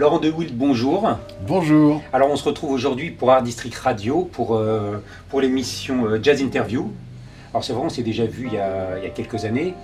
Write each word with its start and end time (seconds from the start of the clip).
Laurent 0.00 0.18
De 0.18 0.30
Wild, 0.30 0.56
bonjour. 0.56 1.10
Bonjour. 1.46 2.00
Alors 2.14 2.30
on 2.30 2.36
se 2.36 2.44
retrouve 2.44 2.70
aujourd'hui 2.72 3.10
pour 3.10 3.30
Art 3.32 3.42
District 3.42 3.76
Radio 3.76 4.22
pour, 4.32 4.56
euh, 4.56 4.96
pour 5.28 5.42
l'émission 5.42 6.06
euh, 6.06 6.18
Jazz 6.22 6.40
Interview. 6.40 6.90
Alors 7.52 7.62
c'est 7.62 7.74
vrai, 7.74 7.82
on 7.84 7.90
s'est 7.90 8.02
déjà 8.02 8.24
vu 8.24 8.46
il 8.46 8.54
y, 8.54 8.56
a, 8.56 8.96
il 8.96 9.04
y 9.04 9.06
a 9.06 9.10
quelques 9.10 9.44
années. 9.44 9.74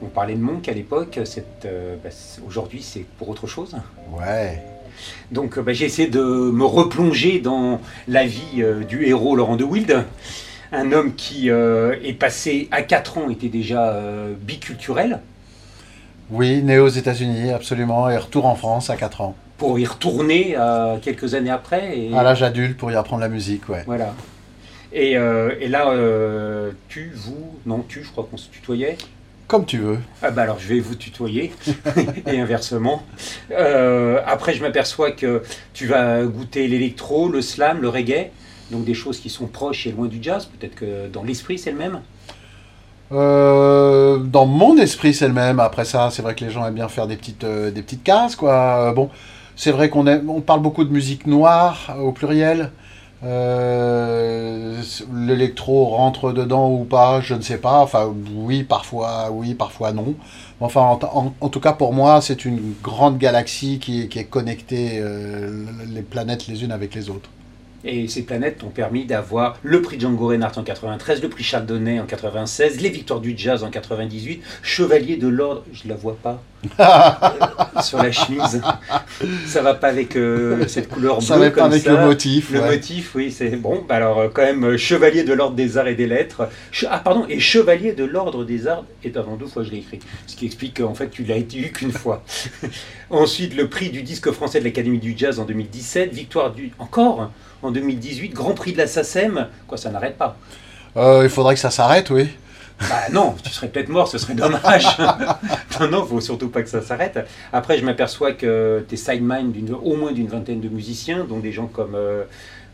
On 0.00 0.06
parlait 0.06 0.36
de 0.36 0.40
Monk 0.40 0.68
à 0.68 0.72
l'époque. 0.72 1.18
euh, 1.64 1.96
bah, 2.04 2.10
aujourd'hui, 2.46 2.82
c'est 2.82 3.04
pour 3.18 3.28
autre 3.28 3.48
chose. 3.48 3.74
Ouais. 4.16 4.62
Donc 5.32 5.58
bah, 5.58 5.72
j'ai 5.72 5.86
essayé 5.86 6.06
de 6.06 6.22
me 6.22 6.64
replonger 6.64 7.40
dans 7.40 7.80
la 8.06 8.26
vie 8.26 8.62
euh, 8.62 8.84
du 8.84 9.04
héros 9.06 9.34
Laurent 9.34 9.56
De 9.56 9.64
Wild. 9.64 10.04
Un 10.70 10.92
homme 10.92 11.16
qui 11.16 11.48
est 11.48 12.18
passé 12.18 12.68
à 12.70 12.82
4 12.82 13.18
ans, 13.18 13.30
était 13.30 13.48
déjà 13.48 13.96
biculturel, 14.40 15.20
Oui, 16.32 16.62
né 16.62 16.78
aux 16.78 16.88
États-Unis, 16.88 17.52
absolument, 17.52 18.10
et 18.10 18.16
retour 18.16 18.46
en 18.46 18.56
France 18.56 18.90
à 18.90 18.96
4 18.96 19.20
ans. 19.20 19.36
Pour 19.58 19.78
y 19.78 19.86
retourner 19.86 20.54
euh, 20.58 20.98
quelques 20.98 21.34
années 21.34 21.50
après. 21.50 21.98
Et... 21.98 22.14
À 22.14 22.22
l'âge 22.22 22.42
adulte 22.42 22.76
pour 22.76 22.90
y 22.90 22.94
apprendre 22.94 23.22
la 23.22 23.28
musique, 23.28 23.68
ouais. 23.68 23.82
Voilà. 23.86 24.14
Et, 24.92 25.16
euh, 25.16 25.54
et 25.60 25.68
là, 25.68 25.90
euh, 25.90 26.72
tu, 26.88 27.12
vous, 27.14 27.58
non, 27.66 27.84
tu, 27.86 28.04
je 28.04 28.10
crois 28.10 28.26
qu'on 28.30 28.36
se 28.36 28.48
tutoyait. 28.48 28.96
Comme 29.46 29.66
tu 29.66 29.78
veux. 29.78 29.98
Ah 30.22 30.30
bah 30.30 30.42
alors 30.42 30.58
je 30.58 30.66
vais 30.68 30.80
vous 30.80 30.94
tutoyer, 30.94 31.52
et 32.26 32.40
inversement. 32.40 33.02
Après, 33.50 34.54
je 34.54 34.62
m'aperçois 34.62 35.10
que 35.10 35.42
tu 35.74 35.86
vas 35.86 36.24
goûter 36.24 36.66
l'électro, 36.66 37.28
le 37.28 37.42
slam, 37.42 37.82
le 37.82 37.90
reggae, 37.90 38.30
donc 38.70 38.86
des 38.86 38.94
choses 38.94 39.20
qui 39.20 39.28
sont 39.28 39.46
proches 39.46 39.86
et 39.86 39.92
loin 39.92 40.06
du 40.06 40.18
jazz. 40.22 40.46
Peut-être 40.46 40.74
que 40.74 41.08
dans 41.08 41.22
l'esprit, 41.22 41.58
c'est 41.58 41.72
le 41.72 41.76
même. 41.76 42.00
Euh, 43.12 44.18
dans 44.18 44.46
mon 44.46 44.76
esprit, 44.76 45.14
c'est 45.14 45.28
le 45.28 45.34
même. 45.34 45.60
Après 45.60 45.84
ça, 45.84 46.08
c'est 46.10 46.22
vrai 46.22 46.34
que 46.34 46.44
les 46.44 46.50
gens 46.50 46.66
aiment 46.66 46.74
bien 46.74 46.88
faire 46.88 47.06
des 47.06 47.16
petites, 47.16 47.44
euh, 47.44 47.70
des 47.70 47.82
petites 47.82 48.02
cases, 48.02 48.36
quoi. 48.36 48.88
Euh, 48.88 48.92
Bon, 48.92 49.10
c'est 49.56 49.72
vrai 49.72 49.88
qu'on 49.90 50.06
on 50.28 50.40
parle 50.40 50.60
beaucoup 50.62 50.84
de 50.84 50.90
musique 50.92 51.26
noire 51.26 51.94
au 52.00 52.12
pluriel. 52.12 52.70
Euh, 53.24 54.82
L'électro 55.14 55.86
rentre 55.86 56.32
dedans 56.32 56.70
ou 56.70 56.84
pas, 56.84 57.20
je 57.20 57.34
ne 57.34 57.40
sais 57.40 57.58
pas. 57.58 57.80
Enfin, 57.80 58.12
oui, 58.34 58.64
parfois, 58.64 59.30
oui, 59.32 59.54
parfois 59.54 59.92
non. 59.92 60.14
Enfin, 60.60 60.98
en, 61.40 61.48
tout 61.48 61.60
cas, 61.60 61.72
pour 61.72 61.92
moi, 61.92 62.20
c'est 62.20 62.44
une 62.44 62.74
grande 62.82 63.18
galaxie 63.18 63.78
qui, 63.78 64.02
est- 64.02 64.08
qui 64.08 64.18
est 64.18 64.24
connectée 64.24 64.98
euh, 65.00 65.64
les 65.88 66.02
planètes 66.02 66.46
les 66.46 66.64
unes 66.64 66.72
avec 66.72 66.94
les 66.94 67.08
autres. 67.10 67.30
Et 67.86 68.08
ces 68.08 68.22
planètes 68.22 68.58
t'ont 68.58 68.70
permis 68.70 69.04
d'avoir 69.04 69.58
le 69.62 69.82
prix 69.82 70.00
Django 70.00 70.28
Reinhardt 70.28 70.58
en 70.58 70.62
93, 70.62 71.20
le 71.22 71.28
prix 71.28 71.44
Charles 71.44 71.66
Donnet 71.66 72.00
en 72.00 72.06
96, 72.06 72.80
les 72.80 72.88
victoires 72.88 73.20
du 73.20 73.34
jazz 73.36 73.62
en 73.62 73.68
98, 73.70 74.42
chevalier 74.62 75.16
de 75.16 75.28
l'ordre, 75.28 75.64
je 75.72 75.86
la 75.86 75.94
vois 75.94 76.16
pas, 76.16 76.42
euh, 76.80 77.80
sur 77.82 77.98
la 78.02 78.10
chemise. 78.10 78.62
Ça 79.46 79.60
va 79.60 79.74
pas 79.74 79.88
avec 79.88 80.16
euh, 80.16 80.66
cette 80.66 80.88
couleur 80.88 81.18
bleue 81.18 81.26
Ça 81.26 81.36
va 81.36 81.50
pas 81.50 81.60
comme 81.60 81.64
avec 81.72 81.82
ça. 81.82 81.92
le 81.92 82.06
motif. 82.06 82.50
Le 82.52 82.60
ouais. 82.60 82.70
motif, 82.76 83.14
oui, 83.14 83.30
c'est 83.30 83.50
bon. 83.56 83.84
Bah 83.86 83.96
alors, 83.96 84.18
euh, 84.18 84.28
quand 84.32 84.42
même, 84.42 84.78
chevalier 84.78 85.22
de 85.24 85.34
l'ordre 85.34 85.54
des 85.56 85.76
arts 85.76 85.88
et 85.88 85.94
des 85.94 86.06
lettres. 86.06 86.48
Che- 86.72 86.86
ah, 86.90 87.00
pardon, 87.00 87.26
et 87.28 87.38
chevalier 87.38 87.92
de 87.92 88.04
l'ordre 88.04 88.44
des 88.44 88.66
arts. 88.66 88.84
Et 89.04 89.12
avant 89.14 89.36
deux 89.36 89.46
fois, 89.46 89.62
je 89.62 89.70
l'ai 89.70 89.78
écrit. 89.78 89.98
Ce 90.26 90.36
qui 90.36 90.46
explique 90.46 90.78
qu'en 90.80 90.94
fait, 90.94 91.10
tu 91.10 91.22
l'as 91.24 91.36
été 91.36 91.58
eu 91.58 91.70
qu'une 91.70 91.92
fois. 91.92 92.24
Ensuite, 93.10 93.54
le 93.54 93.68
prix 93.68 93.90
du 93.90 94.02
disque 94.02 94.30
français 94.30 94.58
de 94.60 94.64
l'Académie 94.64 94.98
du 94.98 95.14
Jazz 95.14 95.38
en 95.38 95.44
2017. 95.44 96.14
Victoire 96.14 96.52
du. 96.54 96.72
Encore 96.78 97.30
en 97.64 97.70
2018. 97.70 98.32
Grand 98.32 98.54
prix 98.54 98.72
de 98.72 98.78
la 98.78 98.86
SACEM. 98.86 99.48
Quoi, 99.66 99.78
ça 99.78 99.90
n'arrête 99.90 100.16
pas. 100.16 100.36
Euh, 100.96 101.22
il 101.24 101.30
faudrait 101.30 101.54
que 101.54 101.60
ça 101.60 101.70
s'arrête, 101.70 102.10
oui. 102.10 102.28
Bah 102.80 103.08
non, 103.12 103.34
tu 103.42 103.50
serais 103.50 103.68
peut-être 103.68 103.88
mort, 103.88 104.08
ce 104.08 104.18
serait 104.18 104.34
dommage. 104.34 104.86
non, 105.80 105.88
non, 105.88 106.04
faut 106.04 106.20
surtout 106.20 106.48
pas 106.48 106.62
que 106.62 106.68
ça 106.68 106.82
s'arrête. 106.82 107.18
Après, 107.52 107.78
je 107.78 107.84
m'aperçois 107.84 108.32
que 108.32 108.84
tu 108.88 108.94
es 108.94 108.96
sideman 108.96 109.52
d'une, 109.52 109.74
au 109.74 109.96
moins 109.96 110.12
d'une 110.12 110.26
vingtaine 110.26 110.60
de 110.60 110.68
musiciens, 110.68 111.24
dont 111.28 111.38
des 111.38 111.52
gens 111.52 111.66
comme, 111.66 111.94
euh, 111.94 112.24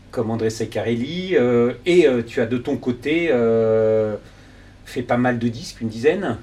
comme 0.09 0.31
André 0.31 0.49
Seccarelli. 0.49 1.35
euh, 1.35 1.73
et 1.85 2.07
tu 2.25 2.41
as 2.41 2.47
de 2.47 2.57
ton 2.57 2.77
côté 2.77 3.31
fait 4.85 5.03
pas 5.03 5.17
mal 5.17 5.39
de 5.39 5.47
disques, 5.47 5.81
une 5.81 5.89
dizaine. 5.89 6.37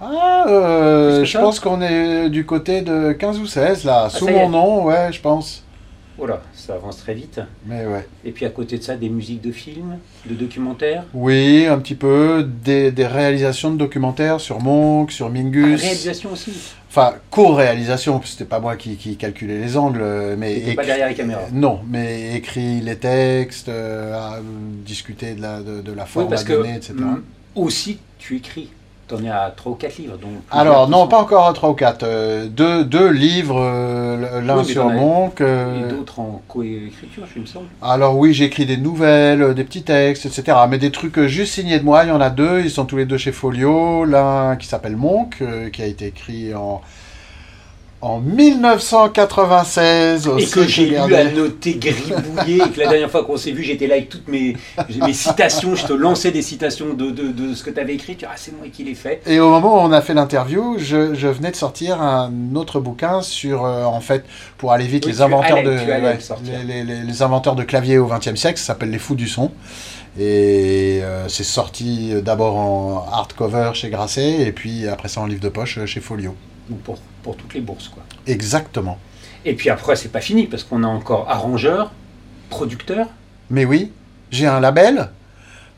Ah, 0.00 0.44
euh, 0.48 1.24
je 1.24 1.38
pense 1.38 1.58
qu'on 1.58 1.82
est 1.82 2.28
du 2.30 2.46
côté 2.46 2.82
de 2.82 3.12
15 3.12 3.38
ou 3.40 3.46
16 3.46 3.84
là, 3.84 4.08
sous 4.08 4.26
ça 4.26 4.30
y 4.30 4.34
mon 4.34 4.48
nom, 4.48 4.84
ouais, 4.84 5.12
je 5.12 5.20
pense. 5.20 5.64
Voilà, 6.18 6.42
ça 6.52 6.74
avance 6.74 6.96
très 6.98 7.14
vite. 7.14 7.40
Mais 7.64 7.86
ouais. 7.86 8.04
Et 8.24 8.32
puis 8.32 8.44
à 8.44 8.50
côté 8.50 8.76
de 8.76 8.82
ça, 8.82 8.96
des 8.96 9.08
musiques 9.08 9.40
de 9.40 9.52
films, 9.52 9.98
de 10.28 10.34
documentaires. 10.34 11.04
Oui, 11.14 11.66
un 11.66 11.78
petit 11.78 11.94
peu, 11.94 12.44
des, 12.64 12.90
des 12.90 13.06
réalisations 13.06 13.70
de 13.70 13.76
documentaires 13.78 14.40
sur 14.40 14.60
Monk, 14.60 15.12
sur 15.12 15.26
Ah, 15.26 15.30
Mingus. 15.30 15.80
réalisation 15.80 16.32
aussi. 16.32 16.50
Enfin, 16.90 17.14
co-réalisation, 17.30 18.14
parce 18.18 18.24
que 18.32 18.38
c'était 18.38 18.48
pas 18.48 18.58
moi 18.60 18.74
qui, 18.76 18.96
qui 18.96 19.16
calculais 19.16 19.58
les 19.60 19.76
angles, 19.76 20.02
mais 20.36 20.74
pas 20.74 20.84
derrière 20.84 21.08
les 21.08 21.14
caméras. 21.14 21.42
Non, 21.52 21.80
mais 21.88 22.34
écrit 22.34 22.80
les 22.80 22.96
textes, 22.96 23.68
euh, 23.68 24.40
discuter 24.84 25.34
de 25.34 25.42
la, 25.42 25.60
de, 25.60 25.80
de 25.82 25.92
la 25.92 26.02
Oui, 26.02 26.08
forme 26.08 26.28
parce 26.30 26.42
à 26.42 26.46
que 26.46 26.52
donner, 26.54 26.74
etc. 26.76 26.94
aussi, 27.54 27.98
tu 28.18 28.36
écris. 28.36 28.70
T'en 29.08 29.24
es 29.24 29.30
à 29.30 29.50
3 29.56 29.72
ou 29.72 29.74
4 29.74 29.98
livres. 29.98 30.18
Donc 30.18 30.30
Alors, 30.50 30.86
non, 30.88 31.08
pas 31.08 31.18
encore 31.18 31.50
deux, 31.54 31.66
ou 31.66 31.72
quatre. 31.72 32.04
euh, 32.04 32.46
deux, 32.46 32.84
deux 32.84 33.08
livres, 33.08 33.58
euh, 33.58 34.42
l'un 34.42 34.58
Oui, 34.58 34.66
sur 34.66 34.90
Monk. 34.90 35.40
Et 35.40 35.44
euh, 35.44 35.88
d'autres 35.88 36.20
en 36.20 36.42
coécriture, 36.46 37.24
il 37.34 37.42
me 37.42 37.46
semble. 37.46 37.66
Alors 37.80 38.18
oui, 38.18 38.34
j'écris 38.34 38.66
des 38.66 38.76
nouvelles, 38.76 39.54
des 39.54 39.64
petits 39.64 39.82
textes, 39.82 40.26
etc. 40.26 40.58
Mais 40.68 40.76
des 40.76 40.90
trucs 40.90 41.18
juste 41.22 41.54
signés 41.54 41.78
de 41.78 41.84
moi, 41.84 42.04
il 42.04 42.08
y 42.08 42.12
en 42.12 42.20
a 42.20 42.28
deux, 42.28 42.60
ils 42.60 42.70
sont 42.70 42.84
tous 42.84 42.98
les 42.98 43.06
deux 43.06 43.16
chez 43.16 43.32
Folio. 43.32 44.04
L'un 44.04 44.56
qui 44.56 44.66
s'appelle 44.66 44.96
Monk, 44.96 45.42
qui 45.72 45.82
a 45.82 45.86
été 45.86 46.06
écrit 46.08 46.54
en, 46.54 46.82
en 48.00 48.20
1996 48.20 50.28
au 50.28 50.38
Et 50.38 50.46
que 50.46 50.66
j'ai 50.66 50.90
eu 50.90 50.96
à 50.96 51.24
noter 51.32 51.74
gribouillé, 51.74 52.62
et 52.64 52.70
que 52.70 52.78
la 52.80 52.86
dernière 52.88 53.10
fois 53.10 53.24
qu'on 53.24 53.36
s'est 53.36 53.50
vu, 53.50 53.62
j'étais 53.64 53.86
là 53.88 53.96
avec 53.96 54.08
toutes 54.08 54.28
mes, 54.28 54.56
mes 55.04 55.12
citations, 55.12 55.74
je 55.74 55.84
te 55.86 55.92
lançais 55.92 56.30
des 56.30 56.42
citations 56.42 56.94
de, 56.94 57.10
de, 57.10 57.32
de 57.32 57.54
ce 57.54 57.62
que 57.64 57.70
tu 57.70 57.80
avais 57.80 57.94
écrit, 57.94 58.12
tu 58.14 58.20
dis, 58.20 58.24
ah 58.28 58.34
c'est 58.36 58.56
moi 58.56 58.66
qui 58.72 58.84
l'ai 58.84 58.94
fait. 58.94 59.20
Et 59.26 59.40
au 59.40 59.50
moment 59.50 59.76
où 59.76 59.80
on 59.86 59.92
a 59.92 60.00
fait 60.00 60.14
l'interview, 60.14 60.76
je, 60.78 61.14
je 61.14 61.28
venais 61.28 61.50
de 61.50 61.56
sortir 61.56 62.00
un 62.00 62.32
autre 62.54 62.78
bouquin 62.80 63.20
sur, 63.20 63.64
euh, 63.64 63.84
en 63.84 64.00
fait, 64.00 64.24
pour 64.58 64.72
aller 64.72 64.86
vite, 64.86 65.04
Oui, 65.06 65.12
les 65.12 65.20
inventeurs 65.22 65.58
allais- 65.58 65.64
de, 65.64 65.70
ouais, 65.70 66.18
les, 66.66 66.84
les- 66.84 67.02
les 67.02 67.22
inventeurs 67.22 67.56
de 67.56 67.64
clavier 67.64 67.98
au 67.98 68.06
XXe 68.06 68.36
siècle, 68.36 68.58
ça 68.58 68.66
s'appelle 68.66 68.90
les 68.90 68.98
fous 68.98 69.16
du 69.16 69.26
son. 69.28 69.50
Et 70.20 71.00
euh, 71.02 71.28
c'est 71.28 71.44
sorti 71.44 72.12
d'abord 72.22 72.56
en 72.56 73.06
hardcover 73.12 73.70
chez 73.74 73.88
Grasset, 73.90 74.42
et 74.46 74.52
puis 74.52 74.86
après 74.88 75.08
ça 75.08 75.20
en 75.20 75.26
livre 75.26 75.40
de 75.40 75.48
poche 75.48 75.78
euh, 75.78 75.86
chez 75.86 76.00
Folio. 76.00 76.34
Pour 77.22 77.36
toutes 77.36 77.54
les 77.54 77.60
bourses, 77.60 77.88
quoi. 77.88 78.02
Exactement. 78.26 78.98
Et 79.44 79.54
puis 79.54 79.70
après, 79.70 79.96
c'est 79.96 80.10
pas 80.10 80.20
fini, 80.20 80.46
parce 80.46 80.64
qu'on 80.64 80.82
a 80.82 80.86
encore 80.86 81.28
arrangeur, 81.30 81.92
producteur, 82.50 83.06
Mais 83.50 83.64
oui, 83.64 83.92
j'ai 84.30 84.46
un 84.46 84.60
label 84.60 85.10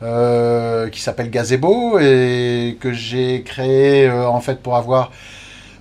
euh, 0.02 0.88
qui 0.88 1.00
s'appelle 1.00 1.31
Gazebo 1.31 1.98
et 1.98 2.78
que 2.81 2.92
j'ai 2.92 3.42
créé 3.42 4.08
euh, 4.08 4.26
en 4.26 4.40
fait 4.40 4.60
pour 4.60 4.76
avoir 4.76 5.12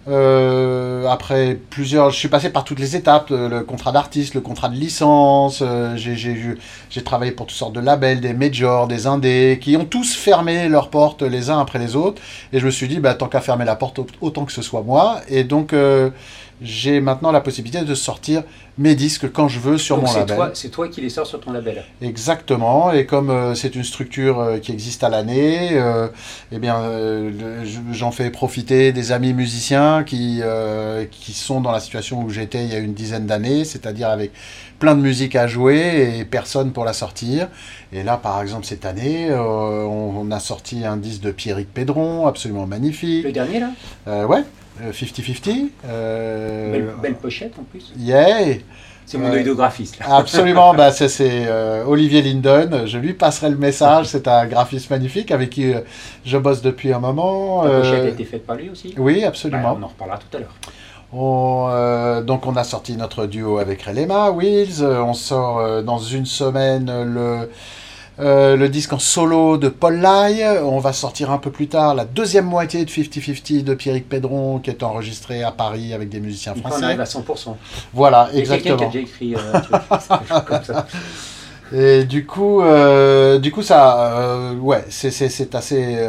euh, 0.07 1.05
après 1.07 1.59
plusieurs, 1.69 2.09
je 2.11 2.17
suis 2.17 2.27
passé 2.29 2.49
par 2.49 2.63
toutes 2.63 2.79
les 2.79 2.95
étapes, 2.95 3.31
euh, 3.31 3.49
le 3.49 3.63
contrat 3.63 3.91
d'artiste, 3.91 4.33
le 4.33 4.41
contrat 4.41 4.69
de 4.69 4.75
licence, 4.75 5.61
euh, 5.61 5.95
j'ai- 5.95 6.57
travaillé 7.03 7.31
pour 7.31 7.45
toutes 7.47 7.57
sortes 7.57 7.73
de 7.73 7.79
labels, 7.79 8.21
des 8.21 8.33
majors, 8.33 8.87
des 8.87 9.07
indés, 9.07 9.59
qui 9.61 9.75
ont 9.77 9.85
tous 9.85 10.15
fermé 10.15 10.67
leurs 10.69 10.89
portes 10.89 11.21
les 11.21 11.49
uns 11.49 11.59
après 11.59 11.79
les 11.79 11.95
autres. 11.95 12.21
Et 12.53 12.59
je 12.59 12.65
me 12.65 12.71
suis 12.71 12.87
dit, 12.87 12.99
bah, 12.99 13.13
tant 13.13 13.27
qu'à 13.27 13.41
fermer 13.41 13.65
la 13.65 13.75
porte, 13.75 13.99
autant 14.21 14.45
que 14.45 14.51
ce 14.51 14.61
soit 14.61 14.81
moi. 14.83 15.21
Et 15.27 15.43
donc, 15.43 15.73
euh, 15.73 16.09
j'ai 16.61 16.99
maintenant 16.99 17.31
la 17.31 17.41
possibilité 17.41 17.83
de 17.85 17.95
sortir 17.95 18.43
mes 18.77 18.95
disques 18.95 19.31
quand 19.31 19.47
je 19.47 19.59
veux 19.59 19.77
sur 19.77 19.97
Donc 19.97 20.07
mon 20.07 20.13
label. 20.13 20.35
toi, 20.35 20.51
c'est 20.53 20.69
toi 20.69 20.87
qui 20.87 21.01
les 21.01 21.09
sors 21.09 21.27
sur 21.27 21.39
ton 21.39 21.51
label. 21.51 21.83
Exactement, 22.01 22.91
et 22.91 23.05
comme 23.05 23.29
euh, 23.29 23.55
c'est 23.55 23.75
une 23.75 23.83
structure 23.83 24.39
euh, 24.39 24.57
qui 24.57 24.71
existe 24.71 25.03
à 25.03 25.09
l'année, 25.09 25.71
euh, 25.73 26.07
eh 26.51 26.59
bien, 26.59 26.81
j'en 27.91 28.11
fais 28.11 28.29
profiter 28.29 28.91
des 28.91 29.11
amis 29.11 29.33
musiciens 29.33 30.03
qui, 30.03 30.41
qui 31.11 31.33
sont 31.33 31.61
dans 31.61 31.71
la 31.71 31.79
situation 31.79 32.21
où 32.21 32.29
j'étais 32.29 32.63
il 32.63 32.71
y 32.71 32.75
a 32.75 32.79
une 32.79 32.93
dizaine 32.93 33.25
d'années, 33.25 33.65
c'est-à-dire 33.65 34.09
avec 34.09 34.31
plein 34.79 34.95
de 34.95 35.01
musique 35.01 35.35
à 35.35 35.47
jouer 35.47 36.17
et 36.19 36.25
personne 36.25 36.71
pour 36.71 36.85
la 36.85 36.93
sortir. 36.93 37.49
Et 37.91 38.03
là, 38.03 38.17
par 38.17 38.41
exemple, 38.41 38.65
cette 38.65 38.85
année, 38.85 39.29
on, 39.33 40.13
on 40.21 40.31
a 40.31 40.39
sorti 40.39 40.85
un 40.85 40.97
disque 40.97 41.21
de 41.21 41.31
Pierrick 41.31 41.73
Pédron, 41.73 42.27
absolument 42.27 42.65
magnifique. 42.65 43.25
Le 43.25 43.31
dernier 43.31 43.59
là? 43.59 44.25
Ouais, 44.25 44.43
50-50. 44.91 45.69
euh, 45.85 46.71
belle, 46.71 46.89
belle 47.01 47.15
pochette 47.15 47.53
en 47.59 47.63
plus. 47.63 47.93
Yeah 47.97 48.55
C'est 49.05 49.17
mon 49.17 49.31
œil 49.31 49.43
de 49.43 49.53
graphiste 49.53 49.99
là. 49.99 50.05
Absolument, 50.17 50.73
bah, 50.79 50.91
c'est 50.91 51.09
euh, 51.21 51.83
Olivier 51.85 52.21
Linden. 52.21 52.85
Je 52.85 52.97
lui 52.97 53.13
passerai 53.13 53.49
le 53.49 53.57
message. 53.57 54.05
C'est 54.07 54.27
un 54.27 54.45
graphiste 54.45 54.89
magnifique 54.89 55.31
avec 55.31 55.49
qui 55.49 55.73
euh, 55.73 55.81
je 56.25 56.37
bosse 56.37 56.61
depuis 56.61 56.93
un 56.93 56.99
moment. 56.99 57.63
La 57.63 57.69
Euh, 57.69 57.79
pochette 57.81 58.05
a 58.05 58.07
été 58.09 58.25
faite 58.25 58.45
par 58.45 58.55
lui 58.55 58.69
aussi. 58.69 58.93
oui, 58.97 59.21
Bah, 59.21 59.27
absolument. 59.29 59.77
on 59.79 59.83
en 59.83 59.87
reparlera 59.87 60.17
tout 60.19 60.37
à 60.37 60.39
l'heure. 60.39 60.55
On, 61.11 61.67
euh, 61.71 62.21
donc 62.21 62.45
on 62.45 62.55
a 62.55 62.63
sorti 62.63 62.95
notre 62.95 63.25
duo 63.25 63.57
avec 63.57 63.81
Relema, 63.81 64.29
Wheels. 64.29 64.83
Euh, 64.83 65.01
On 65.01 65.13
sort 65.15 65.57
euh, 65.59 65.81
dans 65.81 65.97
une 65.97 66.27
semaine 66.27 66.87
euh, 66.89 67.03
le, 67.05 67.49
euh, 68.19 68.57
le 68.57 68.67
disque 68.67 68.91
en 68.91 68.99
solo 68.99 69.57
de 69.57 69.69
Paul 69.69 69.99
Lai. 69.99 70.59
On 70.61 70.79
va 70.79 70.91
sortir 70.93 71.31
un 71.31 71.37
peu 71.37 71.51
plus 71.51 71.67
tard 71.67 71.95
la 71.95 72.05
deuxième 72.05 72.45
moitié 72.45 72.83
de 72.83 72.89
50-50 72.89 73.63
de 73.63 73.73
Pierrick 73.73 74.09
Pédron 74.09 74.59
qui 74.59 74.69
est 74.69 74.83
enregistré 74.83 75.43
à 75.43 75.51
Paris 75.51 75.93
avec 75.93 76.09
des 76.09 76.19
musiciens 76.19 76.53
Il 76.55 76.61
on 76.65 76.69
français. 76.69 76.85
arrive 76.85 77.01
à 77.01 77.05
100%. 77.05 77.55
Voilà, 77.93 78.23
a 78.23 78.31
quelqu'un 78.31 78.59
qui 78.59 78.69
a 78.69 78.75
exactement. 78.75 78.89
déjà 78.89 78.99
écrit 78.99 79.35
euh, 79.35 80.39
comme 80.45 80.63
ça. 80.63 80.87
Et 81.73 82.03
du 82.03 82.25
coup, 82.25 82.61
euh, 82.61 83.37
du 83.37 83.51
coup, 83.51 83.61
ça, 83.61 84.53
ouais, 84.59 84.83
c'est 84.89 85.55
assez, 85.55 86.07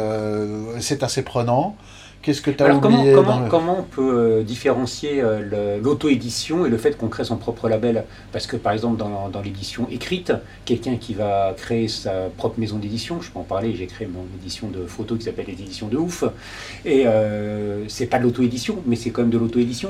c'est 0.79 1.03
assez 1.03 1.21
prenant. 1.21 1.75
Qu'est-ce 2.21 2.41
que 2.41 2.51
tu 2.51 2.61
as 2.61 2.67
Alors 2.67 2.81
comment, 2.81 2.99
oublié 2.99 3.13
comment, 3.15 3.39
le- 3.39 3.49
comment 3.49 3.79
on 3.79 3.83
peut 3.83 4.13
euh, 4.15 4.43
différencier 4.43 5.21
euh, 5.21 5.79
l'auto-édition 5.81 6.65
et 6.67 6.69
le 6.69 6.77
fait 6.77 6.95
qu'on 6.95 7.07
crée 7.07 7.23
son 7.23 7.37
propre 7.37 7.67
label? 7.67 8.03
Parce 8.31 8.45
que 8.45 8.57
par 8.57 8.73
exemple 8.73 8.97
dans, 8.97 9.29
dans 9.29 9.41
l'édition 9.41 9.87
écrite, 9.89 10.31
quelqu'un 10.65 10.97
qui 10.97 11.15
va 11.15 11.53
créer 11.57 11.87
sa 11.87 12.29
propre 12.37 12.59
maison 12.59 12.77
d'édition, 12.77 13.21
je 13.21 13.31
peux 13.31 13.39
en 13.39 13.43
parler, 13.43 13.75
j'ai 13.75 13.87
créé 13.87 14.07
mon 14.07 14.23
édition 14.39 14.67
de 14.67 14.85
photos 14.85 15.17
qui 15.17 15.23
s'appelle 15.25 15.47
les 15.47 15.53
éditions 15.53 15.87
de 15.87 15.97
ouf, 15.97 16.23
et 16.85 17.07
euh, 17.07 17.87
c'est 17.87 18.05
pas 18.05 18.19
de 18.19 18.23
l'auto-édition, 18.23 18.77
mais 18.85 18.95
c'est 18.95 19.09
quand 19.09 19.21
même 19.21 19.31
de 19.31 19.39
l'auto-édition. 19.39 19.89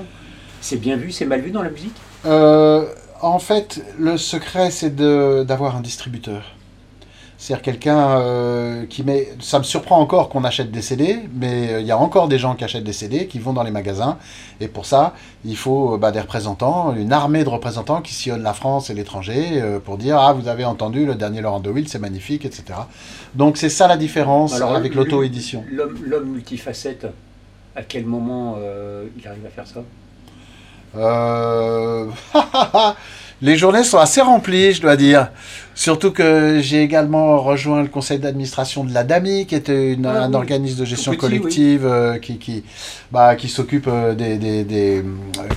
C'est 0.61 0.77
bien 0.77 0.95
vu, 0.95 1.11
c'est 1.11 1.25
mal 1.25 1.41
vu 1.41 1.51
dans 1.51 1.63
la 1.63 1.69
musique? 1.71 1.95
Euh, 2.25 2.85
en 3.21 3.39
fait, 3.39 3.83
le 3.99 4.15
secret, 4.17 4.71
c'est 4.71 4.95
d'avoir 4.95 5.75
un 5.75 5.81
distributeur. 5.81 6.55
C'est-à-dire 7.41 7.63
quelqu'un 7.63 8.19
euh, 8.19 8.85
qui 8.85 9.03
met... 9.03 9.33
Ça 9.39 9.57
me 9.57 9.63
surprend 9.63 9.99
encore 9.99 10.29
qu'on 10.29 10.43
achète 10.43 10.69
des 10.69 10.83
CD, 10.83 11.21
mais 11.33 11.73
euh, 11.73 11.81
il 11.81 11.87
y 11.87 11.91
a 11.91 11.97
encore 11.97 12.27
des 12.27 12.37
gens 12.37 12.53
qui 12.53 12.63
achètent 12.63 12.83
des 12.83 12.93
CD, 12.93 13.25
qui 13.25 13.39
vont 13.39 13.51
dans 13.51 13.63
les 13.63 13.71
magasins. 13.71 14.19
Et 14.59 14.67
pour 14.67 14.85
ça, 14.85 15.15
il 15.43 15.57
faut 15.57 15.95
euh, 15.95 15.97
bah, 15.97 16.11
des 16.11 16.19
représentants, 16.19 16.93
une 16.93 17.11
armée 17.11 17.43
de 17.43 17.49
représentants 17.49 18.03
qui 18.03 18.13
sillonnent 18.13 18.43
la 18.43 18.53
France 18.53 18.91
et 18.91 18.93
l'étranger 18.93 19.59
pour 19.83 19.97
dire 19.97 20.17
«Ah, 20.19 20.33
vous 20.33 20.49
avez 20.49 20.65
entendu, 20.65 21.07
le 21.07 21.15
dernier 21.15 21.41
Laurent 21.41 21.61
de 21.61 21.71
Wild, 21.71 21.89
c'est 21.89 21.97
magnifique, 21.97 22.45
etc.» 22.45 22.63
Donc 23.33 23.57
c'est 23.57 23.69
ça 23.69 23.87
la 23.87 23.97
différence 23.97 24.53
Alors, 24.53 24.75
avec 24.75 24.93
l'auto-édition. 24.93 25.65
L'homme 25.71 26.29
multifacette, 26.29 27.07
à 27.75 27.81
quel 27.81 28.05
moment 28.05 28.57
il 29.17 29.27
arrive 29.27 29.47
à 29.47 29.49
faire 29.49 29.65
ça? 29.65 29.81
Les 33.41 33.57
journées 33.57 33.83
sont 33.83 33.97
assez 33.97 34.21
remplies, 34.21 34.73
je 34.73 34.81
dois 34.81 34.95
dire. 34.95 35.29
Surtout 35.73 36.11
que 36.11 36.59
j'ai 36.61 36.83
également 36.83 37.39
rejoint 37.41 37.81
le 37.81 37.87
conseil 37.87 38.19
d'administration 38.19 38.83
de 38.83 38.93
la 38.93 39.03
DAMI, 39.03 39.45
qui 39.47 39.55
était 39.55 39.93
une- 39.93 40.05
Ah 40.05 40.23
un 40.23 40.29
oui. 40.29 40.35
organisme 40.35 40.79
de 40.79 40.85
gestion 40.85 41.13
petit, 41.13 41.19
collective 41.21 41.85
euh, 41.85 42.19
qui, 42.19 42.37
qui, 42.37 42.63
bah, 43.11 43.35
qui 43.35 43.47
s'occupe 43.47 43.87
euh, 43.87 44.13
des, 44.13 44.37
des, 44.37 44.63
des, 44.65 44.97
euh, 44.99 45.03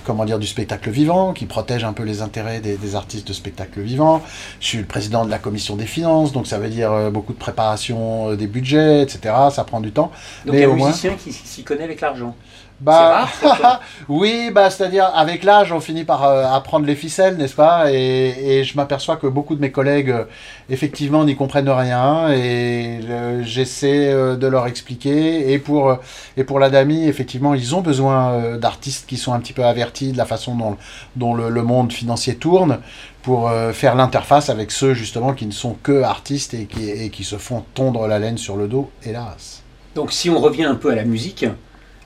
comment 0.04 0.24
dire, 0.24 0.38
du 0.38 0.46
spectacle 0.46 0.88
vivant, 0.90 1.32
qui 1.32 1.46
protège 1.46 1.82
un 1.84 1.92
peu 1.92 2.04
les 2.04 2.22
intérêts 2.22 2.60
des, 2.60 2.76
des 2.76 2.94
artistes 2.94 3.26
de 3.26 3.32
spectacle 3.32 3.80
vivant. 3.80 4.22
Je 4.60 4.66
suis 4.68 4.78
le 4.78 4.84
président 4.84 5.24
de 5.26 5.30
la 5.30 5.38
commission 5.38 5.74
des 5.74 5.86
finances, 5.86 6.32
donc 6.32 6.46
ça 6.46 6.58
veut 6.58 6.68
dire 6.70 6.92
euh, 6.92 7.10
beaucoup 7.10 7.32
de 7.32 7.38
préparation 7.38 8.34
des 8.34 8.46
budgets, 8.46 9.02
etc. 9.02 9.34
Ça 9.50 9.64
prend 9.64 9.80
du 9.80 9.90
temps. 9.90 10.12
Donc 10.46 10.54
Mais 10.54 10.64
un 10.64 10.68
au 10.68 10.74
moins- 10.76 10.88
musicien 10.88 11.14
qui 11.22 11.32
s'y 11.32 11.64
connaît 11.64 11.84
avec 11.84 12.00
l'argent. 12.00 12.34
Bah, 12.80 13.26
rare, 13.44 13.80
oui, 14.08 14.50
bah, 14.52 14.68
c'est-à-dire 14.68 15.06
avec 15.14 15.44
l'âge, 15.44 15.72
on 15.72 15.80
finit 15.80 16.04
par 16.04 16.24
euh, 16.24 16.44
apprendre 16.44 16.84
les 16.86 16.96
ficelles, 16.96 17.36
n'est-ce 17.36 17.54
pas? 17.54 17.90
Et, 17.92 18.58
et 18.58 18.64
je 18.64 18.76
m'aperçois 18.76 19.16
que 19.16 19.28
beaucoup 19.28 19.54
de 19.54 19.60
mes 19.60 19.70
collègues, 19.70 20.10
euh, 20.10 20.24
effectivement, 20.68 21.24
n'y 21.24 21.36
comprennent 21.36 21.70
rien 21.70 22.30
et 22.30 23.00
euh, 23.08 23.42
j'essaie 23.44 24.12
euh, 24.12 24.36
de 24.36 24.46
leur 24.48 24.66
expliquer. 24.66 25.52
Et 25.52 25.58
pour, 25.60 25.88
euh, 25.88 25.96
et 26.36 26.42
pour 26.44 26.58
la 26.58 26.68
DAMI, 26.68 27.06
effectivement, 27.06 27.54
ils 27.54 27.74
ont 27.76 27.80
besoin 27.80 28.32
euh, 28.32 28.58
d'artistes 28.58 29.06
qui 29.08 29.16
sont 29.16 29.32
un 29.32 29.40
petit 29.40 29.52
peu 29.54 29.64
avertis 29.64 30.12
de 30.12 30.18
la 30.18 30.26
façon 30.26 30.56
dont, 30.56 30.76
dont 31.16 31.32
le, 31.34 31.50
le 31.50 31.62
monde 31.62 31.92
financier 31.92 32.34
tourne 32.36 32.80
pour 33.22 33.48
euh, 33.48 33.72
faire 33.72 33.94
l'interface 33.94 34.50
avec 34.50 34.72
ceux, 34.72 34.94
justement, 34.94 35.32
qui 35.32 35.46
ne 35.46 35.52
sont 35.52 35.76
que 35.82 36.02
artistes 36.02 36.54
et 36.54 36.66
qui, 36.66 36.90
et 36.90 37.08
qui 37.10 37.24
se 37.24 37.36
font 37.38 37.64
tondre 37.74 38.06
la 38.08 38.18
laine 38.18 38.36
sur 38.36 38.56
le 38.56 38.66
dos, 38.68 38.90
hélas. 39.04 39.62
Donc 39.94 40.12
si 40.12 40.28
on 40.28 40.40
revient 40.40 40.64
un 40.64 40.74
peu 40.74 40.90
à 40.90 40.96
la 40.96 41.04
musique, 41.04 41.46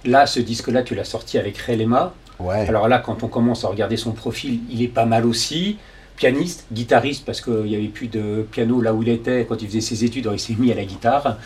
là 0.05 0.27
ce 0.27 0.41
disque-là 0.41 0.83
tu 0.83 0.95
l'as 0.95 1.05
sorti 1.05 1.39
avec 1.39 1.59
Relema. 1.59 2.15
Ouais. 2.39 2.69
Alors 2.69 2.89
là 2.89 2.99
quand 2.99 3.23
on 3.23 3.29
commence 3.29 3.65
à 3.65 3.69
regarder 3.69 3.97
son 3.97 4.13
profil, 4.13 4.61
il 4.71 4.83
est 4.83 4.89
pas 4.89 5.07
mal 5.07 5.27
aussi. 5.27 5.79
Pianiste, 6.17 6.67
guitariste 6.73 7.25
parce 7.25 7.41
qu'il 7.41 7.63
n'y 7.63 7.77
avait 7.77 7.87
plus 7.87 8.09
de 8.09 8.45
piano 8.51 8.81
là 8.81 8.93
où 8.93 9.03
il 9.05 9.09
était 9.09 9.47
quand 9.49 9.63
il 9.63 9.69
faisait 9.69 9.81
ses 9.81 10.05
études, 10.05 10.25
alors 10.25 10.35
il 10.35 10.41
s'est 10.41 10.57
mis 10.59 10.73
à 10.73 10.75
la 10.75 10.85
guitare. 10.85 11.37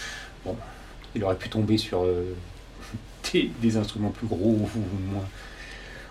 Bon, 0.46 0.56
il 1.14 1.22
aurait 1.24 1.36
pu 1.36 1.50
tomber 1.50 1.76
sur 1.76 2.04
euh, 2.04 2.34
des, 3.32 3.50
des 3.60 3.76
instruments 3.76 4.08
plus 4.08 4.26
gros 4.26 4.56
ou 4.74 5.12
moins. 5.12 5.24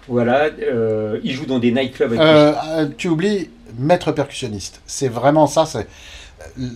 Voilà, 0.07 0.49
euh, 0.61 1.19
il 1.23 1.33
joue 1.33 1.45
dans 1.45 1.57
des 1.57 1.71
nightclubs 1.71 2.09
avec 2.09 2.19
Euh, 2.19 2.87
tu 2.97 3.07
oublies 3.07 3.49
maître 3.77 4.11
percussionniste. 4.11 4.81
C'est 4.85 5.07
vraiment 5.07 5.47
ça. 5.47 5.65
C'est 5.65 5.87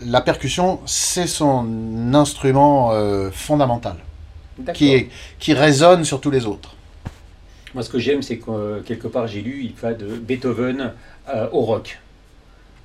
la 0.05 0.21
percussion, 0.21 0.79
c'est 0.85 1.27
son 1.27 2.13
instrument 2.13 2.91
fondamental. 3.31 3.97
Qui 4.73 4.93
est 4.93 5.09
qui 5.39 5.53
résonne 5.53 6.03
sur 6.05 6.21
tous 6.21 6.31
les 6.31 6.45
autres. 6.45 6.75
Moi, 7.73 7.83
ce 7.83 7.89
que 7.89 7.99
j'aime, 7.99 8.21
c'est 8.21 8.37
que 8.37 8.81
quelque 8.81 9.07
part, 9.07 9.27
j'ai 9.27 9.41
lu, 9.41 9.61
il 9.63 9.73
va 9.81 9.93
de 9.93 10.05
Beethoven 10.07 10.93
euh, 11.27 11.47
au 11.51 11.61
rock. 11.61 11.99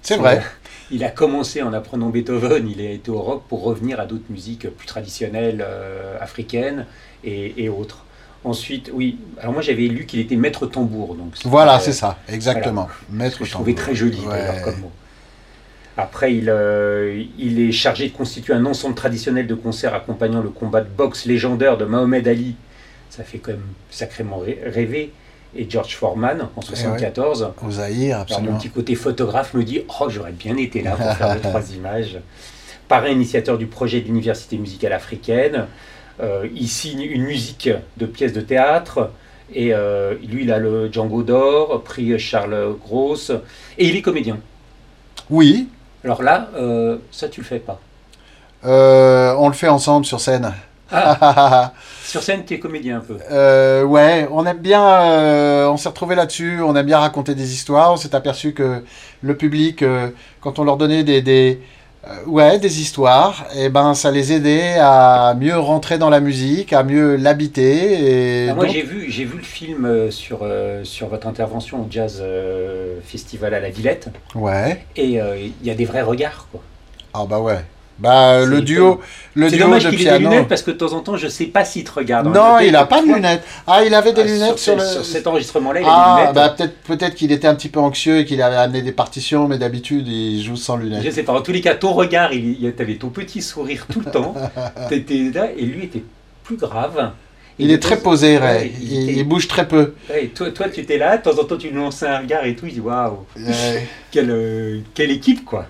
C'est 0.03 0.17
vrai. 0.17 0.43
Il 0.93 1.05
a 1.05 1.11
commencé 1.11 1.63
en 1.63 1.73
apprenant 1.73 2.09
Beethoven, 2.09 2.69
il 2.69 2.81
a 2.81 2.91
été 2.91 3.13
au 3.13 3.21
rock 3.21 3.45
pour 3.49 3.63
revenir 3.63 4.01
à 4.01 4.07
d'autres 4.07 4.25
musiques 4.29 4.69
plus 4.69 4.89
traditionnelles 4.89 5.65
euh, 5.65 6.17
africaines 6.21 6.85
et, 7.23 7.63
et 7.63 7.69
autres. 7.69 8.05
Ensuite, 8.43 8.91
oui, 8.93 9.19
alors 9.39 9.53
moi 9.53 9.63
j'avais 9.63 9.87
lu 9.87 10.05
qu'il 10.07 10.19
était 10.19 10.35
maître 10.35 10.67
tambour. 10.67 11.15
Donc 11.15 11.35
Voilà, 11.45 11.79
c'est 11.79 11.93
ça, 11.93 12.19
exactement. 12.29 12.89
Maître 13.09 13.39
que 13.39 13.45
je 13.45 13.53
trouvais 13.53 13.73
tambour. 13.75 13.85
très 13.85 13.95
joli 13.95 14.19
Ouais. 14.19 14.27
d'ailleurs 14.31 14.63
comme 14.65 14.81
mot. 14.81 14.91
Après, 16.01 16.35
il, 16.35 16.49
euh, 16.49 17.23
il 17.39 17.61
est 17.61 17.73
chargé 17.73 18.09
de 18.09 18.13
constituer 18.17 18.55
un 18.55 18.65
ensemble 18.67 18.95
traditionnel 18.95 19.47
de 19.47 19.55
concerts 19.55 19.95
accompagnant 19.95 20.41
le 20.41 20.49
combat 20.51 20.81
de 20.81 20.89
boxe 20.89 21.27
légendaire 21.27 21.77
de 21.77 21.85
Mohamed 21.85 22.27
Ali. 22.27 22.55
Ça 23.11 23.23
fait 23.25 23.39
quand 23.39 23.53
même 23.53 23.67
sacrément 23.91 24.39
ré- 24.39 24.61
rêver. 24.65 25.13
Et 25.57 25.67
George 25.69 25.97
Foreman 25.97 26.49
en 26.55 26.61
74. 26.63 27.53
Au 27.67 27.71
Zaïre, 27.73 28.15
Alors, 28.15 28.19
mon 28.19 28.23
absolument. 28.23 28.59
petit 28.59 28.71
côté 28.71 28.95
photographe 28.95 29.53
me 29.55 29.65
dit 29.65 29.83
Oh, 30.01 30.09
j'aurais 30.09 30.31
bien 30.33 30.57
été 30.57 30.81
là 30.83 30.93
pour 30.93 31.13
faire 31.13 31.35
deux, 31.35 31.41
trois 31.49 31.73
images. 31.75 32.19
Parrain 32.87 33.09
initiateur 33.09 33.59
du 33.59 33.67
projet 33.67 34.01
de 34.01 34.07
l'Université 34.07 34.57
musicale 34.59 34.93
africaine. 34.93 35.67
Euh, 36.21 36.47
il 36.55 36.69
signe 36.69 37.03
une 37.03 37.25
musique 37.25 37.69
de 37.97 38.07
pièces 38.07 38.33
de 38.33 38.41
théâtre. 38.41 39.11
Et 39.53 39.75
euh, 39.75 40.15
lui, 40.29 40.45
il 40.45 40.53
a 40.53 40.59
le 40.61 40.91
Django 40.93 41.25
d'or, 41.25 41.83
prix 41.83 42.17
Charles 42.19 42.77
Gross. 42.81 43.33
Et 43.77 43.89
il 43.89 43.97
est 43.97 44.03
comédien. 44.03 44.39
Oui, 45.31 45.69
Alors 46.05 46.23
là, 46.23 46.51
euh, 46.57 46.99
ça, 47.11 47.29
tu 47.29 47.41
le 47.41 47.47
fais 47.47 47.59
pas. 47.61 47.81
euh, 48.65 49.35
on 49.39 49.49
le 49.49 49.55
fait 49.55 49.69
ensemble 49.69 50.05
sur 50.07 50.21
scène. 50.21 50.53
Ah, 50.91 51.73
sur 52.03 52.23
scène, 52.23 52.45
tu 52.45 52.55
es 52.55 52.59
comédien 52.59 52.99
un 52.99 53.01
peu. 53.01 53.19
Euh, 53.31 53.85
ouais, 53.85 54.29
on 54.33 54.45
aime 54.47 54.59
bien, 54.59 54.83
euh, 54.85 55.69
on 55.69 55.77
s'est 55.77 55.89
retrouvé 55.89 56.17
là-dessus, 56.17 56.61
on 56.63 56.75
aime 56.77 56.87
bien 56.87 56.99
raconter 56.99 57.35
des 57.35 57.53
histoires. 57.53 57.93
On 57.93 57.97
s'est 57.97 58.15
aperçu 58.15 58.55
que 58.55 58.85
le 59.23 59.37
public, 59.37 59.83
euh, 59.83 60.11
quand 60.41 60.59
on 60.59 60.65
leur 60.65 60.77
donnait 60.77 61.05
des, 61.05 61.23
des 61.23 61.61
euh, 62.07 62.25
ouais, 62.27 62.59
des 62.59 62.81
histoires, 62.81 63.45
et 63.57 63.69
ben 63.69 63.95
ça 63.95 64.11
les 64.11 64.33
aidait 64.33 64.77
à 64.81 65.35
mieux 65.39 65.59
rentrer 65.59 65.99
dans 65.99 66.09
la 66.11 66.21
musique, 66.21 66.73
à 66.73 66.83
mieux 66.83 67.17
l'habiter. 67.17 68.45
Et 68.45 68.49
Ah, 68.51 68.55
moi, 68.55 68.65
donc- 68.65 68.75
j'ai 68.75 68.83
vu, 68.83 69.11
j'ai 69.11 69.25
vu 69.25 69.37
le 69.39 69.43
film 69.45 69.85
euh, 69.85 70.11
sur, 70.11 70.41
euh, 70.43 70.83
sur 70.85 71.09
votre 71.09 71.27
intervention 71.27 71.81
au 71.83 71.87
Jazz 71.91 72.21
euh, 72.23 72.97
Festival 73.05 73.53
à 73.55 73.61
la 73.61 73.71
Villette. 73.71 74.09
ouais, 74.35 74.85
Et 74.97 75.05
il 75.07 75.53
y 75.67 75.71
a 75.71 75.75
des 75.75 75.85
vrais 75.85 76.03
regards, 76.03 76.49
quoi. 76.51 76.63
ah 77.13 77.27
bah 77.29 77.39
ouais, 77.41 77.59
Bah, 78.01 78.45
le 78.47 78.63
duo, 78.63 79.01
le 79.35 79.51
duo 79.51 79.59
dommage 79.59 79.85
de 79.85 79.91
qu'il 79.91 80.01
ait 80.01 80.05
des 80.05 80.11
piano. 80.19 80.31
lunettes 80.31 80.49
parce 80.49 80.63
que 80.63 80.71
de 80.71 80.77
temps 80.77 80.93
en 80.95 81.01
temps, 81.01 81.17
je 81.17 81.29
sais 81.29 81.45
pas 81.47 81.65
s'il 81.67 81.85
te 81.85 81.93
regarde. 81.93 82.27
en 82.29 82.31
Non, 82.31 82.59
il 82.61 82.75
a 82.75 82.87
pas 82.87 83.03
de 83.03 83.07
lunettes. 83.13 83.43
Ah, 83.67 83.85
il 83.85 83.93
avait 83.95 84.13
des 84.15 84.23
ah, 84.23 84.25
lunettes 84.25 84.59
sur, 84.59 84.81
ce- 84.81 84.87
le. 84.87 84.93
sur 84.95 85.05
cet 85.05 85.27
enregistrement-là, 85.27 85.81
il 85.81 85.87
a 85.87 85.91
Ah, 85.91 86.17
lunettes. 86.21 86.35
bah 86.35 86.49
peut-être 86.49 86.77
peut-être 86.79 87.15
qu'il 87.15 87.31
était 87.31 87.47
un 87.47 87.55
petit 87.55 87.69
peu 87.69 87.79
anxieux 87.81 88.21
et 88.21 88.25
qu'il 88.25 88.41
avait 88.41 88.57
amené 88.57 88.81
des 88.83 88.93
partitions, 88.93 89.47
mais 89.49 89.59
d'habitude 89.59 90.09
il 90.09 90.43
joue 90.43 90.57
sans 90.57 90.77
lunettes. 90.77 91.03
Je 91.05 91.11
sais 91.11 91.23
pas. 91.23 91.33
En 91.35 91.43
tous 91.43 91.53
les 91.53 91.61
cas, 91.61 91.75
ton 91.75 91.93
regard, 91.93 92.33
il, 92.33 92.63
il 92.63 92.73
t'avais 92.73 92.95
ton 92.95 93.09
petit 93.11 93.43
sourire 93.43 93.87
tout 93.93 94.01
le 94.01 94.11
temps. 94.11 94.35
T'étais 94.89 95.31
là 95.35 95.49
et 95.57 95.63
lui 95.63 95.85
était 95.85 96.03
plus 96.43 96.57
grave. 96.57 97.11
Il 97.59 97.71
est 97.71 97.79
très 97.83 97.99
posé, 97.99 98.39
Ray. 98.39 98.73
il 98.81 98.93
Il, 99.11 99.19
il 99.19 99.25
bouge 99.29 99.47
très 99.47 99.69
peu. 99.69 99.93
Ouais, 100.09 100.31
toi, 100.35 100.51
toi, 100.51 100.71
tu 100.71 100.81
étais 100.81 100.97
là, 100.97 101.19
de 101.19 101.23
temps 101.23 101.39
en 101.39 101.45
temps, 101.45 101.59
tu 101.59 101.69
lui 101.69 101.77
lançais 101.77 102.07
un 102.07 102.21
regard 102.21 102.47
et 102.47 102.57
tout. 102.57 102.65
Il 102.65 102.73
dit 102.73 102.81
waouh, 102.81 103.27
quelle, 104.11 104.31
euh, 104.31 104.79
quelle 104.95 105.11
équipe 105.11 105.45
quoi. 105.45 105.67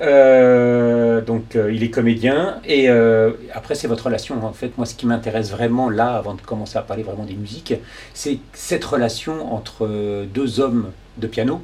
Euh, 0.00 1.20
donc 1.20 1.56
euh, 1.56 1.70
il 1.70 1.82
est 1.82 1.90
comédien 1.90 2.58
et 2.64 2.88
euh, 2.88 3.32
après 3.52 3.74
c'est 3.74 3.86
votre 3.86 4.04
relation 4.04 4.42
en 4.42 4.52
fait. 4.54 4.78
Moi 4.78 4.86
ce 4.86 4.94
qui 4.94 5.04
m'intéresse 5.04 5.50
vraiment 5.50 5.90
là 5.90 6.16
avant 6.16 6.32
de 6.32 6.40
commencer 6.40 6.78
à 6.78 6.80
parler 6.80 7.02
vraiment 7.02 7.24
des 7.24 7.34
musiques 7.34 7.74
c'est 8.14 8.38
cette 8.54 8.84
relation 8.84 9.54
entre 9.54 9.86
deux 10.24 10.58
hommes 10.58 10.90
de 11.18 11.26
piano. 11.26 11.60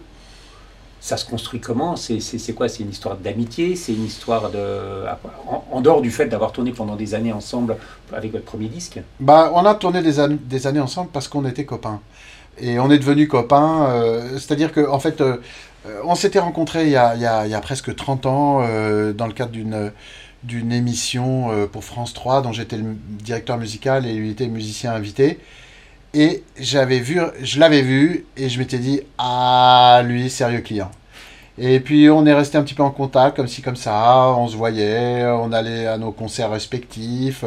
Ça 1.00 1.16
se 1.16 1.24
construit 1.24 1.60
comment? 1.60 1.94
C'est 1.96 2.52
quoi? 2.54 2.68
C'est 2.68 2.82
une 2.82 2.90
histoire 2.90 3.16
d'amitié? 3.16 3.76
C'est 3.76 3.92
une 3.92 4.04
histoire 4.04 4.50
de 4.50 5.04
en, 5.70 5.80
dehors 5.80 6.02
du 6.02 6.10
fait 6.10 6.26
d'avoir 6.26 6.52
tourné 6.52 6.72
pendant 6.72 6.96
des 6.96 7.14
années 7.14 7.32
ensemble 7.32 7.76
avec 8.12 8.32
votre 8.32 8.44
premier 8.44 8.66
disque? 8.66 9.00
Bah, 9.20 9.52
on 9.54 9.64
a 9.64 9.74
tourné 9.76 10.02
des, 10.02 10.18
an- 10.18 10.36
des 10.40 10.66
années 10.66 10.80
ensemble 10.80 11.10
parce 11.12 11.28
qu'on 11.28 11.46
était 11.46 11.64
copains. 11.64 12.00
Et 12.58 12.78
on 12.80 12.90
est 12.90 12.98
devenus 12.98 13.28
copains. 13.28 13.88
C'est-à-dire 14.32 14.72
qu'en 14.72 14.94
en 14.94 14.98
fait, 14.98 15.22
euh, 15.86 16.00
on 16.04 16.14
s'était 16.14 16.38
rencontrés 16.38 16.84
il 16.84 16.90
y, 16.90 16.96
a, 16.96 17.60
presque 17.60 17.94
30 17.94 18.26
ans 18.26 18.60
euh, 18.62 19.12
dans 19.12 19.26
le 19.26 19.32
cadre 19.32 19.52
d'une 19.52 20.72
émission 20.72 21.50
euh, 21.50 21.66
pour 21.66 21.84
France 21.84 22.14
3 22.14 22.42
dont 22.42 22.52
j'étais 22.52 22.76
le 22.76 22.96
directeur 23.08 23.58
musical 23.58 24.06
et 24.06 24.14
lui 24.14 24.30
était 24.30 24.48
musicien 24.48 24.92
invité. 24.92 25.38
Et 26.14 26.44
j'avais 26.58 27.00
vu, 27.00 27.20
je 27.42 27.60
l'avais 27.60 27.82
vu 27.82 28.24
et 28.36 28.48
je 28.48 28.58
m'étais 28.58 28.78
dit 28.78 29.00
ah 29.18 30.02
lui 30.04 30.30
sérieux 30.30 30.60
client. 30.60 30.90
Et 31.58 31.80
puis 31.80 32.08
on 32.10 32.26
est 32.26 32.34
resté 32.34 32.58
un 32.58 32.62
petit 32.62 32.74
peu 32.74 32.82
en 32.82 32.90
contact 32.90 33.36
comme 33.36 33.48
si 33.48 33.62
comme 33.62 33.76
ça, 33.76 34.28
on 34.36 34.48
se 34.48 34.56
voyait, 34.56 35.24
on 35.26 35.52
allait 35.52 35.86
à 35.86 35.98
nos 35.98 36.12
concerts 36.12 36.50
respectifs. 36.50 37.44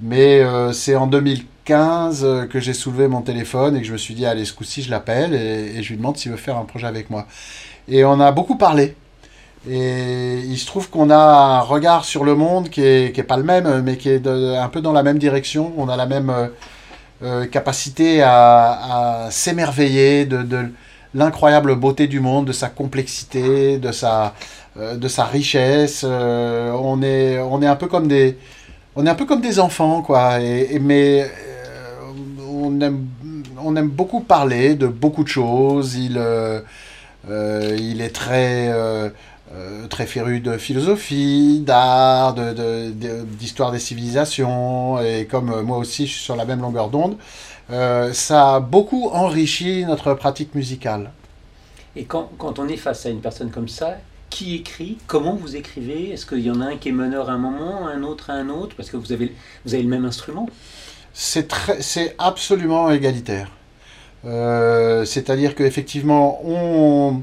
mais 0.00 0.42
c'est 0.72 0.96
en 0.96 1.06
2000 1.06 1.44
15 1.64 2.24
euh, 2.24 2.46
que 2.46 2.60
j'ai 2.60 2.72
soulevé 2.72 3.08
mon 3.08 3.22
téléphone 3.22 3.76
et 3.76 3.80
que 3.80 3.86
je 3.86 3.92
me 3.92 3.98
suis 3.98 4.14
dit, 4.14 4.26
allez, 4.26 4.44
ce 4.44 4.52
coup-ci, 4.52 4.82
je 4.82 4.90
l'appelle 4.90 5.34
et, 5.34 5.82
je 5.82 5.88
lui 5.90 5.96
demande 5.96 6.16
s'il 6.16 6.30
veut 6.30 6.36
faire 6.36 6.56
un 6.56 6.64
projet 6.64 6.86
avec 6.86 7.10
moi. 7.10 7.26
Et 7.88 8.04
on 8.04 8.20
a 8.20 8.32
beaucoup 8.32 8.56
parlé. 8.56 8.96
Et 9.68 10.40
il 10.40 10.58
se 10.58 10.66
trouve 10.66 10.90
qu'on 10.90 11.10
a 11.10 11.16
un 11.16 11.60
regard 11.60 12.04
sur 12.04 12.24
le 12.24 12.34
monde 12.34 12.68
qui 12.68 12.82
est, 12.82 13.14
qui 13.14 13.20
est 13.20 13.24
pas 13.24 13.36
le 13.36 13.44
même, 13.44 13.66
euh, 13.66 13.82
mais 13.82 13.96
qui 13.96 14.08
est 14.08 14.26
un 14.26 14.68
peu 14.68 14.80
dans 14.80 14.92
la 14.92 15.02
même 15.02 15.18
direction. 15.18 15.72
On 15.76 15.88
a 15.88 15.96
la 15.96 16.06
même 16.06 16.32
euh, 17.22 17.46
capacité 17.46 18.22
à, 18.22 19.28
s'émerveiller 19.30 20.26
de, 20.26 20.42
de 20.42 20.68
l'incroyable 21.14 21.76
beauté 21.76 22.08
du 22.08 22.18
monde, 22.18 22.46
de 22.46 22.52
sa 22.52 22.68
complexité, 22.68 23.78
de 23.78 23.92
sa, 23.92 24.34
de 24.76 25.08
sa 25.08 25.24
richesse. 25.26 26.04
On, 26.04 27.02
est, 27.02 27.38
on 27.38 27.62
est 27.62 27.66
un 27.66 27.76
peu 27.76 27.86
comme 27.86 28.08
des, 28.08 28.38
on 28.96 29.06
est 29.06 29.10
un 29.10 29.14
peu 29.14 29.26
comme 29.26 29.40
des 29.40 29.60
enfants, 29.60 30.02
quoi. 30.02 30.40
Et 30.40 30.78
mais 30.80 31.30
on, 32.62 33.76
aime, 33.76 33.88
beaucoup 33.88 34.20
parler 34.20 34.74
de 34.74 34.86
beaucoup 34.86 35.24
de 35.24 35.28
choses. 35.28 35.96
Il, 35.96 36.16
euh, 36.16 36.60
euh, 37.28 38.00
est 38.00 38.14
très, 38.14 38.70
euh, 38.72 39.10
très 39.88 40.06
féru 40.06 40.40
de 40.40 40.56
philosophie, 40.56 41.62
d'art, 41.64 42.34
d'histoire 42.34 43.72
des 43.72 43.78
civilisations. 43.78 45.00
Et 45.00 45.26
comme 45.26 45.62
moi 45.62 45.78
aussi, 45.78 46.06
je 46.06 46.12
suis 46.12 46.22
sur 46.22 46.36
la 46.36 46.44
même 46.44 46.60
longueur 46.60 46.88
d'onde, 46.88 47.16
ça 47.68 48.56
a 48.56 48.60
beaucoup 48.60 49.08
enrichi 49.08 49.84
notre 49.84 50.14
pratique 50.14 50.54
musicale. 50.54 51.10
Et 51.94 52.04
quand, 52.04 52.30
quand 52.38 52.58
on 52.58 52.68
est 52.68 52.76
face 52.76 53.04
à 53.06 53.10
une 53.10 53.20
personne 53.20 53.50
comme 53.50 53.68
ça, 53.68 53.96
qui 54.32 54.54
écrit? 54.54 54.96
Comment 55.06 55.34
vous 55.34 55.56
écrivez? 55.56 56.10
Est-ce 56.10 56.24
qu'il 56.24 56.40
y 56.40 56.50
en 56.50 56.60
a 56.62 56.64
un 56.64 56.76
qui 56.76 56.88
est 56.88 56.92
meneur 56.92 57.28
à 57.28 57.34
un 57.34 57.38
moment, 57.38 57.86
un 57.86 58.02
autre 58.02 58.30
à 58.30 58.32
un 58.32 58.48
autre? 58.48 58.74
Parce 58.74 58.90
que 58.90 58.96
vous 58.96 59.12
avez, 59.12 59.34
vous 59.66 59.74
avez 59.74 59.82
le 59.82 59.90
même 59.90 60.06
instrument. 60.06 60.48
C'est 61.14 61.48
très, 61.48 61.82
c'est 61.82 62.14
absolument 62.18 62.90
égalitaire. 62.90 63.48
Euh, 64.24 65.04
C'est-à-dire 65.04 65.54
qu'effectivement, 65.54 66.40
on, 66.44 67.22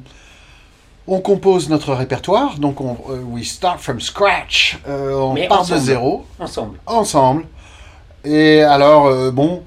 on 1.08 1.20
compose 1.22 1.70
notre 1.70 1.94
répertoire, 1.94 2.60
donc 2.60 2.82
on, 2.82 2.98
euh, 3.10 3.22
we 3.32 3.48
start 3.48 3.80
from 3.80 4.00
scratch, 4.00 4.78
Euh, 4.88 5.14
on 5.14 5.34
Mais 5.34 5.48
part 5.48 5.62
ensemble. 5.62 5.80
de 5.80 5.86
zéro, 5.86 6.26
Ensemble. 6.40 6.78
ensemble. 6.86 7.46
Et 8.26 8.62
alors, 8.62 9.32
bon, 9.32 9.64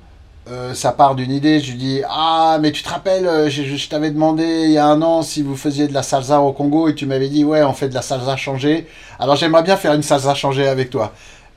euh, 0.50 0.74
ça 0.74 0.92
part 0.92 1.14
d'une 1.14 1.30
idée, 1.32 1.58
je 1.58 1.70
lui 1.72 1.78
dis, 1.78 2.02
ah, 2.08 2.58
mais 2.60 2.70
tu 2.70 2.82
te 2.82 2.88
rappelles, 2.90 3.48
je, 3.50 3.62
je- 3.62 3.76
je 3.76 3.88
t'avais 3.88 4.10
demandé 4.10 4.44
il 4.66 4.72
y 4.72 4.78
a 4.78 4.86
un 4.86 5.00
an 5.02 5.22
si 5.22 5.42
vous 5.42 5.56
faisiez 5.56 5.88
de 5.88 5.94
la 5.94 6.02
salsa 6.02 6.40
au 6.40 6.52
Congo, 6.52 6.88
et 6.88 6.94
tu 6.94 7.06
m'avais 7.06 7.28
dit, 7.28 7.44
ouais, 7.44 7.62
on 7.64 7.72
fait 7.72 7.88
de 7.88 7.94
la 7.94 8.02
salsa 8.02 8.36
changée, 8.36 8.86
alors 9.18 9.36
j'aimerais 9.36 9.62
bien 9.62 9.76
faire 9.76 9.94
une 9.94 10.02
salsa 10.02 10.34
changée 10.34 10.68
avec 10.68 10.90
toi. 10.90 11.12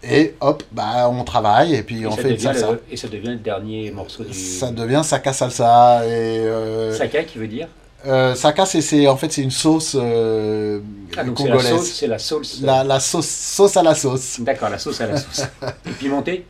Et 0.07 0.35
hop, 0.39 0.63
bah, 0.71 1.09
on 1.09 1.23
travaille, 1.23 1.75
et 1.75 1.81
puis 1.83 2.01
Et 2.03 2.07
on 2.07 2.11
fait 2.11 2.31
une 2.31 2.39
salsa. 2.39 2.71
le, 2.71 2.83
et 2.91 2.97
ça 2.97 3.07
devient 3.07 3.29
le 3.29 3.35
dernier 3.37 3.91
morceau 3.91 4.23
du. 4.23 4.33
Ça 4.33 4.71
devient 4.71 5.01
Saka 5.03 5.33
Salsa. 5.33 6.05
Et, 6.05 6.09
euh, 6.39 6.93
Saka 6.93 7.23
qui 7.23 7.37
veut 7.37 7.47
dire 7.47 7.67
euh, 8.07 8.35
Saka, 8.35 8.65
c'est, 8.67 9.07
en 9.07 9.17
fait, 9.17 9.31
c'est 9.31 9.41
une 9.41 9.49
sauce 9.51 9.95
euh, 9.99 10.79
Ah, 11.17 11.23
congolaise. 11.23 11.91
C'est 11.91 12.05
la 12.05 12.19
sauce. 12.19 12.59
La, 12.61 12.83
la 12.83 12.99
sauce, 12.99 13.27
sauce 13.27 13.77
à 13.77 13.81
la 13.83 13.95
sauce. 13.95 14.39
D'accord, 14.41 14.69
la 14.69 14.77
sauce 14.77 15.01
à 15.01 15.07
la 15.07 15.17
sauce. 15.17 15.43
Et 15.87 15.91
pimentée 15.91 16.45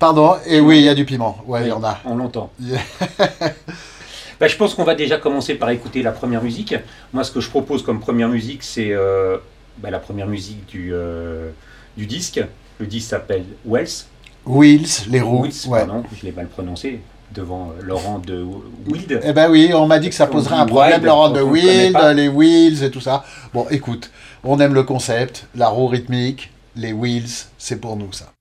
Pardon, 0.00 0.36
et 0.46 0.60
oui, 0.60 0.78
il 0.78 0.84
y 0.84 0.88
a 0.88 0.94
du 0.94 1.04
piment. 1.04 1.36
Ouais, 1.46 1.62
il 1.64 1.68
y 1.68 1.72
en 1.72 1.84
a. 1.84 2.00
On 2.04 2.16
l'entend. 2.16 2.50
Bah, 4.40 4.48
je 4.48 4.56
pense 4.56 4.72
qu'on 4.74 4.84
va 4.84 4.94
déjà 4.94 5.18
commencer 5.18 5.54
par 5.54 5.68
écouter 5.68 6.02
la 6.02 6.12
première 6.12 6.42
musique. 6.42 6.74
Moi, 7.12 7.24
ce 7.24 7.30
que 7.30 7.40
je 7.40 7.50
propose 7.50 7.82
comme 7.82 8.00
première 8.00 8.30
musique, 8.30 8.62
c'est 8.62 8.90
euh, 8.90 9.36
bah, 9.76 9.90
la 9.90 9.98
première 9.98 10.26
musique 10.26 10.64
du, 10.64 10.94
du 11.98 12.06
disque. 12.06 12.40
Le 12.80 12.86
disque 12.86 13.10
s'appelle 13.10 13.44
Wells. 13.66 14.06
Wheels, 14.46 15.06
les 15.10 15.20
roues. 15.20 15.42
Wills, 15.42 15.68
ouais. 15.68 15.80
pardon, 15.80 16.02
je 16.18 16.24
l'ai 16.24 16.32
mal 16.32 16.48
prononcé, 16.48 17.00
devant 17.30 17.72
euh, 17.72 17.82
Laurent 17.82 18.18
de 18.18 18.42
Wild. 18.88 19.20
Eh 19.22 19.32
ben 19.34 19.50
oui, 19.50 19.70
on 19.74 19.86
m'a 19.86 19.98
dit 19.98 20.08
que 20.08 20.14
ça 20.14 20.26
poserait 20.26 20.56
un 20.56 20.64
problème, 20.64 20.92
wild, 20.92 21.04
Laurent 21.04 21.28
de 21.28 21.42
Wild, 21.42 21.96
les 22.16 22.28
wheels 22.28 22.82
et 22.82 22.90
tout 22.90 23.02
ça. 23.02 23.22
Bon, 23.52 23.66
écoute, 23.70 24.10
on 24.42 24.58
aime 24.60 24.72
le 24.72 24.82
concept, 24.82 25.46
la 25.54 25.68
roue 25.68 25.88
rythmique, 25.88 26.50
les 26.74 26.94
wheels, 26.94 27.28
c'est 27.58 27.78
pour 27.78 27.96
nous 27.96 28.12
ça. 28.12 28.32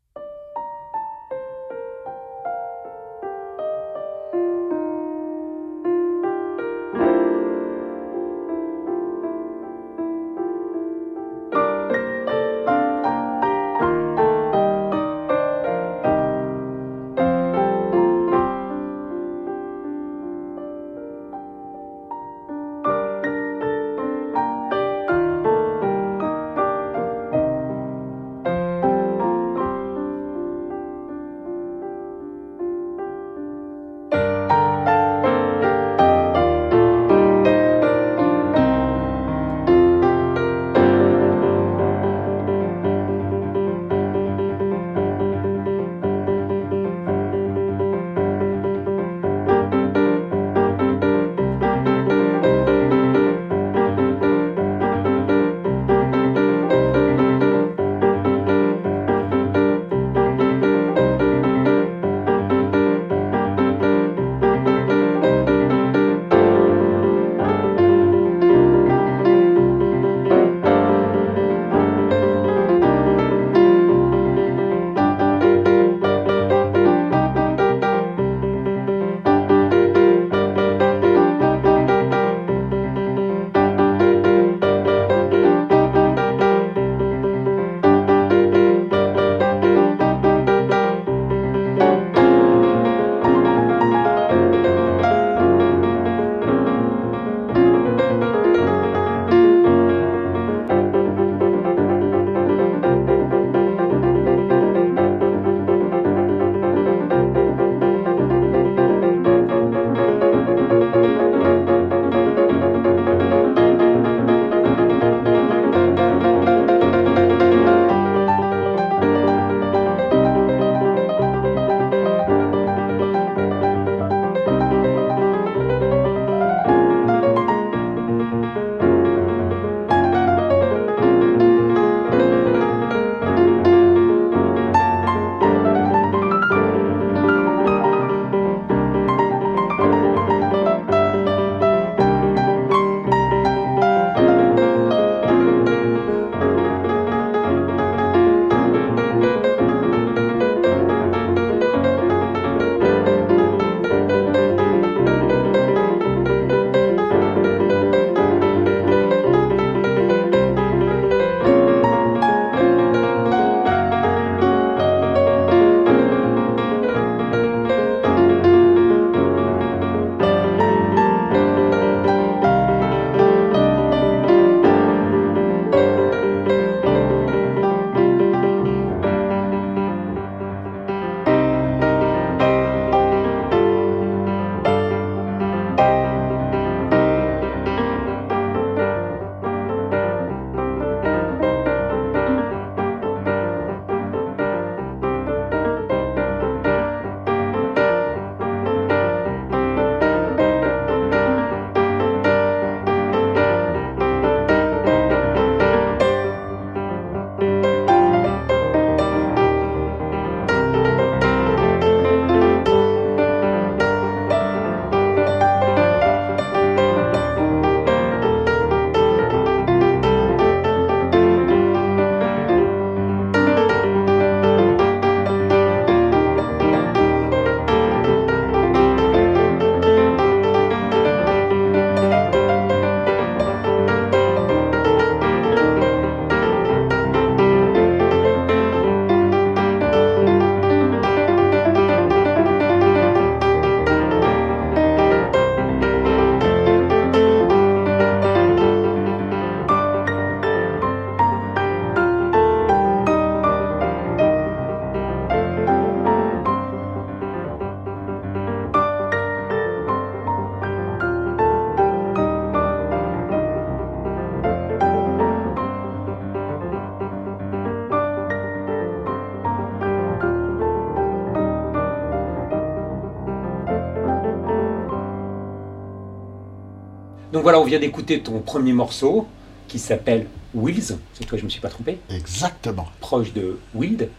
Donc 277.39 277.43
voilà, 277.43 277.61
on 277.61 277.63
vient 277.63 277.79
d'écouter 277.79 278.19
ton 278.19 278.39
premier 278.41 278.73
morceau 278.73 279.25
qui 279.69 279.79
s'appelle 279.79 280.25
Wills. 280.53 280.97
C'est 281.13 281.23
toi, 281.23 281.37
je 281.37 281.45
me 281.45 281.49
suis 281.49 281.61
pas 281.61 281.69
trompé. 281.69 281.97
Exactement. 282.09 282.85
Proche 282.99 283.31
de 283.31 283.57
Wild. 283.73 284.09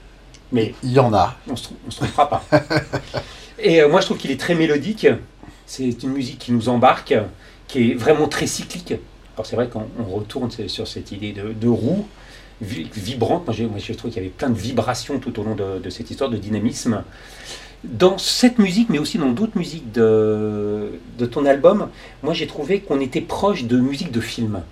Mais 0.52 0.74
Il 0.82 0.92
y 0.92 0.98
en 0.98 1.12
a. 1.12 1.36
on 1.46 1.54
se, 1.54 1.68
on 1.86 1.90
se 1.90 1.98
trompera 1.98 2.30
pas. 2.30 2.42
Et 3.58 3.82
euh, 3.82 3.90
moi, 3.90 4.00
je 4.00 4.06
trouve 4.06 4.16
qu'il 4.16 4.30
est 4.30 4.40
très 4.40 4.54
mélodique. 4.54 5.06
C'est 5.66 6.02
une 6.02 6.12
musique 6.14 6.38
qui 6.38 6.52
nous 6.52 6.70
embarque, 6.70 7.12
qui 7.68 7.90
est 7.90 7.94
vraiment 7.94 8.26
très 8.26 8.46
cyclique. 8.46 8.94
Alors 9.34 9.44
c'est 9.44 9.54
vrai 9.54 9.68
qu'on 9.68 9.86
on 9.98 10.04
retourne 10.04 10.50
sur- 10.50 10.88
cette 10.88 11.12
idée 11.12 11.32
de, 11.32 11.52
de 11.52 11.68
roue 11.68 12.06
vi- 12.64 12.88
vibrante. 12.90 13.44
Moi, 13.46 13.54
j'ai- 13.54 13.66
moi, 13.66 13.78
je 13.78 13.92
trouve 13.92 14.10
qu'il 14.10 14.22
y 14.22 14.24
avait 14.24 14.34
plein 14.34 14.48
de 14.48 14.58
vibrations 14.58 15.18
tout 15.18 15.38
au 15.38 15.42
long 15.42 15.54
de, 15.56 15.78
de 15.78 15.90
cette 15.90 16.10
histoire 16.10 16.30
de 16.30 16.38
dynamisme. 16.38 17.04
Dans 17.82 18.18
cette 18.18 18.58
musique, 18.58 18.90
mais 18.90 18.98
aussi 18.98 19.16
dans 19.16 19.30
d'autres 19.30 19.56
musiques 19.56 19.90
de, 19.92 20.90
ton 21.30 21.46
album, 21.46 21.88
moi 22.22 22.34
j'ai 22.34 22.46
trouvé 22.46 22.80
qu'on 22.80 23.00
était 23.00 23.22
proche 23.22 23.64
de 23.64 23.78
musique 23.78 24.12
de 24.12 24.20
film. 24.20 24.62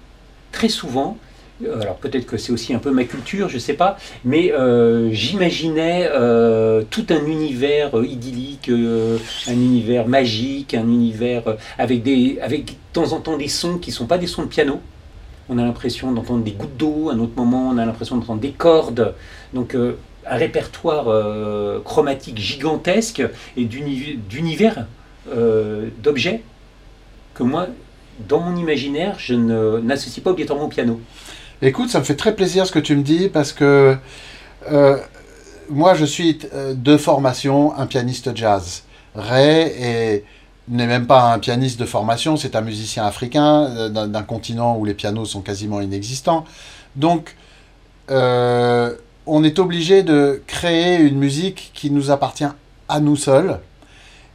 Très 0.53 0.69
souvent, 0.69 1.17
euh, 1.65 1.81
alors 1.81 1.97
peut-être 1.97 2.27
que 2.27 2.37
c'est 2.37 2.53
aussi 2.53 2.75
un 2.75 2.79
peu 2.79 2.91
ma 2.91 3.05
culture, 3.05 3.49
je 3.49 3.57
sais 3.57 3.73
pas, 3.73 3.97
mais 4.27 4.53
euh, 4.53 5.11
j'imaginais 5.11 6.07
euh, 6.13 6.83
tout 6.91 7.07
un 7.09 7.25
univers 7.25 7.93
idyllique, 8.05 8.69
un 8.69 9.53
univers 9.53 10.07
magique, 10.07 10.75
un 10.75 10.87
univers 10.87 11.45
avec, 11.79 12.03
des, 12.03 12.39
avec 12.43 12.67
de 12.67 12.73
temps 12.93 13.13
en 13.13 13.21
temps 13.21 13.39
des 13.39 13.49
sons 13.49 13.79
qui 13.79 13.89
ne 13.89 13.95
sont 13.95 14.07
pas 14.07 14.19
des 14.19 14.27
sons 14.27 14.43
de 14.43 14.49
piano. 14.49 14.81
On 15.49 15.57
a 15.57 15.65
l'impression 15.65 16.13
d'entendre 16.13 16.45
des 16.45 16.53
gouttes 16.53 16.77
d'eau, 16.77 17.09
à 17.09 17.15
un 17.15 17.19
autre 17.21 17.33
moment 17.37 17.71
on 17.71 17.79
a 17.79 17.87
l'impression 17.87 18.19
d'entendre 18.19 18.43
des 18.43 18.51
cordes. 18.53 19.15
Donc 19.55 19.75
un 20.31 20.37
répertoire 20.37 21.07
euh, 21.09 21.81
chromatique 21.85 22.39
gigantesque 22.39 23.23
et 23.57 23.65
d'uni- 23.65 24.19
d'univers 24.29 24.87
euh, 25.35 25.89
d'objets 26.03 26.43
que 27.35 27.43
moi, 27.43 27.67
dans 28.29 28.41
mon 28.41 28.57
imaginaire, 28.57 29.17
je 29.19 29.35
n'associe 29.35 30.23
pas 30.23 30.31
obligatoirement 30.31 30.67
au 30.67 30.69
piano. 30.69 31.01
Écoute, 31.63 31.89
ça 31.91 32.01
me 32.01 32.05
fait 32.05 32.17
très 32.17 32.35
plaisir 32.35 32.67
ce 32.67 32.73
que 32.73 32.79
tu 32.79 32.97
me 32.97 33.03
dis 33.03 33.29
parce 33.29 33.53
que 33.53 33.97
euh, 34.71 34.97
moi, 35.69 35.95
je 35.95 36.05
suis 36.05 36.39
de 36.75 36.97
formation 36.97 37.77
un 37.77 37.87
pianiste 37.87 38.35
jazz. 38.37 38.83
Ray 39.15 39.73
est- 39.79 40.25
n'est 40.69 40.87
même 40.87 41.07
pas 41.07 41.33
un 41.33 41.39
pianiste 41.39 41.81
de 41.81 41.87
formation, 41.87 42.37
c'est 42.37 42.55
un 42.55 42.61
musicien 42.61 43.07
africain 43.07 43.89
d'un 43.89 44.23
continent 44.23 44.77
où 44.77 44.85
les 44.85 44.95
pianos 44.95 45.25
sont 45.25 45.41
quasiment 45.41 45.81
inexistants. 45.81 46.45
Donc, 46.97 47.37
on 49.29 49.45
est 49.45 49.59
obligé 49.59 50.03
de 50.03 50.43
créer 50.47 50.97
une 51.01 51.19
musique 51.19 51.71
qui 51.75 51.91
nous 51.91 52.11
appartient 52.11 52.53
à 52.89 53.01
nous 53.01 53.17
seuls 53.17 53.61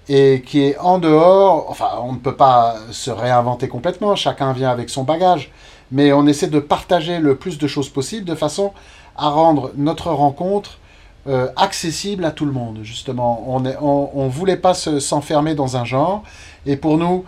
et 0.10 0.43
qui 0.45 0.62
est 0.62 0.77
en 0.77 0.99
dehors. 0.99 1.65
Enfin, 1.69 1.89
on 2.03 2.13
ne 2.13 2.17
peut 2.17 2.36
pas 2.36 2.75
se 2.91 3.12
réinventer 3.12 3.67
complètement, 3.67 4.15
chacun 4.15 4.53
vient 4.53 4.69
avec 4.69 4.89
son 4.89 5.03
bagage 5.03 5.51
mais 5.91 6.12
on 6.12 6.25
essaie 6.25 6.47
de 6.47 6.60
partager 6.60 7.19
le 7.19 7.36
plus 7.36 7.60
de 7.60 7.67
choses 7.67 7.88
possible 7.89 8.25
de 8.25 8.34
façon 8.34 8.71
à 9.15 9.29
rendre 9.29 9.71
notre 9.77 10.10
rencontre 10.10 10.79
euh, 11.27 11.47
accessible 11.56 12.25
à 12.25 12.32
tout 12.32 12.45
le 12.45 12.51
monde, 12.51 12.79
justement. 12.82 13.45
On 13.47 13.60
ne 13.60 14.29
voulait 14.29 14.58
pas 14.58 14.73
se- 14.73 14.99
s'enfermer 14.99 15.53
dans 15.53 15.77
un 15.77 15.86
genre, 15.86 16.23
et 16.65 16.77
pour 16.77 16.97
nous, 16.97 17.25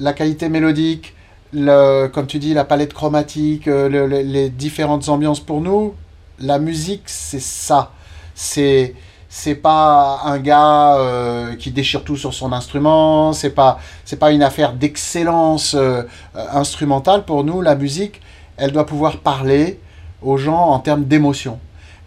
la 0.00 0.14
qualité 0.14 0.48
mélodique, 0.48 1.14
comme 1.52 2.26
tu 2.26 2.38
dis, 2.38 2.54
la 2.54 2.64
palette 2.64 2.94
chromatique, 2.94 3.68
euh, 3.68 3.88
le- 3.90 4.06
le- 4.06 4.22
les 4.22 4.48
différentes 4.48 5.10
ambiances, 5.10 5.40
pour 5.40 5.60
nous, 5.60 5.92
la 6.38 6.58
musique, 6.58 7.02
c'est 7.06 7.40
ça. 7.40 7.92
C'est 8.34 8.94
c'est 9.28 9.54
pas 9.54 10.20
un 10.24 10.38
gars 10.38 10.96
euh, 10.96 11.56
qui 11.56 11.70
déchire 11.70 12.04
tout 12.04 12.16
sur 12.16 12.32
son 12.32 12.52
instrument, 12.52 13.34
c'est 13.34 13.50
pas 13.50 13.78
c'est 14.04 14.18
pas 14.18 14.32
une 14.32 14.42
affaire 14.42 14.72
d'excellence 14.72 15.74
euh, 15.74 16.04
instrumentale. 16.34 17.24
Pour 17.24 17.44
nous, 17.44 17.60
la 17.60 17.74
musique, 17.74 18.22
elle 18.56 18.72
doit 18.72 18.86
pouvoir 18.86 19.18
parler 19.18 19.78
aux 20.22 20.38
gens 20.38 20.70
en 20.70 20.78
termes 20.78 21.04
d'émotion. 21.04 21.58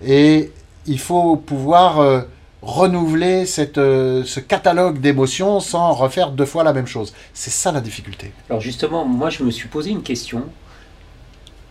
Et 0.03 0.51
il 0.87 0.99
faut 0.99 1.35
pouvoir 1.35 1.99
euh, 1.99 2.21
renouveler 2.63 3.45
cette, 3.45 3.75
ce 3.75 4.39
catalogue 4.39 4.99
d'émotions 4.99 5.59
sans 5.59 5.93
refaire 5.93 6.31
deux 6.31 6.45
fois 6.45 6.63
la 6.63 6.73
même 6.73 6.87
chose. 6.87 7.13
C'est 7.33 7.51
ça 7.51 7.71
la 7.71 7.81
difficulté. 7.81 8.31
Alors 8.49 8.61
justement, 8.61 9.05
moi 9.05 9.29
je 9.29 9.43
me 9.43 9.51
suis 9.51 9.67
posé 9.67 9.91
une 9.91 10.01
question. 10.01 10.45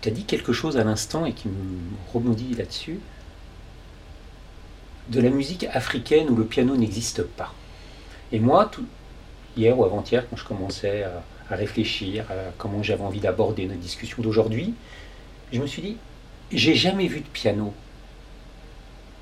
Tu 0.01 0.09
as 0.09 0.13
dit 0.13 0.25
quelque 0.25 0.53
chose 0.53 0.77
à 0.77 0.85
l'instant 0.85 1.27
et 1.27 1.33
qui 1.33 1.49
me 1.49 1.79
rebondit 2.13 2.55
là-dessus. 2.55 3.01
De 5.09 5.21
la 5.21 5.31
musique 5.31 5.65
africaine 5.73 6.29
où 6.29 6.37
le 6.37 6.45
piano 6.45 6.77
n'existe 6.77 7.23
pas. 7.23 7.53
Et 8.31 8.39
moi, 8.39 8.71
hier 9.57 9.79
ou 9.79 9.85
avant-hier, 9.85 10.29
quand 10.29 10.37
je 10.37 10.45
commençais 10.45 11.03
à, 11.03 11.23
à 11.51 11.57
réfléchir 11.57 12.27
à 12.31 12.51
comment 12.59 12.83
j'avais 12.83 13.03
envie 13.03 13.21
d'aborder 13.21 13.67
notre 13.67 13.81
discussion 13.81 14.23
d'aujourd'hui, 14.23 14.75
je 15.53 15.61
me 15.61 15.67
suis 15.67 15.83
dit, 15.83 15.97
j'ai 16.53 16.75
jamais 16.75 17.07
vu 17.07 17.21
de 17.21 17.27
piano. 17.27 17.75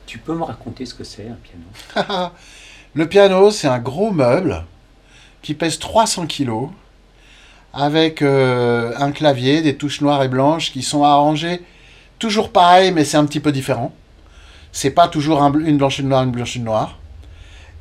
Tu 0.06 0.18
peux 0.18 0.34
me 0.34 0.44
raconter 0.44 0.86
ce 0.86 0.94
que 0.94 1.04
c'est 1.04 1.28
un 1.28 1.36
piano? 1.36 2.30
Le 2.94 3.08
piano, 3.08 3.50
c'est 3.50 3.68
un 3.68 3.78
gros 3.78 4.10
meuble 4.10 4.64
qui 5.42 5.54
pèse 5.54 5.78
300 5.78 6.26
kilos 6.26 6.70
avec 7.76 8.22
euh, 8.22 8.92
un 8.98 9.12
clavier, 9.12 9.60
des 9.60 9.76
touches 9.76 10.00
noires 10.00 10.22
et 10.24 10.28
blanches 10.28 10.72
qui 10.72 10.82
sont 10.82 11.04
arrangées 11.04 11.60
toujours 12.18 12.50
pareil, 12.50 12.92
mais 12.92 13.04
c'est 13.04 13.16
un 13.16 13.26
petit 13.26 13.40
peu 13.40 13.52
différent. 13.52 13.92
C'est 14.72 14.90
pas 14.90 15.08
toujours 15.08 15.42
une 15.42 15.76
blanche 15.76 15.98
une 15.98 16.08
noire, 16.08 16.22
une 16.22 16.30
blanche 16.30 16.56
une 16.56 16.64
noire. 16.64 16.98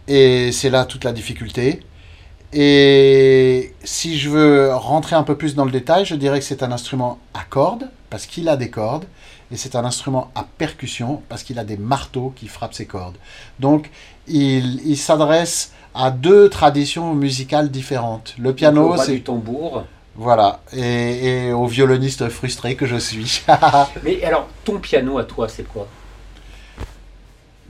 Et 0.08 0.52
c'est 0.52 0.70
là 0.70 0.86
toute 0.86 1.04
la 1.04 1.14
difficulté. 1.14 1.82
Et 2.54 3.74
si 3.84 4.18
je 4.18 4.30
veux 4.30 4.74
rentrer 4.74 5.16
un 5.16 5.24
peu 5.24 5.36
plus 5.36 5.56
dans 5.56 5.66
le 5.66 5.72
détail, 5.72 6.06
je 6.06 6.16
dirais 6.16 6.40
que 6.40 6.46
c'est 6.46 6.64
un 6.64 6.72
instrument 6.72 7.20
à 7.34 7.44
cordes, 7.44 7.90
parce 8.10 8.26
qu'il 8.28 8.48
a 8.48 8.56
des 8.56 8.70
cordes, 8.70 9.06
et 9.52 9.58
c'est 9.58 9.76
un 9.76 9.84
instrument 9.84 10.32
à 10.36 10.46
percussion, 10.58 11.22
parce 11.28 11.44
qu'il 11.44 11.60
a 11.60 11.64
des 11.66 11.78
marteaux 11.78 12.34
qui 12.36 12.48
frappent 12.48 12.74
ses 12.74 12.86
cordes. 12.86 13.18
Donc, 13.60 13.90
il 14.28 14.98
s'adresse 14.98 15.74
à 15.96 16.12
deux 16.12 16.50
traditions 16.50 17.14
musicales 17.14 17.72
différentes. 17.72 18.36
Le 18.38 18.54
piano, 18.54 18.96
c'est... 18.98 19.14
du 19.14 19.24
tambour. 19.24 19.86
Voilà, 20.18 20.62
et, 20.72 21.48
et 21.48 21.52
au 21.52 21.66
violoniste 21.66 22.30
frustré 22.30 22.76
que 22.76 22.86
je 22.86 22.96
suis. 22.96 23.44
Mais 24.04 24.24
alors, 24.24 24.48
ton 24.64 24.80
piano 24.80 25.18
à 25.18 25.26
toi, 25.26 25.50
c'est 25.50 25.68
quoi? 25.68 25.88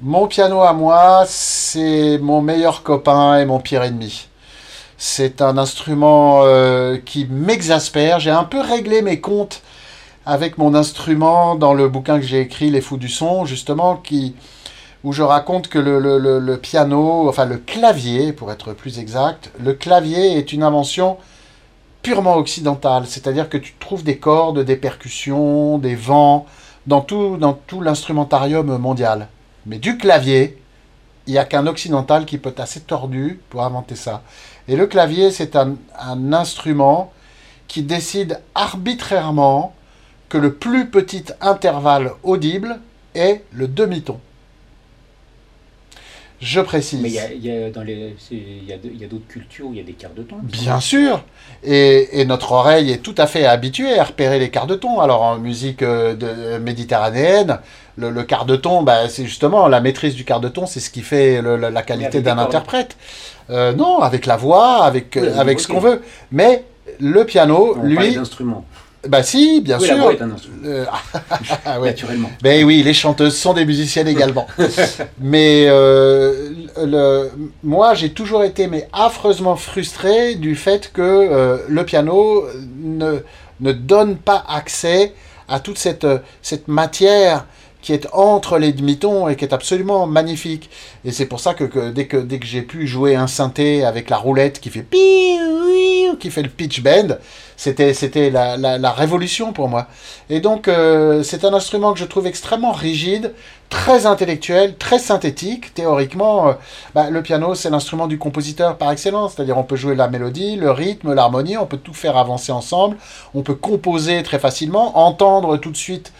Mon 0.01 0.27
piano 0.27 0.61
à 0.61 0.73
moi, 0.73 1.23
c'est 1.25 2.19
mon 2.19 2.41
meilleur 2.41 2.83
copain 2.83 3.39
et 3.39 3.45
mon 3.45 3.59
pire 3.59 3.81
ennemi. 3.81 4.27
C'est 4.97 5.41
un 5.41 5.57
instrument 5.57 6.41
euh, 6.43 6.97
qui 7.03 7.25
m'exaspère. 7.25 8.19
J'ai 8.19 8.31
un 8.31 8.43
peu 8.43 8.59
réglé 8.59 9.01
mes 9.01 9.19
comptes 9.21 9.61
avec 10.25 10.57
mon 10.57 10.75
instrument 10.75 11.55
dans 11.55 11.73
le 11.73 11.87
bouquin 11.87 12.19
que 12.19 12.25
j'ai 12.25 12.41
écrit, 12.41 12.69
Les 12.69 12.81
Fous 12.81 12.97
du 12.97 13.09
Son, 13.09 13.45
justement, 13.45 13.95
qui, 13.95 14.35
où 15.05 15.11
je 15.13 15.21
raconte 15.21 15.67
que 15.67 15.77
le, 15.77 15.99
le- 15.99 16.39
le- 16.39 16.57
piano, 16.57 17.29
enfin 17.29 17.45
le 17.45 17.57
clavier, 17.57 18.33
pour 18.33 18.51
être 18.51 18.73
plus 18.73 18.97
exact, 18.97 19.51
le 19.59 19.73
clavier 19.73 20.35
est 20.35 20.51
une 20.51 20.63
invention 20.63 21.17
purement 22.01 22.35
occidentale. 22.37 23.05
C'est-à-dire 23.05 23.47
que 23.47 23.57
tu 23.57 23.75
trouves 23.79 24.03
des 24.03 24.17
cordes, 24.17 24.61
des 24.61 24.75
percussions, 24.75 25.77
des 25.77 25.93
vents 25.93 26.47
dans 26.87 27.01
tout, 27.01 27.37
dans 27.37 27.53
tout 27.53 27.81
l'instrumentarium 27.81 28.77
mondial. 28.79 29.27
Mais 29.67 29.77
du 29.77 29.97
clavier, 29.97 30.59
il 31.27 31.33
n'y 31.33 31.37
a 31.39 31.45
qu'un 31.45 31.67
occidental 31.67 32.25
qui 32.25 32.39
peut 32.39 32.49
être 32.49 32.59
assez 32.59 32.81
tordu 32.81 33.39
pour 33.51 33.61
inventer 33.63 33.95
ça. 33.95 34.23
Et 34.67 34.75
le 34.75 34.87
clavier, 34.87 35.29
c'est 35.29 35.55
un, 35.55 35.75
un 35.99 36.33
instrument 36.33 37.13
qui 37.67 37.83
décide 37.83 38.39
arbitrairement 38.55 39.75
que 40.29 40.39
le 40.39 40.55
plus 40.55 40.87
petit 40.89 41.25
intervalle 41.41 42.11
audible 42.23 42.79
est 43.13 43.43
le 43.51 43.67
demi-ton. 43.67 44.19
Je 46.41 46.59
précise. 46.61 47.01
Mais 47.01 47.09
il 47.09 47.45
y 47.45 47.51
a, 47.51 47.65
a 47.65 49.07
d'autres 49.07 49.27
cultures 49.27 49.67
où 49.67 49.71
il 49.73 49.77
y 49.77 49.81
a 49.81 49.83
des 49.83 49.93
quarts 49.93 50.13
de 50.15 50.23
temps. 50.23 50.39
Bien 50.43 50.79
sûr 50.79 51.23
et, 51.63 52.19
et 52.21 52.25
notre 52.25 52.51
oreille 52.51 52.91
est 52.91 52.97
tout 52.97 53.15
à 53.17 53.25
fait 53.25 53.45
habituée 53.45 53.97
à 53.97 54.03
repérer 54.03 54.37
les 54.39 54.49
quarts 54.49 54.67
de 54.67 54.75
ton. 54.75 54.99
Alors 54.99 55.21
en 55.21 55.37
musique 55.37 55.81
euh, 55.81 56.13
de, 56.13 56.57
méditerranéenne, 56.59 57.59
le, 57.97 58.09
le 58.09 58.23
quart 58.23 58.45
de 58.45 58.55
ton, 58.55 58.83
bah, 58.83 59.07
c'est 59.09 59.25
justement 59.25 59.67
la 59.67 59.79
maîtrise 59.81 60.15
du 60.15 60.25
quart 60.25 60.41
de 60.41 60.49
ton, 60.49 60.65
c'est 60.65 60.79
ce 60.81 60.89
qui 60.89 61.01
fait 61.01 61.41
le- 61.41 61.55
la, 61.57 61.69
la 61.71 61.81
qualité 61.81 62.21
d'un 62.21 62.37
interprète. 62.37 62.97
Euh, 63.49 63.73
non, 63.73 63.99
avec 63.99 64.25
la 64.25 64.37
voix, 64.37 64.83
avec, 64.83 65.13
Oui, 65.15 65.27
euh, 65.27 65.39
avec 65.39 65.59
ce 65.59 65.67
qu'on 65.67 65.79
veut. 65.79 66.01
Mais 66.31 66.63
le 66.99 67.25
piano, 67.25 67.71
On 67.71 67.75
parle 67.75 67.87
lui, 67.87 68.15
d'instruments. 68.15 68.65
Bah 69.07 69.23
si, 69.23 69.61
bien 69.61 69.77
Oui, 69.79 69.87
la 69.87 69.93
sûr. 69.93 70.03
voix 70.03 70.13
est 70.13 70.21
un. 70.21 70.35
Euh, 70.65 70.85
ah 71.65 71.79
ouais. 71.79 71.89
Naturellement. 71.89 72.31
Ben 72.41 72.63
oui, 72.65 72.83
les 72.83 72.93
chanteuses 72.93 73.35
sont 73.37 73.53
des 73.53 73.65
musiciennes 73.65 74.07
également. 74.07 74.47
mais 75.19 75.65
euh, 75.67 76.49
le, 76.83 77.29
moi, 77.63 77.93
j'ai 77.93 78.11
toujours 78.11 78.43
été 78.43 78.67
mais 78.67 78.87
affreusement 78.93 79.55
frustré 79.55 80.35
du 80.35 80.55
fait 80.55 80.91
que 80.91 81.01
euh, 81.01 81.57
le 81.67 81.85
piano 81.85 82.45
ne, 82.77 83.19
ne 83.59 83.71
donne 83.71 84.17
pas 84.17 84.43
accès 84.47 85.13
à 85.47 85.59
toute 85.59 85.77
cette, 85.77 86.07
cette 86.41 86.67
matière 86.67 87.45
qui 87.85 87.93
est 87.93 88.07
entre 88.13 88.57
les 88.57 88.73
demi-tons 88.73 89.29
et 89.29 89.35
qui 89.35 89.45
est 89.45 89.53
absolument 89.53 90.07
magnifique. 90.07 90.71
Et 91.05 91.11
c'est 91.11 91.27
pour 91.27 91.39
ça 91.39 91.53
que, 91.53 91.91
dès 91.91 92.07
que, 92.07 92.17
dès 92.17 92.39
que 92.39 92.45
j'ai 92.47 92.63
pu 92.63 92.87
jouer 92.87 93.15
un 93.15 93.27
synthé 93.27 93.85
avec 93.85 94.09
la 94.09 94.17
roulette 94.17 94.59
qui 94.59 94.71
fait 94.71 94.87
qui 96.19 96.31
fait 96.31 96.41
le 96.41 96.49
pitch 96.49 96.81
bend. 96.81 97.17
C'était, 97.57 98.31
la, 98.31 98.57
la 98.57 98.91
révolution 98.91 99.53
pour 99.53 99.69
moi. 99.69 99.85
Et 100.31 100.39
donc, 100.39 100.67
euh, 100.67 101.21
c'est 101.21 101.45
un 101.45 101.53
instrument 101.53 101.93
que 101.93 101.99
je 101.99 102.05
trouve 102.05 102.25
extrêmement 102.25 102.71
rigide, 102.71 103.33
très 103.69 104.07
intellectuel, 104.07 104.77
très 104.77 104.97
synthétique. 104.97 105.73
Théoriquement, 105.75 106.47
euh, 106.47 106.53
bah, 106.95 107.11
le 107.11 107.21
piano, 107.21 107.53
c'est 107.53 107.69
l'instrument 107.69 108.07
du 108.07 108.17
compositeur 108.17 108.77
par 108.77 108.91
excellence. 108.91 109.33
C'est-à-dire, 109.35 109.59
on 109.59 109.63
peut 109.63 109.75
jouer 109.75 109.93
la 109.93 110.07
mélodie, 110.07 110.55
le 110.55 110.71
rythme, 110.71 111.13
l'harmonie, 111.13 111.57
on 111.57 111.67
peut 111.67 111.77
tout 111.77 111.93
faire 111.93 112.17
avancer 112.17 112.51
ensemble. 112.51 112.97
On 113.35 113.43
peut 113.43 113.55
composer 113.55 114.23
très 114.23 114.39
facilement, 114.39 114.97
entendre 114.97 115.57
tout 115.57 115.71
de 115.71 115.77
suite 115.77 116.11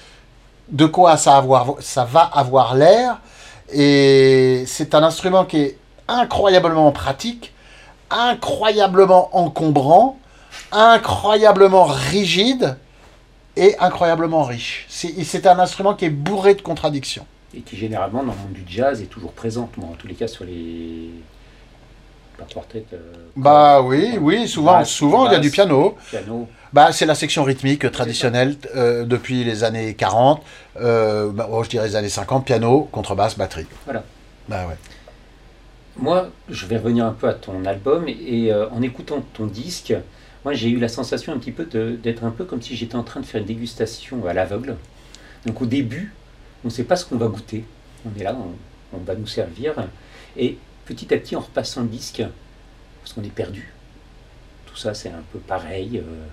de 0.69 0.85
quoi 0.85 1.17
ça, 1.17 1.37
avoir, 1.37 1.75
ça 1.79 2.05
va 2.05 2.21
avoir 2.21 2.75
l'air. 2.75 3.19
Et 3.73 4.63
c'est 4.67 4.93
un 4.95 5.03
instrument 5.03 5.45
qui 5.45 5.57
est 5.57 5.77
incroyablement 6.07 6.91
pratique, 6.91 7.53
incroyablement 8.09 9.35
encombrant, 9.35 10.19
incroyablement 10.71 11.85
rigide 11.85 12.77
et 13.57 13.75
incroyablement 13.79 14.43
riche. 14.43 14.85
C'est 14.89 15.47
un 15.47 15.59
instrument 15.59 15.93
qui 15.95 16.05
est 16.05 16.09
bourré 16.09 16.55
de 16.55 16.61
contradictions. 16.61 17.25
Et 17.55 17.61
qui 17.61 17.77
généralement 17.77 18.19
dans 18.23 18.33
le 18.33 18.37
monde 18.39 18.53
du 18.53 18.65
jazz 18.67 19.01
est 19.01 19.05
toujours 19.05 19.31
présente, 19.31 19.77
moi, 19.77 19.89
en 19.91 19.95
tous 19.95 20.07
les 20.07 20.13
cas 20.15 20.27
sur 20.27 20.43
les 20.43 21.09
pas 22.37 22.43
quartet, 22.43 22.85
euh, 22.91 23.13
Bah 23.37 23.81
oui, 23.81 24.17
oui, 24.19 24.47
souvent, 24.47 24.79
basse, 24.79 24.89
souvent 24.89 25.27
il 25.27 25.31
y 25.31 25.35
a 25.35 25.39
du 25.39 25.49
piano. 25.49 25.95
piano. 26.09 26.49
Bah, 26.75 26.91
c'est 26.91 27.05
la 27.05 27.15
section 27.15 27.45
rythmique 27.45 27.89
traditionnelle 27.89 28.57
euh, 28.75 29.05
depuis 29.05 29.45
les 29.45 29.63
années 29.63 29.93
40, 29.93 30.43
euh, 30.81 31.31
bah, 31.31 31.47
oh, 31.49 31.63
je 31.63 31.69
dirais 31.69 31.87
les 31.87 31.95
années 31.95 32.09
50, 32.09 32.45
piano, 32.45 32.89
contrebasse, 32.91 33.37
batterie. 33.37 33.65
Voilà. 33.85 34.03
Bah 34.49 34.67
ouais. 34.67 34.75
Moi, 35.95 36.29
je 36.49 36.65
vais 36.65 36.75
revenir 36.77 37.05
un 37.05 37.13
peu 37.13 37.29
à 37.29 37.33
ton 37.33 37.63
album 37.63 38.09
et 38.09 38.51
euh, 38.51 38.69
en 38.71 38.81
écoutant 38.81 39.21
ton 39.33 39.45
disque, 39.45 39.93
moi 40.43 40.53
j'ai 40.53 40.67
eu 40.69 40.77
la 40.77 40.89
sensation 40.89 41.31
un 41.31 41.37
petit 41.39 41.53
peu 41.53 41.63
d'être 41.95 42.25
un 42.25 42.31
peu 42.31 42.43
comme 42.43 42.61
si 42.61 42.75
j'étais 42.75 42.97
en 42.97 43.03
train 43.03 43.21
de 43.21 43.25
faire 43.25 43.39
une 43.39 43.47
dégustation 43.47 44.27
à 44.27 44.33
l'aveugle. 44.33 44.75
Donc 45.45 45.61
au 45.61 45.65
début, 45.65 46.13
on 46.65 46.67
ne 46.67 46.73
sait 46.73 46.83
pas 46.83 46.97
ce 46.97 47.05
qu'on 47.05 47.15
va 47.15 47.27
goûter. 47.27 47.63
On 48.05 48.19
est 48.19 48.23
là, 48.25 48.35
on, 48.37 48.97
on 48.97 48.99
va 49.01 49.15
nous 49.15 49.27
servir. 49.27 49.75
Et 50.35 50.57
petit 50.83 51.13
à 51.13 51.17
petit, 51.17 51.37
en 51.37 51.39
repassant 51.39 51.83
le 51.83 51.87
disque, 51.87 52.21
parce 53.01 53.13
qu'on 53.13 53.23
est 53.23 53.33
perdu, 53.33 53.71
tout 54.65 54.75
ça 54.75 54.93
c'est 54.93 55.07
un 55.07 55.23
peu 55.31 55.39
pareil. 55.39 55.99
euh, 55.99 56.25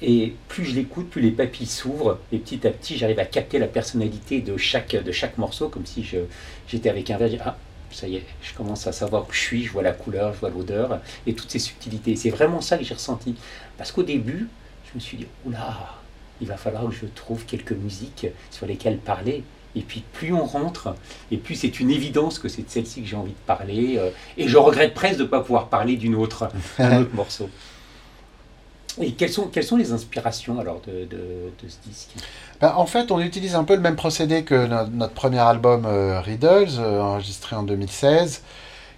et 0.00 0.34
plus 0.48 0.64
je 0.64 0.74
l'écoute, 0.74 1.10
plus 1.10 1.22
les 1.22 1.30
papilles 1.30 1.66
s'ouvrent, 1.66 2.18
et 2.32 2.38
petit 2.38 2.66
à 2.66 2.70
petit, 2.70 2.96
j'arrive 2.96 3.18
à 3.18 3.24
capter 3.24 3.58
la 3.58 3.66
personnalité 3.66 4.40
de 4.40 4.56
chaque, 4.56 4.94
de 4.94 5.12
chaque 5.12 5.38
morceau, 5.38 5.68
comme 5.68 5.86
si 5.86 6.06
j'étais 6.68 6.88
avec 6.88 7.10
un 7.10 7.16
verre, 7.16 7.42
ah, 7.44 7.56
ça 7.90 8.06
y 8.06 8.16
est, 8.16 8.24
je 8.42 8.54
commence 8.54 8.86
à 8.86 8.92
savoir 8.92 9.28
où 9.28 9.32
je 9.32 9.38
suis, 9.38 9.64
je 9.64 9.72
vois 9.72 9.82
la 9.82 9.92
couleur, 9.92 10.34
je 10.34 10.40
vois 10.40 10.50
l'odeur, 10.50 11.00
et 11.26 11.34
toutes 11.34 11.50
ces 11.50 11.58
subtilités. 11.58 12.16
C'est 12.16 12.30
vraiment 12.30 12.60
ça 12.60 12.78
que 12.78 12.84
j'ai 12.84 12.94
ressenti. 12.94 13.34
Parce 13.76 13.92
qu'au 13.92 14.02
début, 14.02 14.48
je 14.90 14.94
me 14.94 15.00
suis 15.00 15.16
dit, 15.16 15.26
oula, 15.44 15.96
il 16.40 16.46
va 16.46 16.56
falloir 16.56 16.88
que 16.88 16.94
je 16.94 17.06
trouve 17.06 17.44
quelques 17.44 17.72
musiques 17.72 18.26
sur 18.50 18.66
lesquelles 18.66 18.98
parler. 18.98 19.42
Et 19.76 19.82
puis 19.82 20.02
plus 20.12 20.32
on 20.32 20.44
rentre, 20.44 20.94
et 21.30 21.36
plus 21.36 21.54
c'est 21.54 21.78
une 21.78 21.90
évidence 21.90 22.38
que 22.38 22.48
c'est 22.48 22.62
de 22.62 22.70
celle-ci 22.70 23.02
que 23.02 23.06
j'ai 23.06 23.16
envie 23.16 23.32
de 23.32 23.46
parler. 23.46 23.96
euh, 23.98 24.10
et 24.36 24.48
je 24.48 24.56
regrette 24.56 24.94
presque 24.94 25.18
de 25.18 25.24
ne 25.24 25.28
pas 25.28 25.40
pouvoir 25.40 25.68
parler 25.68 25.96
d'une 25.96 26.14
autre, 26.14 26.48
d'un 26.78 27.02
autre 27.02 27.14
morceau. 27.14 27.50
Et 29.00 29.12
quelles 29.12 29.30
sont, 29.30 29.44
quelles 29.46 29.64
sont 29.64 29.76
les 29.76 29.92
inspirations 29.92 30.58
alors 30.60 30.80
de, 30.86 31.04
de- 31.04 31.52
de 31.62 31.68
ce 31.68 31.76
disque 31.88 32.10
Ben, 32.60 32.72
en 32.76 32.86
fait, 32.86 33.10
on 33.10 33.20
utilise 33.20 33.54
un 33.54 33.64
peu 33.64 33.74
le 33.74 33.80
même 33.80 33.96
procédé 33.96 34.42
que 34.44 34.66
no- 34.66 34.86
notre 34.92 35.12
premier 35.14 35.38
album 35.38 35.84
euh, 35.86 36.20
Riddles, 36.20 36.78
euh, 36.78 37.00
enregistré 37.00 37.54
en 37.56 37.62
2016, 37.62 38.42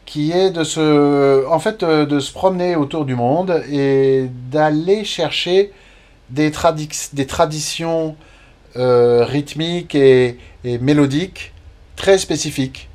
qui 0.07 0.33
est 0.33 0.51
de 0.51 0.65
se, 0.65 1.47
en 1.47 1.59
fait, 1.59 1.83
euh, 1.83 2.07
de 2.07 2.19
se 2.21 2.33
promener 2.33 2.77
autour 2.77 3.05
du 3.05 3.15
monde 3.15 3.63
et 3.71 4.29
d'aller 4.51 5.05
chercher 5.05 5.73
des, 6.31 6.51
tradi- 6.51 7.11
des 7.15 7.27
traditions 7.27 8.17
rythmiques 8.77 9.97
et, 9.97 10.39
et 10.65 10.79
mélodiques 10.79 11.53
très 11.97 12.19
spécifiques. 12.19 12.89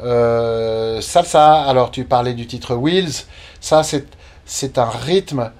Salsa, 0.00 1.62
alors 1.62 1.90
tu 1.90 2.04
parlais 2.04 2.34
du 2.34 2.46
titre 2.46 2.74
Wheels, 2.74 3.24
ça 3.60 3.82
c'est 4.46 4.78
un 4.78 4.88
rythme 4.88 5.50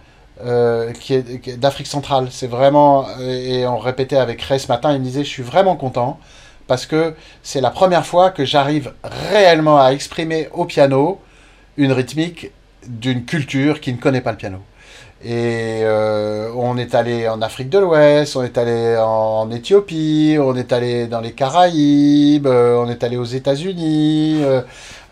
euh, 0.44 0.92
qui 0.92 1.14
est, 1.14 1.58
d'Afrique 1.58 1.86
centrale. 1.86 2.28
C'est 2.30 2.46
vraiment, 2.46 3.06
et 3.20 3.66
on 3.66 3.78
répétait 3.78 4.16
avec 4.16 4.40
Ray 4.42 4.60
ce 4.60 4.68
matin, 4.68 4.92
il 4.92 5.00
me 5.00 5.04
disait, 5.04 5.24
je 5.24 5.28
suis 5.28 5.42
vraiment 5.42 5.76
content 5.76 6.18
parce 6.66 6.86
que 6.86 7.14
c'est 7.42 7.60
la 7.60 7.70
première 7.70 8.06
fois 8.06 8.30
que 8.30 8.44
j'arrive 8.44 8.92
réellement 9.02 9.80
à 9.80 9.92
exprimer 9.92 10.48
au 10.52 10.64
piano 10.66 11.20
une 11.76 11.92
rythmique 11.92 12.50
d'une 12.86 13.24
culture 13.24 13.80
qui 13.80 13.92
ne 13.92 13.98
connaît 13.98 14.20
pas 14.20 14.32
le 14.32 14.36
piano. 14.36 14.58
Et 15.24 15.80
euh, 15.82 16.52
on 16.54 16.78
est 16.78 16.94
allé 16.94 17.28
en 17.28 17.42
Afrique 17.42 17.70
de 17.70 17.78
l'Ouest, 17.80 18.36
on 18.36 18.44
est 18.44 18.56
allé 18.56 18.96
en 19.00 19.50
Éthiopie, 19.50 20.36
on 20.40 20.54
est 20.54 20.72
allé 20.72 21.08
dans 21.08 21.20
les 21.20 21.32
Caraïbes, 21.32 22.46
euh, 22.46 22.76
on 22.76 22.88
est 22.88 23.02
allé 23.02 23.16
aux 23.16 23.24
États-Unis. 23.24 24.42
euh, 24.44 24.60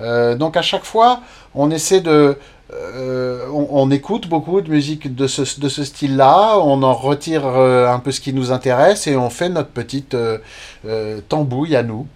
euh, 0.01 0.37
donc 0.37 0.57
à 0.57 0.63
chaque 0.63 0.85
fois, 0.85 1.23
on 1.57 1.73
essaie 1.73 2.01
de, 2.01 2.39
euh, 2.73 3.47
on, 3.53 3.69
on 3.71 3.91
écoute 3.91 4.29
beaucoup 4.29 4.61
de 4.61 4.71
musique 4.71 5.15
de 5.15 5.27
ce, 5.27 5.61
de 5.61 5.69
ce 5.69 5.85
style-là, 5.85 6.59
on 6.59 6.83
en 6.83 6.95
retire 6.95 7.47
euh, 7.47 7.89
un 7.89 7.99
peu 8.01 8.11
ce 8.13 8.21
qui 8.21 8.33
nous 8.33 8.51
intéresse 8.53 9.07
et 9.07 9.17
on 9.17 9.31
fait 9.31 9.49
notre 9.49 9.71
petite 9.71 10.15
euh, 10.15 11.21
tambouille 11.29 11.77
à 11.77 11.83
nous. 11.83 12.07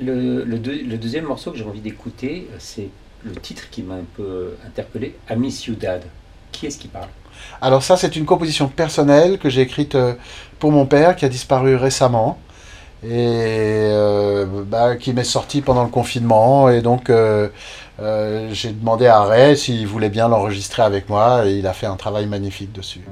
le, 0.00 0.44
le 0.44 0.58
deux- 0.58 0.82
le 0.82 0.96
deuxième 0.96 1.24
morceau 1.24 1.50
que 1.50 1.58
j'ai 1.58 1.64
envie 1.64 1.80
d'écouter, 1.80 2.48
c'est 2.58 2.88
le 3.24 3.34
titre 3.34 3.68
qui 3.70 3.82
m'a 3.82 3.94
un 3.94 4.04
peu 4.16 4.54
interpellé, 4.66 5.16
Ami 5.28 5.50
Ciudad. 5.50 6.02
Qui 6.52 6.66
est-ce 6.66 6.78
qui 6.78 6.88
parle? 6.88 7.08
Alors 7.60 7.82
ça, 7.82 7.96
c'est 7.96 8.16
une 8.16 8.26
composition 8.26 8.68
personnelle 8.68 9.38
que 9.38 9.48
j'ai 9.48 9.62
écrite 9.62 9.96
pour 10.58 10.72
mon 10.72 10.86
père 10.86 11.16
qui 11.16 11.24
a 11.24 11.28
disparu 11.28 11.76
récemment 11.76 12.38
et 13.02 13.88
euh, 13.92 14.46
bah, 14.66 14.96
qui 14.96 15.12
m'est 15.12 15.24
sorti 15.24 15.62
pendant 15.62 15.84
le 15.84 15.90
confinement. 15.90 16.68
Et 16.68 16.82
donc, 16.82 17.10
euh, 17.10 17.48
euh, 18.00 18.48
j'ai 18.52 18.72
demandé 18.72 19.06
à 19.06 19.22
Ray 19.22 19.56
s'il 19.56 19.86
voulait 19.86 20.10
bien 20.10 20.28
l'enregistrer 20.28 20.82
avec 20.82 21.08
moi 21.08 21.46
et 21.46 21.58
il 21.58 21.66
a 21.66 21.72
fait 21.72 21.86
un 21.86 21.96
travail 21.96 22.26
magnifique 22.26 22.72
dessus. 22.72 23.04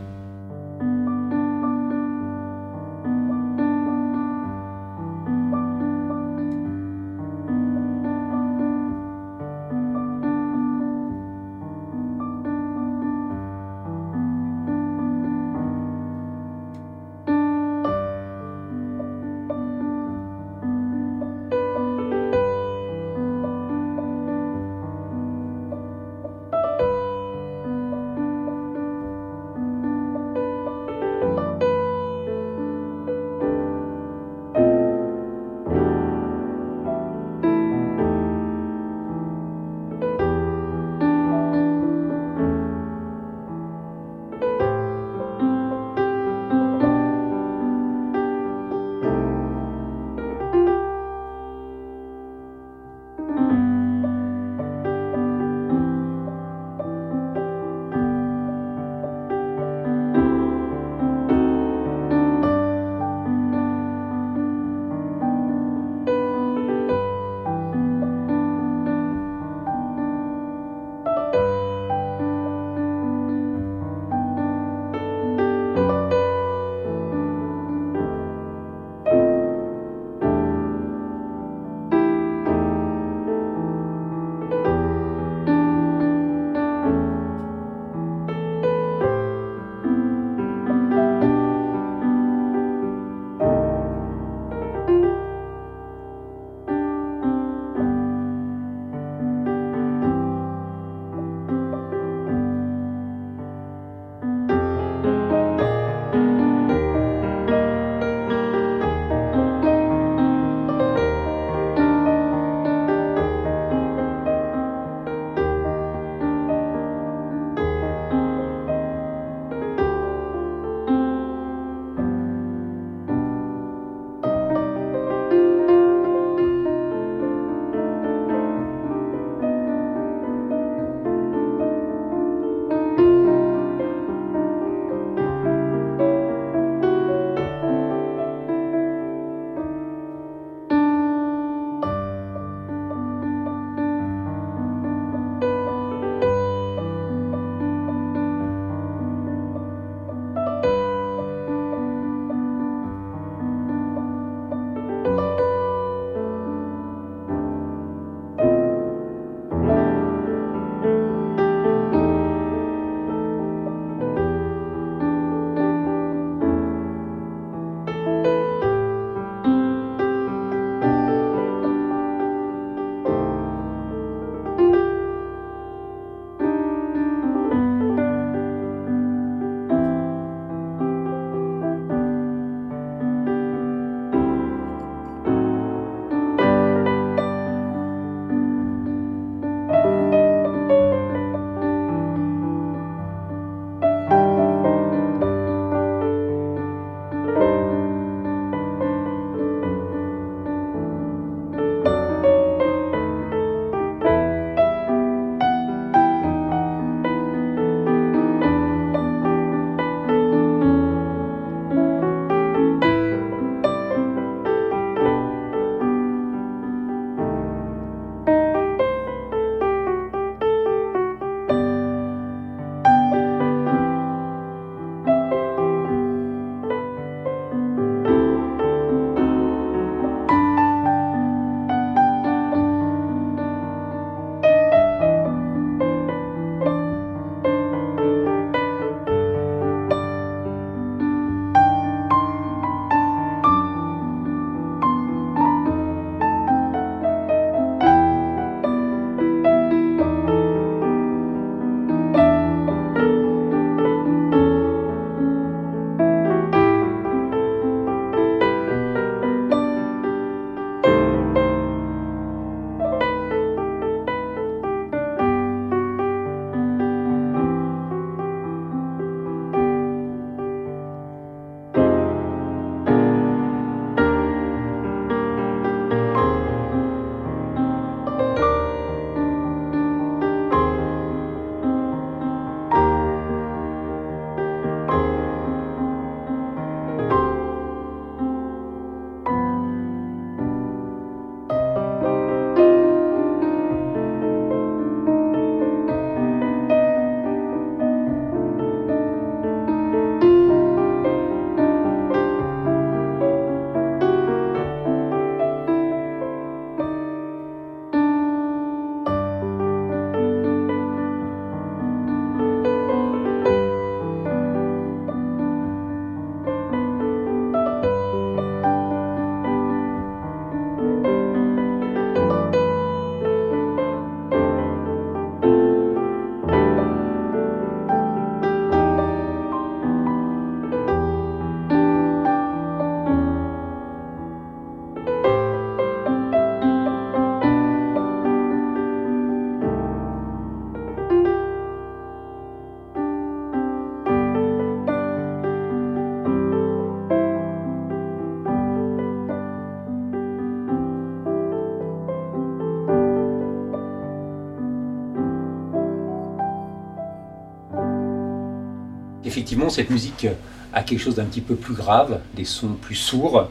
Effectivement, 359.29 359.69
cette 359.71 359.91
musique 359.91 360.27
a 360.73 360.83
quelque 360.83 360.99
chose 361.01 361.15
d'un 361.15 361.25
petit 361.25 361.41
peu 361.41 361.55
plus 361.55 361.75
grave, 361.75 362.19
des 362.35 362.45
sons 362.45 362.75
plus 362.81 362.97
sourds. 362.97 363.49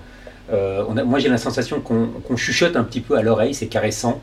Euh, 0.52 0.84
on 0.90 0.98
a- 0.98 1.04
moi, 1.04 1.20
j'ai 1.20 1.30
la 1.30 1.38
sensation 1.38 1.80
qu'on 1.82 2.38
chuchote 2.38 2.76
un 2.76 2.84
petit 2.84 3.02
peu 3.02 3.18
à 3.18 3.22
l'oreille, 3.22 3.54
c'est 3.54 3.68
caressant. 3.68 4.22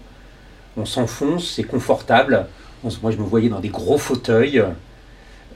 On 0.76 0.84
s'enfonce, 0.84 1.50
c'est 1.54 1.64
confortable. 1.64 2.46
On 2.84 2.88
moi, 3.02 3.10
je 3.10 3.16
me 3.16 3.22
voyais 3.24 3.48
dans 3.48 3.60
des 3.60 3.68
gros 3.68 3.98
fauteuils. 3.98 4.62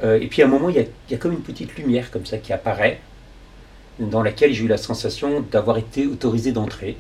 Euh, 0.03 0.19
et 0.21 0.27
puis, 0.29 0.43
à 0.43 0.47
un 0.47 0.49
moment, 0.49 0.69
il 0.71 0.77
y 0.77 0.79
a, 0.79 0.83
il 0.83 1.13
y 1.13 1.15
a 1.15 1.19
comme 1.19 1.33
une 1.33 1.43
petite 1.43 1.77
lumière 1.77 2.11
comme 2.11 2.25
ça 2.27 2.39
qui 2.39 2.53
apparaît, 2.53 3.01
dans 3.99 4.23
laquelle 4.23 4.53
j'ai 4.55 4.65
eu 4.65 4.69
la 4.69 4.77
sensation 4.79 5.45
d'avoir 5.53 5.77
été 5.79 6.07
autorisé 6.07 6.53
d'entrer. 6.53 6.97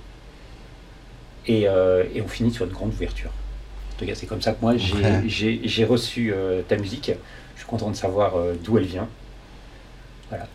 Et, 1.46 1.68
euh, 1.68 2.04
et 2.14 2.20
on 2.20 2.28
finit 2.28 2.52
sur 2.52 2.64
une 2.66 2.72
grande 2.72 2.92
ouverture. 2.92 3.30
En 3.30 3.98
tout 3.98 4.06
cas, 4.06 4.14
c'est 4.14 4.26
comme 4.26 4.42
ça 4.42 4.52
que 4.52 4.60
moi, 4.62 4.74
j'ai 4.76 5.84
reçu 5.84 6.32
ta 6.68 6.76
musique. 6.76 7.12
Je 7.58 7.64
suis 7.64 7.70
content 7.70 7.90
de 7.90 7.96
savoir 7.96 8.36
euh, 8.36 8.54
d'où 8.62 8.78
elle 8.78 8.84
vient. 8.84 9.08
Voilà. 10.28 10.46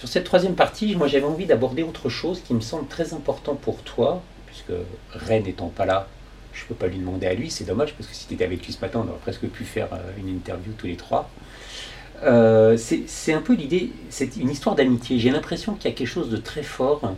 Sur 0.00 0.08
cette 0.08 0.24
troisième 0.24 0.56
partie, 0.56 0.96
moi 0.96 1.06
j'avais 1.06 1.24
envie 1.24 1.46
d'aborder 1.46 1.84
autre 1.84 2.08
chose 2.08 2.42
qui 2.44 2.54
me 2.54 2.60
semble 2.60 2.88
très 2.88 3.14
important 3.14 3.54
pour 3.54 3.78
toi, 3.82 4.20
puisque 4.46 4.72
Ray 5.12 5.44
n'étant 5.44 5.68
pas 5.68 5.86
là, 5.86 6.08
je 6.52 6.64
ne 6.64 6.68
peux 6.68 6.74
pas 6.74 6.88
lui 6.88 6.98
demander 6.98 7.28
à 7.28 7.34
lui, 7.34 7.52
c'est 7.52 7.62
dommage, 7.62 7.94
parce 7.94 8.08
que 8.08 8.16
si 8.16 8.26
tu 8.26 8.34
étais 8.34 8.44
avec 8.44 8.66
lui 8.66 8.72
ce 8.72 8.80
matin, 8.80 9.04
on 9.04 9.08
aurait 9.08 9.20
presque 9.20 9.46
pu 9.46 9.62
faire 9.62 9.86
euh, 9.92 9.98
une 10.18 10.28
interview 10.28 10.72
tous 10.76 10.88
les 10.88 10.96
trois. 10.96 11.30
Euh, 12.24 12.76
c'est 12.76 13.32
un 13.32 13.40
peu 13.40 13.54
l'idée, 13.54 13.92
c'est 14.08 14.36
une 14.36 14.50
histoire 14.50 14.74
d'amitié. 14.74 15.20
J'ai 15.20 15.30
l'impression 15.30 15.74
qu'il 15.74 15.88
y 15.88 15.94
a 15.94 15.96
quelque 15.96 16.08
chose 16.08 16.30
de 16.30 16.36
très 16.36 16.64
fort 16.64 17.14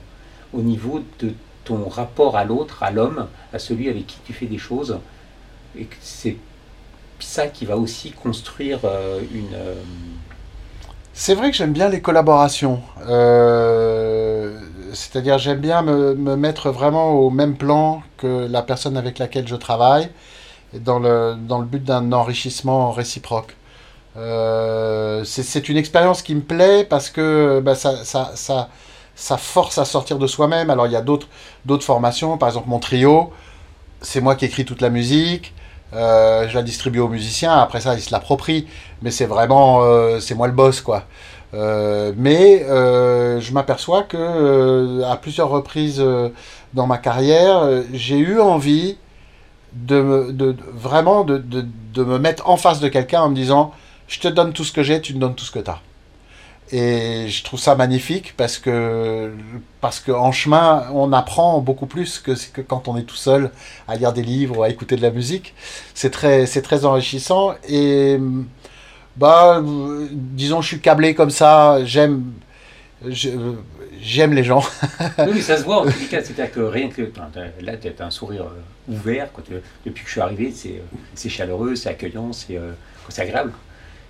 au 0.53 0.61
niveau 0.61 1.03
de 1.21 1.33
ton 1.65 1.89
rapport 1.89 2.37
à 2.37 2.45
l'autre, 2.45 2.83
à 2.83 2.91
l'homme, 2.91 3.29
à 3.55 3.59
celui 3.59 3.89
avec 3.89 4.07
qui 4.07 4.19
tu 4.27 4.35
fais 4.35 4.47
des 4.47 4.59
choses, 4.59 4.99
et 5.79 5.89
c'est 6.03 6.37
ça 7.25 7.47
qui 7.49 7.67
va 7.67 7.77
aussi 7.77 8.13
construire 8.13 8.81
euh, 8.85 9.21
une... 9.33 9.55
euh, 9.55 9.75
C'est 11.15 11.35
vrai 11.35 11.51
que 11.51 11.57
j'aime 11.57 11.73
bien 11.73 11.89
les 11.89 12.01
collaborations. 12.01 12.81
Euh, 13.09 14.59
C'est-à-dire, 14.93 15.39
j'aime 15.39 15.61
bien 15.61 15.83
me, 15.83 16.15
me 16.15 16.37
mettre 16.37 16.71
vraiment 16.71 17.13
au 17.13 17.31
même 17.31 17.57
plan 17.57 18.03
que 18.19 18.47
la 18.49 18.63
personne 18.63 18.97
avec 18.97 19.19
laquelle 19.19 19.49
je 19.49 19.57
travaille, 19.57 20.11
dans 20.75 20.99
le, 20.99 21.35
dans 21.37 21.59
le 21.59 21.67
but 21.67 21.83
d'un 21.85 22.13
enrichissement 22.13 22.93
réciproque. 22.93 23.57
C'est 25.25 25.69
une 25.69 25.77
expérience 25.77 26.23
qui 26.23 26.35
me 26.35 26.43
plaît 26.43 26.85
parce 26.85 27.09
que 27.11 27.61
bah, 27.65 27.75
ça, 27.75 28.05
ça, 28.05 28.33
ça, 28.35 28.69
ça 29.15 29.37
force 29.39 29.79
à 29.79 29.85
sortir 29.85 30.19
de 30.19 30.27
soi-même. 30.27 30.71
Alors, 30.71 30.87
il 30.87 30.93
y 30.93 30.97
a 30.97 31.03
d'autres 31.03 31.29
formations, 31.85 32.37
par 32.39 32.49
exemple 32.49 32.69
mon 32.69 32.79
trio, 32.79 33.33
c'est 34.03 34.21
moi 34.21 34.35
qui 34.35 34.45
écris 34.45 34.65
toute 34.65 34.81
la 34.83 34.91
musique. 34.91 35.55
Euh, 35.95 36.49
je 36.49 36.55
la 36.55 36.63
distribue 36.63 37.01
aux 37.01 37.09
musiciens, 37.09 37.59
après 37.59 37.81
ça 37.81 37.95
ils 37.95 38.01
se 38.01 38.13
l'approprient, 38.13 38.67
mais 39.03 39.11
c'est 39.11 39.27
vraiment, 39.27 39.83
euh, 39.83 40.21
c'est 40.21 40.35
moi 40.35 40.47
le 40.47 40.53
boss 40.55 40.81
quoi. 40.81 41.05
Euh, 41.55 42.13
mais 42.17 42.65
je 42.67 43.53
m'aperçois 43.53 44.03
que 44.05 45.03
à 45.05 45.17
plusieurs 45.17 45.51
reprises 45.51 46.03
dans 46.73 46.87
ma 46.87 46.97
carrière, 46.99 47.69
j'ai 47.93 48.17
eu 48.19 48.41
envie 48.41 48.97
de, 49.75 50.01
me- 50.01 50.33
de, 50.33 50.53
de- 50.53 50.57
vraiment 50.73 51.25
de, 51.25 51.37
de 51.39 52.05
me 52.05 52.19
mettre 52.19 52.49
en 52.49 52.57
face 52.57 52.81
de 52.81 52.89
quelqu'un 52.89 53.23
en 53.23 53.31
me 53.31 53.35
disant, 53.35 53.73
je 54.09 54.19
te 54.21 54.29
donne 54.29 54.53
tout 54.53 54.65
ce 54.65 54.73
que 54.73 54.83
j'ai, 54.83 55.01
tu 55.01 55.15
me 55.15 55.19
donnes 55.21 55.35
tout 55.35 55.45
ce 55.45 55.51
que 55.51 55.59
tu 55.59 55.71
as. 55.71 55.81
Et 56.75 57.29
je 57.29 57.45
trouve 57.45 57.61
ça 57.61 57.75
magnifique 57.75 58.35
parce 58.37 58.59
que, 58.59 59.31
parce 59.83 60.01
que 60.01 60.11
en 60.11 60.33
chemin, 60.33 60.87
on 60.95 61.13
apprend 61.13 61.61
beaucoup 61.61 61.85
plus 61.87 62.19
que, 62.19 62.33
que 62.53 62.63
quand 62.63 62.89
on 62.89 62.97
est 62.97 63.03
tout 63.03 63.15
seul 63.17 63.51
à 63.87 63.97
lire 63.97 64.13
des 64.15 64.23
livres 64.23 64.59
ou 64.59 64.63
à 64.63 64.71
écouter 64.71 64.97
de 64.97 65.03
la 65.03 65.11
musique. 65.11 65.55
C'est 65.95 66.11
très, 66.11 66.47
c'est 66.47 66.63
très 66.63 66.87
enrichissant. 66.87 67.55
Et 67.69 68.19
bah, 69.17 69.59
euh, 69.63 70.07
disons, 70.13 70.63
je 70.63 70.69
suis 70.69 70.81
câblé 70.81 71.15
comme 71.15 71.29
ça. 71.31 71.85
J'aime, 71.85 72.33
j'aime 74.01 74.33
les 74.33 74.45
gens. 74.45 74.65
Oui, 75.29 75.43
ça 75.43 75.57
se 75.59 75.65
voit 75.65 75.81
en 75.81 75.85
tous 75.85 75.99
les 76.01 76.07
cas. 76.07 76.23
C'est-à-dire 76.23 76.53
que 76.53 76.61
rien 76.61 76.89
que. 76.89 77.03
t'as- 77.03 77.29
Là, 77.61 77.77
tu 77.77 77.89
as 77.99 78.07
un 78.07 78.11
sourire 78.11 78.45
euh, 78.45 78.93
ouvert. 78.95 79.29
Tu- 79.47 79.53
depuis 79.85 80.03
que 80.03 80.09
je 80.09 80.13
suis 80.13 80.21
arrivé, 80.21 80.53
c'est 80.55 80.81
euh, 80.81 81.29
chaleureux, 81.29 81.75
c'est 81.75 81.91
accueillant, 81.91 82.31
euh, 82.51 82.73
c'est 83.09 83.23
agréable. 83.23 83.53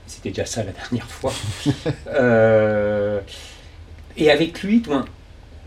C'était 0.06 0.30
déjà 0.30 0.46
ça 0.46 0.62
la 0.64 0.72
dernière 0.72 1.10
fois. 1.10 1.32
Euh, 2.08 3.20
et 4.16 4.30
avec 4.30 4.62
lui, 4.62 4.82
toi, 4.82 5.04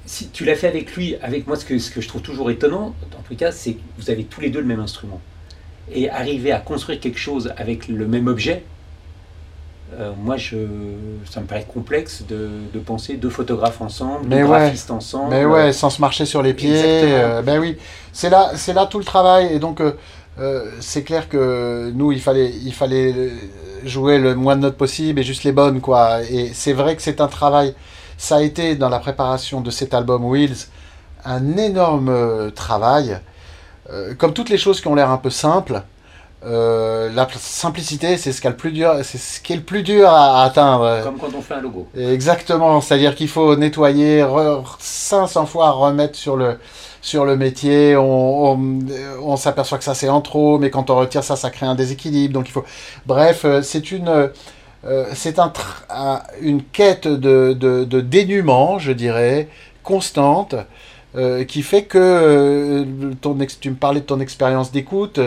si 0.05 0.29
tu 0.29 0.45
l'as 0.45 0.55
fait 0.55 0.67
avec 0.67 0.95
lui, 0.95 1.15
avec 1.21 1.47
moi, 1.47 1.55
ce 1.55 1.65
que, 1.65 1.79
ce 1.79 1.89
que 1.89 2.01
je 2.01 2.07
trouve 2.07 2.21
toujours 2.21 2.51
étonnant, 2.51 2.93
en 3.17 3.21
tout 3.27 3.35
cas, 3.35 3.51
c'est 3.51 3.73
que 3.73 3.81
vous 3.97 4.09
avez 4.09 4.23
tous 4.23 4.41
les 4.41 4.49
deux 4.49 4.59
le 4.59 4.67
même 4.67 4.79
instrument. 4.79 5.19
Et 5.91 6.09
arriver 6.09 6.51
à 6.51 6.59
construire 6.59 6.99
quelque 6.99 7.19
chose 7.19 7.53
avec 7.57 7.87
le 7.87 8.07
même 8.07 8.27
objet, 8.27 8.63
euh, 9.99 10.11
moi, 10.17 10.35
je, 10.35 10.57
ça 11.29 11.41
me 11.41 11.45
paraît 11.45 11.65
complexe 11.71 12.23
de, 12.27 12.49
de 12.73 12.79
penser 12.79 13.15
deux 13.15 13.29
photographes 13.29 13.81
ensemble, 13.81 14.25
Mais 14.27 14.37
deux 14.37 14.43
ouais. 14.43 14.59
graphistes 14.59 14.91
ensemble. 14.91 15.29
Mais 15.29 15.45
ouais, 15.45 15.71
sans 15.73 15.89
se 15.89 16.01
marcher 16.01 16.25
sur 16.25 16.41
les 16.41 16.53
pieds. 16.53 16.81
Euh, 16.83 17.41
ben 17.41 17.59
oui, 17.59 17.77
c'est 18.11 18.29
là, 18.29 18.51
c'est 18.55 18.73
là 18.73 18.87
tout 18.87 18.99
le 18.99 19.05
travail. 19.05 19.53
Et 19.53 19.59
donc, 19.59 19.81
euh, 19.81 20.71
c'est 20.79 21.03
clair 21.03 21.29
que 21.29 21.91
nous, 21.93 22.11
il 22.11 22.19
fallait, 22.19 22.51
il 22.63 22.73
fallait 22.73 23.13
jouer 23.85 24.17
le 24.19 24.35
moins 24.35 24.55
de 24.57 24.61
notes 24.61 24.77
possible 24.77 25.19
et 25.19 25.23
juste 25.23 25.43
les 25.45 25.51
bonnes, 25.53 25.81
quoi. 25.81 26.21
Et 26.23 26.51
c'est 26.53 26.73
vrai 26.73 26.95
que 26.95 27.01
c'est 27.01 27.21
un 27.21 27.27
travail. 27.27 27.75
Ça 28.17 28.37
a 28.37 28.41
été 28.41 28.75
dans 28.75 28.89
la 28.89 28.99
préparation 28.99 29.61
de 29.61 29.71
cet 29.71 29.93
album 29.93 30.25
Wheels 30.25 30.67
un 31.25 31.57
énorme 31.57 32.09
euh, 32.09 32.49
travail. 32.51 33.19
Euh, 33.91 34.15
comme 34.15 34.33
toutes 34.33 34.49
les 34.49 34.57
choses 34.57 34.81
qui 34.81 34.87
ont 34.87 34.95
l'air 34.95 35.11
un 35.11 35.17
peu 35.17 35.29
simples. 35.29 35.83
euh, 36.45 37.09
la 37.13 37.27
simplicité, 37.37 38.17
c'est 38.17 38.31
ce, 38.31 38.37
qu'il 38.41 38.45
y 38.45 38.47
a 38.49 38.51
le 38.51 38.57
plus 38.57 38.71
dur, 38.71 38.93
c'est 39.03 39.17
ce 39.17 39.41
qui 39.41 39.53
est 39.53 39.55
le 39.57 39.63
plus 39.63 39.81
dur 39.83 40.09
à, 40.09 40.41
à 40.41 40.45
atteindre. 40.45 41.01
Comme 41.03 41.17
quand 41.17 41.33
on 41.35 41.41
fait 41.41 41.55
un 41.55 41.61
logo. 41.61 41.87
Exactement, 41.97 42.81
c'est-à-dire 42.81 43.15
qu'il 43.15 43.27
faut 43.29 43.55
nettoyer 43.55 44.21
re- 44.21 44.63
500 44.79 45.45
fois, 45.47 45.71
remettre 45.71 46.15
sur 46.17 46.35
le, 46.35 46.59
sur 47.05 47.23
le 47.23 47.37
métier, 47.37 47.95
on, 47.95 49.37
s'aperçoit 49.37 49.77
que 49.77 49.83
ça 49.83 49.93
c'est 49.93 50.09
en 50.09 50.21
trop, 50.21 50.57
mais 50.57 50.71
quand 50.71 50.89
on 50.89 50.95
retire 50.95 51.23
ça, 51.23 51.35
ça 51.35 51.51
crée 51.51 51.67
un 51.67 51.75
déséquilibre, 51.75 52.33
donc 52.33 52.49
il 52.49 52.51
faut... 52.51 52.65
Bref, 53.05 53.45
euh, 53.45 53.61
c'est 53.61 53.91
une... 53.91 54.09
euh, 54.85 55.05
c'est 55.13 55.39
quête 56.73 57.07
de, 57.07 57.53
de, 57.53 58.01
dénuement, 58.01 58.79
je 58.79 58.91
dirais, 58.91 59.49
constante, 59.83 60.55
euh, 61.15 61.43
qui 61.43 61.61
fait 61.61 61.83
que 61.83 62.83
ton 63.21 63.37
tu 63.61 63.69
me 63.69 63.75
parlais 63.75 63.99
de 63.99 64.05
ton 64.05 64.19
expérience 64.19 64.71
d'écoute, 64.71 65.19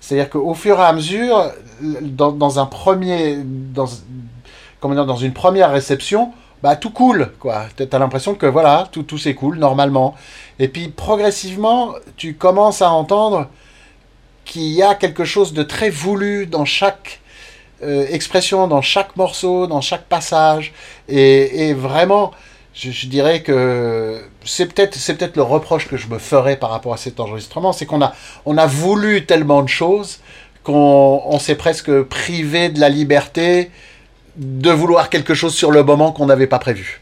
c'est-à-dire 0.00 0.30
qu'au 0.30 0.54
fur 0.54 0.78
et 0.78 0.84
à 0.84 0.92
mesure, 0.94 1.52
dans 1.82 2.50
une 5.16 5.34
première 5.34 5.70
réception, 5.70 6.32
bah 6.64 6.76
tout 6.76 6.88
coule, 6.88 7.30
quoi. 7.40 7.66
T'as 7.76 7.98
l'impression 7.98 8.34
que 8.34 8.46
voilà, 8.46 8.88
tout, 8.90 9.02
tout 9.02 9.18
s'écoule 9.18 9.58
normalement. 9.58 10.14
Et 10.58 10.68
puis 10.68 10.88
progressivement, 10.88 11.92
tu 12.16 12.36
commences 12.36 12.80
à 12.80 12.90
entendre 12.90 13.48
qu'il 14.46 14.72
y 14.72 14.82
a 14.82 14.94
quelque 14.94 15.26
chose 15.26 15.52
de 15.52 15.62
très 15.62 15.90
voulu 15.90 16.46
dans 16.46 16.64
chaque 16.64 17.20
euh, 17.82 18.06
expression, 18.08 18.66
dans 18.66 18.80
chaque 18.80 19.14
morceau, 19.16 19.66
dans 19.66 19.82
chaque 19.82 20.06
passage. 20.06 20.72
Et, 21.06 21.74
vraiment, 21.74 22.30
je, 22.72 23.08
dirais 23.08 23.42
que 23.42 24.22
c'est 24.42 24.72
peut-être 24.72 24.94
c'est 24.94 25.16
peut-être 25.16 25.36
le 25.36 25.42
reproche 25.42 25.86
que 25.86 25.98
je 25.98 26.08
me 26.08 26.18
ferais 26.18 26.56
par 26.56 26.70
rapport 26.70 26.94
à 26.94 26.96
cet 26.96 27.20
enregistrement, 27.20 27.74
c'est 27.74 27.84
qu'on 27.84 28.00
a 28.00 28.14
on 28.46 28.56
a 28.56 28.66
voulu 28.66 29.26
tellement 29.26 29.62
de 29.62 29.68
choses 29.68 30.20
qu'on 30.62 31.20
on 31.26 31.38
s'est 31.38 31.56
presque 31.56 31.92
privé 32.04 32.70
de 32.70 32.80
la 32.80 32.88
liberté 32.88 33.70
de 34.36 34.70
vouloir 34.70 35.10
quelque 35.10 35.34
chose 35.34 35.54
sur 35.54 35.70
le 35.70 35.82
moment 35.82 36.12
qu'on 36.12 36.26
n'avait 36.26 36.46
pas 36.46 36.58
prévu. 36.58 37.00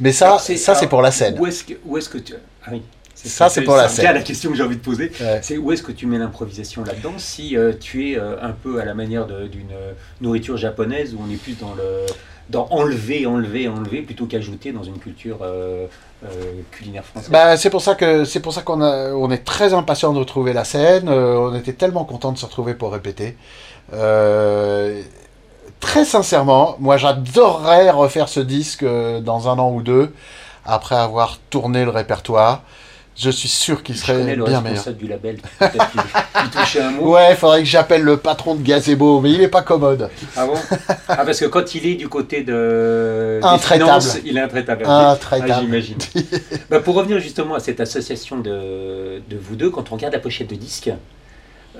Mais 0.00 0.12
ça, 0.12 0.38
ça 0.38 0.74
c'est 0.74 0.86
pour 0.86 1.02
la 1.02 1.10
scène. 1.10 1.36
Où 1.38 1.46
est-ce 1.46 1.64
que, 1.64 1.74
où 1.84 1.96
est-ce 1.96 2.08
que 2.08 2.18
tu. 2.18 2.34
Ah 2.64 2.70
oui. 2.72 2.82
Ça, 3.14 3.48
c'est 3.48 3.62
pour 3.62 3.76
la 3.76 3.88
scène. 3.88 4.14
la 4.14 4.22
question 4.22 4.50
que 4.50 4.56
j'ai 4.56 4.62
envie 4.62 4.76
de 4.76 4.80
poser. 4.80 5.10
Ouais. 5.20 5.40
C'est 5.42 5.56
où 5.56 5.72
est-ce 5.72 5.82
que 5.82 5.92
tu 5.92 6.06
mets 6.06 6.18
l'improvisation 6.18 6.84
là-dedans 6.84 7.14
si 7.16 7.56
euh, 7.56 7.72
tu 7.78 8.10
es 8.10 8.18
euh, 8.18 8.40
un 8.40 8.52
peu 8.52 8.80
à 8.80 8.84
la 8.84 8.94
manière 8.94 9.26
d'une 9.26 9.72
euh, 9.72 9.92
nourriture 10.20 10.56
japonaise 10.56 11.14
où 11.14 11.20
on 11.26 11.32
est 11.32 11.36
plus 11.36 11.58
dans 11.58 11.74
le 11.74 12.06
dans 12.48 12.66
enlever, 12.70 13.26
enlever, 13.26 13.68
enlever 13.68 14.00
plutôt 14.00 14.24
qu'ajouter 14.24 14.72
dans 14.72 14.82
une 14.82 14.98
culture 14.98 15.40
euh, 15.42 15.86
culinaire 16.70 17.04
française? 17.04 17.30
Bah, 17.30 17.58
c'est 17.58 17.68
pour 17.68 17.82
ça 17.82 17.94
que 17.94 18.24
c'est 18.24 18.40
pour 18.40 18.54
ça 18.54 18.62
qu'on 18.62 18.80
on 18.80 19.30
est 19.30 19.44
très 19.44 19.74
impatient 19.74 20.14
de 20.14 20.18
retrouver 20.18 20.52
la 20.52 20.64
scène. 20.64 21.08
On 21.08 21.54
était 21.54 21.74
tellement 21.74 22.04
content 22.04 22.32
de 22.32 22.38
se 22.38 22.46
retrouver 22.46 22.74
pour 22.74 22.92
répéter. 22.92 23.36
Très 25.80 26.04
sincèrement, 26.04 26.76
moi 26.80 26.96
j'adorerais 26.96 27.90
refaire 27.90 28.28
ce 28.28 28.40
disque 28.40 28.82
euh, 28.82 29.20
dans 29.20 29.48
un 29.48 29.58
an 29.58 29.70
ou 29.72 29.82
deux 29.82 30.12
après 30.64 30.96
avoir 30.96 31.38
tourné 31.50 31.84
le 31.84 31.90
répertoire. 31.90 32.62
Je 33.16 33.30
suis 33.30 33.48
sûr 33.48 33.82
qu'il 33.82 33.96
serait 33.96 34.36
le 34.36 34.44
bien 34.44 34.60
meilleur. 34.60 34.92
du 34.92 35.08
label. 35.08 35.38
Il 35.60 35.66
un 36.80 36.90
mot. 36.92 37.14
Ouais, 37.14 37.32
il 37.32 37.36
faudrait 37.36 37.60
que 37.60 37.68
j'appelle 37.68 38.02
le 38.02 38.16
patron 38.16 38.54
de 38.54 38.62
Gazebo, 38.62 39.20
mais 39.20 39.32
il 39.32 39.40
est 39.40 39.48
pas 39.48 39.62
commode. 39.62 40.08
Ah 40.36 40.46
bon? 40.46 40.54
Ah 41.08 41.24
parce 41.24 41.40
que 41.40 41.46
quand 41.46 41.74
il 41.74 41.84
est 41.84 41.94
du 41.96 42.08
côté 42.08 42.44
de 42.44 43.40
Intraitable. 43.42 43.90
finances, 43.90 44.18
il 44.24 44.36
est 44.36 44.40
intraitable. 44.40 44.84
Intraitable. 44.86 45.52
Ah, 45.52 45.60
j'imagine. 45.60 45.98
Bah, 46.70 46.78
pour 46.78 46.94
revenir 46.94 47.18
justement 47.18 47.56
à 47.56 47.60
cette 47.60 47.80
association 47.80 48.38
de, 48.38 49.20
de 49.28 49.36
vous 49.36 49.56
deux, 49.56 49.70
quand 49.70 49.90
on 49.90 49.96
regarde 49.96 50.14
la 50.14 50.20
pochette 50.20 50.50
de 50.50 50.54
disque, 50.54 50.90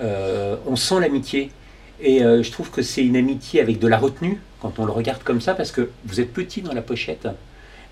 euh, 0.01 0.57
on 0.67 0.75
sent 0.75 0.99
l'amitié. 0.99 1.53
Et 2.01 2.23
euh, 2.23 2.43
je 2.43 2.51
trouve 2.53 2.71
que 2.71 2.83
c'est 2.83 3.05
une 3.05 3.17
amitié 3.17 3.61
avec 3.61 3.79
de 3.79 3.89
la 3.89 3.99
retenue 3.99 4.41
quand 4.61 4.79
on 4.79 4.85
le 4.85 4.93
regarde 4.93 5.23
comme 5.23 5.41
ça, 5.41 5.55
parce 5.55 5.73
que 5.73 5.91
vous 6.05 6.21
êtes 6.21 6.33
petit 6.33 6.63
dans 6.63 6.73
la 6.73 6.83
pochette, 6.83 7.29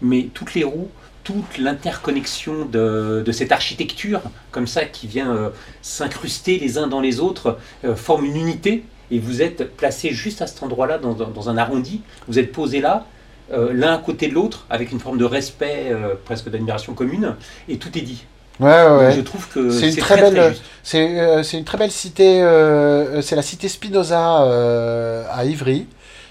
mais 0.00 0.28
toutes 0.34 0.54
les 0.54 0.64
roues, 0.64 0.90
toute 1.26 1.58
l'interconnexion 1.58 2.66
de, 2.66 3.24
cette 3.32 3.50
architecture 3.50 4.20
comme 4.52 4.68
ça 4.68 4.84
qui 4.84 5.08
vient 5.08 5.34
euh, 5.34 5.50
s'incruster 5.82 6.58
les 6.58 6.78
uns 6.78 6.86
dans 6.86 7.00
les 7.00 7.18
autres 7.18 7.58
euh, 7.84 7.96
forme 7.96 8.26
une 8.26 8.36
unité. 8.36 8.84
Et 9.10 9.18
vous 9.18 9.42
êtes 9.42 9.76
placé 9.76 10.10
juste 10.10 10.40
à 10.42 10.46
cet 10.46 10.62
endroit-là, 10.62 10.98
dans, 10.98 11.48
un 11.48 11.56
arrondi. 11.56 12.02
Vous 12.28 12.38
êtes 12.38 12.52
posé 12.52 12.80
là, 12.80 13.06
euh, 13.52 13.72
l'un 13.72 13.94
à 13.94 13.98
côté 13.98 14.28
de 14.28 14.34
l'autre, 14.34 14.66
avec 14.70 14.90
une 14.92 15.00
forme 15.00 15.18
de 15.18 15.24
respect, 15.24 15.92
presque 16.24 16.48
d'admiration 16.48 16.92
commune, 16.94 17.34
et 17.68 17.78
tout 17.78 17.96
est 17.96 18.02
dit. 18.02 18.24
Ouais, 18.60 18.66
ouais, 18.68 18.96
ouais. 18.98 19.12
Je 19.12 19.20
trouve 19.20 19.46
que 19.48 19.70
C'est 19.70 19.90
une 19.90 19.96
très 19.96 20.16
très, 20.16 20.30
belle-. 20.30 20.56
C'est 20.82 21.20
euh, 21.20 21.42
c'est 21.42 21.58
une 21.58 21.64
très 21.64 21.78
belle 21.78 21.90
cité, 21.90 22.42
euh, 22.42 23.20
c'est 23.20 23.36
la 23.36 23.42
cité 23.42 23.68
Spinoza 23.68 24.42
euh, 24.44 25.24
à 25.30 25.44
Ivry. 25.44 25.86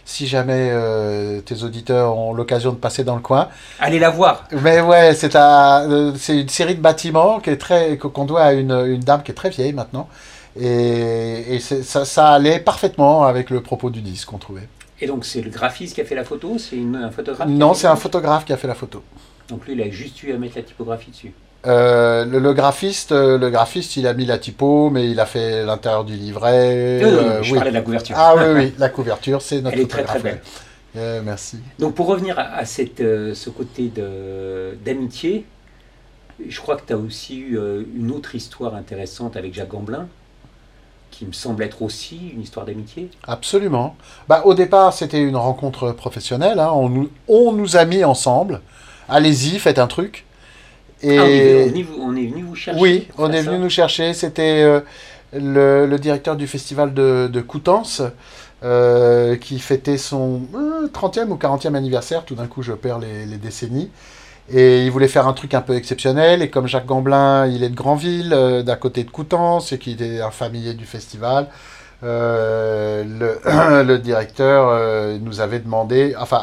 Si 0.07 0.28
jamais 0.28 0.71
tes 1.47 1.63
auditeurs 1.63 2.15
ont 2.15 2.32
l'occasion 2.32 2.71
de 2.71 2.78
passer 2.78 3.03
dans 3.03 3.15
le 3.15 3.21
coin. 3.21 3.49
Allez 3.80 3.97
la 3.97 4.11
voir. 4.11 4.43
Mais 4.51 4.80
ouais, 4.80 5.15
c'est 5.15 5.36
un- 5.36 6.13
c'est 6.15 6.41
une 6.41 6.49
série 6.49 6.76
de 6.76 6.80
bâtiments 6.80 7.39
qui 7.39 7.49
est 7.49 7.57
très 7.57 7.97
qu'on 7.97 8.26
doit 8.26 8.43
à 8.43 8.53
une, 8.53 8.71
une 8.71 8.99
dame 8.99 9.23
qui 9.23 9.32
est 9.32 9.36
très 9.36 9.49
vieille 9.49 9.73
maintenant. 9.73 10.07
Et, 10.59 11.59
ça, 11.59 12.05
ça 12.05 12.30
allait 12.34 12.59
parfaitement 12.59 13.23
avec 13.26 13.49
le 13.49 13.61
propos 13.61 13.89
du 13.89 14.01
disque 14.01 14.28
qu'on 14.30 14.38
trouvait. 14.38 14.67
Et 15.01 15.07
donc 15.07 15.26
c'est 15.26 15.41
le 15.41 15.49
graphiste 15.49 15.95
qui 15.95 16.01
a 16.01 16.05
fait 16.05 16.15
la 16.15 16.23
photo, 16.23 16.57
c'est 16.59 16.78
un 16.78 17.09
photographe 17.09 17.49
Non, 17.49 17.73
c'est 17.73 17.88
un 17.88 17.95
photo? 17.95 18.19
photographe 18.19 18.45
qui 18.45 18.53
a 18.53 18.57
fait 18.57 18.67
la 18.67 18.76
photo. 18.76 19.03
Donc 19.49 19.65
lui, 19.65 19.73
il 19.73 19.82
a 19.82 19.89
juste 19.89 20.21
eu 20.23 20.32
à 20.34 20.38
mettre 20.38 20.55
la 20.57 20.63
typographie 20.63 21.09
dessus. 21.11 21.34
Euh, 21.66 22.26
le, 22.26 22.39
le 22.39 22.53
graphiste, 22.53 23.11
euh, 23.11 23.38
le 23.38 23.49
graphiste, 23.49 23.97
il 23.97 24.05
a 24.07 24.13
mis 24.13 24.26
la 24.26 24.38
typo, 24.38 24.89
mais 24.89 25.09
il 25.09 25.20
a 25.20 25.26
fait 25.26 25.66
l'intérieur 25.66 26.03
du 26.03 26.13
livret. 26.16 27.01
Euh, 27.03 27.41
je 27.41 27.51
oui. 27.51 27.57
parlais 27.57 27.72
de 27.72 27.76
la 27.76 27.82
couverture. 27.82 28.16
Ah 28.18 28.36
oui, 28.38 28.43
oui, 28.53 28.74
la 28.78 28.89
couverture, 28.89 29.41
c'est 29.41 29.61
notre 29.61 29.76
Elle 29.76 29.84
est 29.84 29.88
très 29.89 30.03
très 30.03 30.20
belle. 30.20 30.41
Euh, 30.97 31.22
merci. 31.24 31.57
Donc 31.80 31.95
pour 31.95 32.07
revenir 32.07 32.38
à, 32.39 32.43
à 32.55 32.66
cette, 32.66 32.99
ce 32.99 33.49
côté 33.49 33.91
d'amitié, 34.86 35.45
je 36.47 36.59
crois 36.61 36.76
que 36.76 36.86
tu 36.86 36.93
as 36.93 36.97
aussi 36.97 37.39
eu 37.39 37.59
une 37.97 38.11
autre 38.11 38.36
histoire 38.36 38.76
intéressante 38.76 39.36
avec 39.36 39.53
Jacques 39.53 39.70
Gamblin, 39.72 40.07
qui 41.11 41.26
me 41.26 41.32
semble 41.34 41.63
être 41.63 41.82
aussi 41.82 42.32
une 42.34 42.41
histoire 42.41 42.66
d'amitié. 42.66 43.09
Absolument. 43.26 43.95
Bah, 44.28 44.41
au 44.45 44.53
départ, 44.53 44.93
c'était 44.93 45.22
une 45.22 45.38
rencontre 45.38 45.93
professionnelle. 45.93 46.59
hein. 46.59 46.72
On, 46.74 46.89
nous, 46.89 47.09
on 47.28 47.53
nous 47.53 47.78
a 47.78 47.86
mis 47.86 48.03
ensemble. 48.03 48.61
Allez-y, 49.07 49.59
faites 49.59 49.80
un 49.80 49.88
truc. 49.88 50.24
Et 51.02 51.18
Ah, 51.18 51.24
on, 51.24 51.26
est, 51.28 51.66
venu 51.70 51.86
on 52.00 52.16
est 52.16 52.26
venu 52.28 52.43
vous 52.43 52.56
chercher. 52.56 52.80
oui, 52.82 53.08
on 53.18 53.32
est 53.32 53.43
ça. 53.43 53.52
venu 53.52 53.64
nous 53.64 53.70
chercher. 53.70 54.14
C'était 54.14 54.64
euh, 54.64 54.80
le, 55.34 55.86
le 55.86 56.00
directeur 56.00 56.36
du 56.36 56.48
festival 56.48 56.93
de, 56.93 57.30
de 57.32 57.41
Coutances 57.41 58.02
euh, 58.64 59.36
qui 59.36 59.60
fêtait 59.60 59.98
son 59.98 60.41
euh, 60.56 60.88
30e 60.88 61.28
ou 61.30 61.36
40e 61.36 61.76
anniversaire. 61.76 62.24
Tout 62.26 62.36
d'un 62.36 62.48
coup, 62.48 62.62
je 62.64 62.72
perds 62.74 63.00
les, 63.00 63.26
les 63.26 63.38
décennies. 63.38 63.91
Et 64.52 64.86
il 64.86 64.91
voulait 64.91 65.08
faire 65.08 65.28
un 65.28 65.34
truc 65.34 65.54
un 65.54 65.62
peu 65.62 65.76
exceptionnel. 65.76 66.41
Et 66.41 66.50
comme 66.50 66.68
Jacques 66.68 66.86
Gamblin, 66.86 67.48
il 67.48 67.64
est 67.64 67.70
de 67.70 67.76
Granville, 67.76 68.32
euh, 68.34 68.64
d'à 68.64 68.76
côté 68.76 69.04
de 69.04 69.10
Coutances, 69.10 69.74
et 69.74 69.78
qu'il 69.80 70.02
est 70.02 70.22
un 70.22 70.32
familier 70.32 70.74
du 70.76 70.86
festival, 70.86 71.48
euh, 72.04 73.04
le, 73.04 73.84
le 73.84 73.98
directeur 74.00 75.20
nous 75.20 75.39
avait 75.41 75.60
demandé, 75.60 76.16
enfin, 76.20 76.41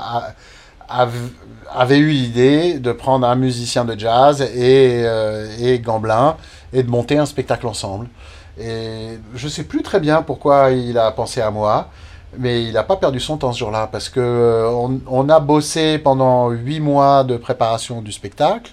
avait 1.70 1.98
eu 1.98 2.10
l'idée 2.10 2.78
de 2.78 2.92
prendre 2.92 3.26
un 3.26 3.34
musicien 3.34 3.84
de 3.84 3.98
jazz 3.98 4.42
et, 4.42 5.02
euh, 5.04 5.48
et 5.58 5.78
Gamblin 5.78 6.36
et 6.72 6.82
de 6.82 6.90
monter 6.90 7.18
un 7.18 7.26
spectacle 7.26 7.66
ensemble. 7.66 8.08
Et 8.60 9.18
je 9.34 9.48
sais 9.48 9.64
plus 9.64 9.82
très 9.82 10.00
bien 10.00 10.22
pourquoi 10.22 10.70
il 10.70 10.98
a 10.98 11.10
pensé 11.10 11.40
à 11.40 11.50
moi, 11.50 11.88
mais 12.36 12.64
il 12.64 12.72
n'a 12.72 12.82
pas 12.82 12.96
perdu 12.96 13.20
son 13.20 13.36
temps 13.36 13.52
ce 13.52 13.58
jour-là 13.58 13.88
parce 13.90 14.08
que 14.08 14.20
euh, 14.20 14.88
on, 15.06 15.28
a 15.28 15.40
bossé 15.40 15.98
pendant 15.98 16.50
huit 16.50 16.80
mois 16.80 17.24
de 17.24 17.36
préparation 17.36 18.02
du 18.02 18.12
spectacle. 18.12 18.72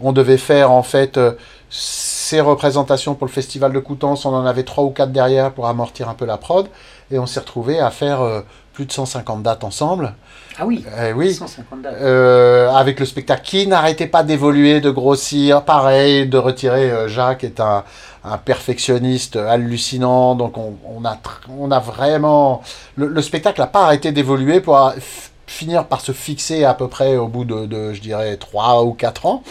On 0.00 0.12
devait 0.12 0.38
faire 0.38 0.72
en 0.72 0.82
fait 0.82 1.16
euh, 1.16 1.32
ces 1.70 2.40
représentations 2.40 3.14
pour 3.14 3.26
le 3.26 3.32
festival 3.32 3.72
de 3.72 3.78
Coutances. 3.78 4.24
On 4.24 4.34
en 4.34 4.44
avait 4.44 4.64
trois 4.64 4.84
ou 4.84 4.90
quatre 4.90 5.12
derrière 5.12 5.52
pour 5.52 5.66
amortir 5.66 6.08
un 6.08 6.14
peu 6.14 6.26
la 6.26 6.36
prod, 6.36 6.68
et 7.10 7.18
on 7.18 7.26
s'est 7.26 7.40
retrouvé 7.40 7.80
à 7.80 7.90
faire 7.90 8.20
euh, 8.20 8.40
plus 8.72 8.86
de 8.86 8.92
150 8.92 9.42
dates 9.42 9.64
ensemble. 9.64 10.14
Ah 10.58 10.64
oui, 10.66 10.84
Eh 11.06 11.12
oui. 11.12 11.34
150 11.34 11.82
dates. 11.82 11.96
Euh, 12.00 12.70
avec 12.70 12.98
le 12.98 13.04
spectacle 13.06 13.42
qui 13.44 13.66
n'arrêtait 13.66 14.06
pas 14.06 14.22
d'évoluer, 14.22 14.80
de 14.80 14.90
grossir, 14.90 15.62
pareil, 15.64 16.26
de 16.26 16.38
retirer. 16.38 16.90
euh, 16.90 17.08
Jacques 17.08 17.44
est 17.44 17.60
un, 17.60 17.84
un 18.24 18.38
perfectionniste 18.38 19.36
hallucinant, 19.36 20.34
donc 20.34 20.56
on, 20.56 20.74
on 20.96 21.04
a, 21.04 21.18
on 21.58 21.70
a 21.70 21.78
vraiment... 21.78 22.62
Le, 22.96 23.06
le 23.08 23.22
spectacle 23.22 23.60
n'a 23.60 23.66
pas 23.66 23.84
arrêté 23.84 24.12
d'évoluer 24.12 24.60
pour 24.60 24.92
finir 25.46 25.84
par 25.86 26.00
se 26.00 26.12
fixer 26.12 26.64
à 26.64 26.74
peu 26.74 26.88
près 26.88 27.16
au 27.16 27.28
bout 27.28 27.44
de, 27.44 27.66
de, 27.66 27.92
je 27.92 28.00
dirais, 28.00 28.36
3 28.36 28.82
ou 28.84 28.92
4 28.92 29.26
ans. 29.26 29.42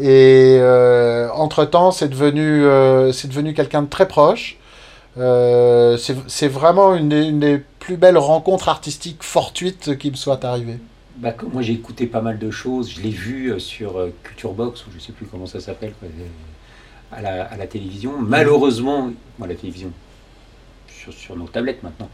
Et 0.00 0.58
euh, 0.60 1.28
entre-temps, 1.34 1.90
c'est 1.90 2.08
devenu, 2.08 2.62
c'est 3.12 3.28
devenu 3.28 3.52
quelqu'un 3.52 3.82
de 3.82 3.88
très 3.88 4.06
proche. 4.08 4.56
C'est 5.16 6.16
c'est 6.28 6.48
vraiment 6.48 6.94
une 6.94 7.08
des, 7.08 7.24
une 7.24 7.40
des 7.40 7.62
plus 7.88 7.96
belles 7.96 8.18
rencontres 8.18 8.68
artistiques 8.68 9.22
fortuites 9.22 9.96
qui 9.96 10.10
me 10.10 10.16
soit 10.16 10.44
arrivée. 10.44 10.78
Bah, 11.16 11.34
moi 11.50 11.62
j'ai 11.62 11.72
écouté 11.72 12.06
pas 12.06 12.20
mal 12.20 12.38
de 12.38 12.50
choses, 12.50 12.90
je 12.90 13.00
l'ai 13.00 13.08
vu 13.08 13.50
euh, 13.50 13.58
sur 13.58 13.96
euh, 13.96 14.12
Culture 14.24 14.52
Box, 14.52 14.86
ou 14.86 14.90
je 14.94 14.98
sais 14.98 15.12
plus 15.12 15.24
comment 15.24 15.46
ça 15.46 15.58
s'appelle, 15.58 15.94
euh, 16.04 16.06
à, 17.10 17.22
la, 17.22 17.44
à 17.44 17.56
la 17.56 17.66
télévision. 17.66 18.12
Malheureusement, 18.20 19.10
bon, 19.38 19.44
à 19.46 19.48
la 19.48 19.54
télévision, 19.54 19.90
sur, 20.86 21.14
sur 21.14 21.34
nos 21.34 21.46
tablettes 21.46 21.82
maintenant, 21.82 22.10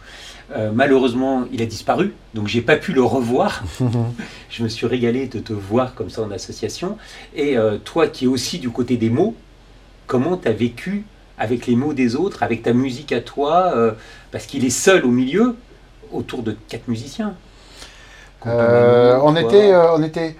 Euh, 0.52 0.70
malheureusement 0.72 1.46
il 1.54 1.60
a 1.62 1.66
disparu, 1.66 2.12
donc 2.34 2.46
j'ai 2.48 2.60
pas 2.60 2.76
pu 2.76 2.92
le 2.92 3.02
revoir. 3.02 3.64
je 4.50 4.62
me 4.62 4.68
suis 4.68 4.86
régalé 4.86 5.26
de 5.26 5.40
te 5.40 5.54
voir 5.54 5.94
comme 5.96 6.10
ça 6.10 6.22
en 6.22 6.30
association. 6.30 6.98
Et 7.34 7.56
euh, 7.56 7.78
toi 7.78 8.06
qui 8.06 8.26
es 8.26 8.28
aussi 8.28 8.58
du 8.60 8.70
côté 8.70 8.96
des 8.96 9.10
mots, 9.10 9.34
comment 10.06 10.36
tu 10.36 10.46
as 10.46 10.52
vécu 10.52 11.04
avec 11.38 11.66
les 11.66 11.76
mots 11.76 11.94
des 11.94 12.14
autres, 12.14 12.42
avec 12.42 12.62
ta 12.62 12.72
musique 12.72 13.12
à 13.12 13.20
toi, 13.20 13.72
euh, 13.74 13.92
parce 14.30 14.46
qu'il 14.46 14.64
est 14.64 14.70
seul 14.70 15.04
au 15.04 15.10
milieu, 15.10 15.56
autour 16.14 16.42
de 16.42 16.56
quatre 16.68 16.88
musiciens. 16.88 17.34
Euh, 18.46 19.18
on, 19.22 19.32
Toi. 19.32 19.40
était, 19.42 19.72
euh, 19.72 19.94
on 19.94 20.02
était 20.02 20.36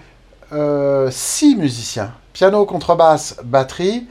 euh, 0.53 1.09
six 1.11 1.55
musiciens. 1.55 2.11
Piano, 2.33 2.65
contrebasse, 2.65 3.37
batterie, 3.43 4.05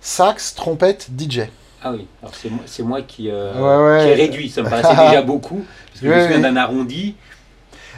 sax, 0.00 0.54
trompette, 0.54 1.08
DJ. 1.18 1.42
Ah 1.82 1.90
oui, 1.92 2.06
alors 2.22 2.34
c'est 2.34 2.50
moi, 2.50 2.62
c'est 2.66 2.82
moi 2.84 3.02
qui, 3.02 3.28
euh, 3.30 3.52
Ouais, 3.54 3.98
ouais. 3.98 4.04
qui 4.04 4.10
ai 4.10 4.14
réduit, 4.26 4.48
ça 4.50 4.62
me 4.62 4.70
paraissait 4.70 4.94
déjà 5.08 5.22
beaucoup, 5.22 5.64
parce 5.88 6.00
que 6.00 6.06
je 6.06 6.10
Oui, 6.12 6.16
me 6.16 6.22
souviens 6.22 6.36
oui. 6.36 6.42
d'un 6.42 6.56
arrondi. 6.56 7.16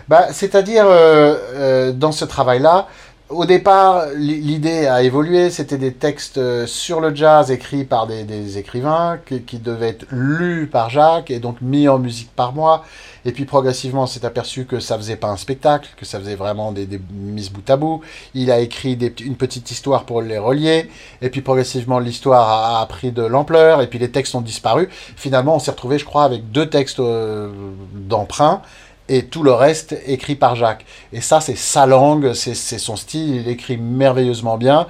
Bah, 0.09 0.29
C'est-à-dire, 0.33 0.87
euh, 0.87 1.37
euh, 1.55 1.93
dans 1.93 2.13
ce 2.13 2.25
travail-là, 2.25 2.89
au 3.35 3.45
départ, 3.45 4.07
l'idée 4.17 4.87
a 4.87 5.03
évolué. 5.03 5.51
C'était 5.51 5.79
des 5.79 5.93
textes 5.93 6.39
euh, 6.39 6.67
sur 6.67 7.01
le 7.01 7.15
jazz 7.15 7.51
écrits 7.51 7.85
par 7.85 8.07
des, 8.07 8.59
écrivains 8.59 9.19
qui, 9.27 9.59
devaient 9.59 9.89
être 9.89 10.07
lus 10.11 10.69
par 10.71 10.91
Jacques 10.91 11.31
et 11.31 11.41
donc 11.41 11.61
mis 11.61 11.89
en 11.89 11.99
musique 11.99 12.31
par 12.35 12.53
moi. 12.53 12.85
Et 13.27 13.33
puis 13.33 13.47
progressivement, 13.47 14.03
on 14.03 14.07
s'est 14.07 14.25
aperçu 14.25 14.67
que 14.67 14.81
ça 14.81 14.97
faisait 14.97 15.17
pas 15.17 15.29
un 15.29 15.37
spectacle, 15.37 15.89
que 15.97 16.05
ça 16.05 16.19
faisait 16.19 16.35
vraiment 16.35 16.73
des, 16.73 16.87
des 16.87 17.01
mises 17.11 17.51
bout 17.51 17.69
à 17.71 17.77
bout. 17.77 18.03
Il 18.35 18.51
a 18.51 18.61
écrit 18.61 18.99
une 19.25 19.37
petite 19.37 19.71
histoire 19.71 20.05
pour 20.05 20.21
les 20.21 20.39
relier. 20.39 20.91
Et 21.23 21.31
puis 21.31 21.41
progressivement, 21.41 21.99
l'histoire 21.99 22.49
a, 22.49 22.83
a 22.83 22.87
pris 22.87 23.13
de 23.13 23.23
l'ampleur. 23.23 23.83
Et 23.83 23.87
puis 23.87 23.99
les 23.99 24.11
textes 24.11 24.35
ont 24.35 24.43
disparu. 24.43 24.89
Finalement, 24.91 25.57
on 25.57 25.59
s'est 25.59 25.71
retrouvé, 25.71 25.99
je 25.99 26.05
crois, 26.05 26.25
avec 26.25 26.51
deux 26.51 26.69
textes 26.69 27.01
euh, 27.01 27.51
d'emprunt 27.95 28.63
et 29.09 29.27
tout 29.27 29.43
le 29.43 29.53
reste 29.53 29.97
écrit 30.07 30.35
par 30.35 30.57
Jacques. 30.57 30.85
Et 31.13 31.21
ça, 31.21 31.41
c'est 31.41 31.57
sa 31.57 31.87
langue, 31.87 32.33
c'est 32.35 32.55
son 32.55 32.97
style, 32.97 33.37
il 33.37 33.49
écrit 33.49 33.77
merveilleusement 33.77 34.57
bien. 34.57 34.87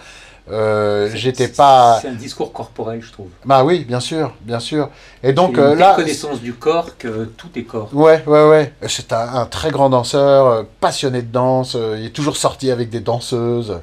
Euh, 0.50 1.10
J'étais 1.14 1.48
pas. 1.48 2.00
C'est 2.02 2.08
un 2.08 2.12
discours 2.12 2.52
corporel, 2.52 3.00
je 3.00 3.10
trouve. 3.10 3.28
Bah 3.46 3.64
oui, 3.64 3.84
bien 3.86 3.98
sûr, 4.00 4.34
bien 4.42 4.60
sûr. 4.60 4.90
Et 5.22 5.32
donc 5.32 5.52
C'est 5.54 5.62
une 5.62 5.68
euh, 5.68 5.74
là. 5.74 5.94
connaissance 5.94 6.40
du 6.42 6.52
corps 6.52 6.98
que 6.98 7.24
tout 7.24 7.48
est 7.56 7.62
corps. 7.62 7.88
Ouais, 7.94 8.22
ouais, 8.26 8.46
ouais. 8.46 8.72
C'est 8.86 9.14
un, 9.14 9.36
un 9.36 9.46
très 9.46 9.70
grand 9.70 9.88
danseur, 9.88 10.46
euh, 10.46 10.62
passionné 10.80 11.22
de 11.22 11.32
danse. 11.32 11.78
il 11.98 12.04
est 12.04 12.10
toujours 12.14 12.36
sorti 12.36 12.70
avec 12.70 12.90
des 12.90 13.00
danseuses. 13.00 13.78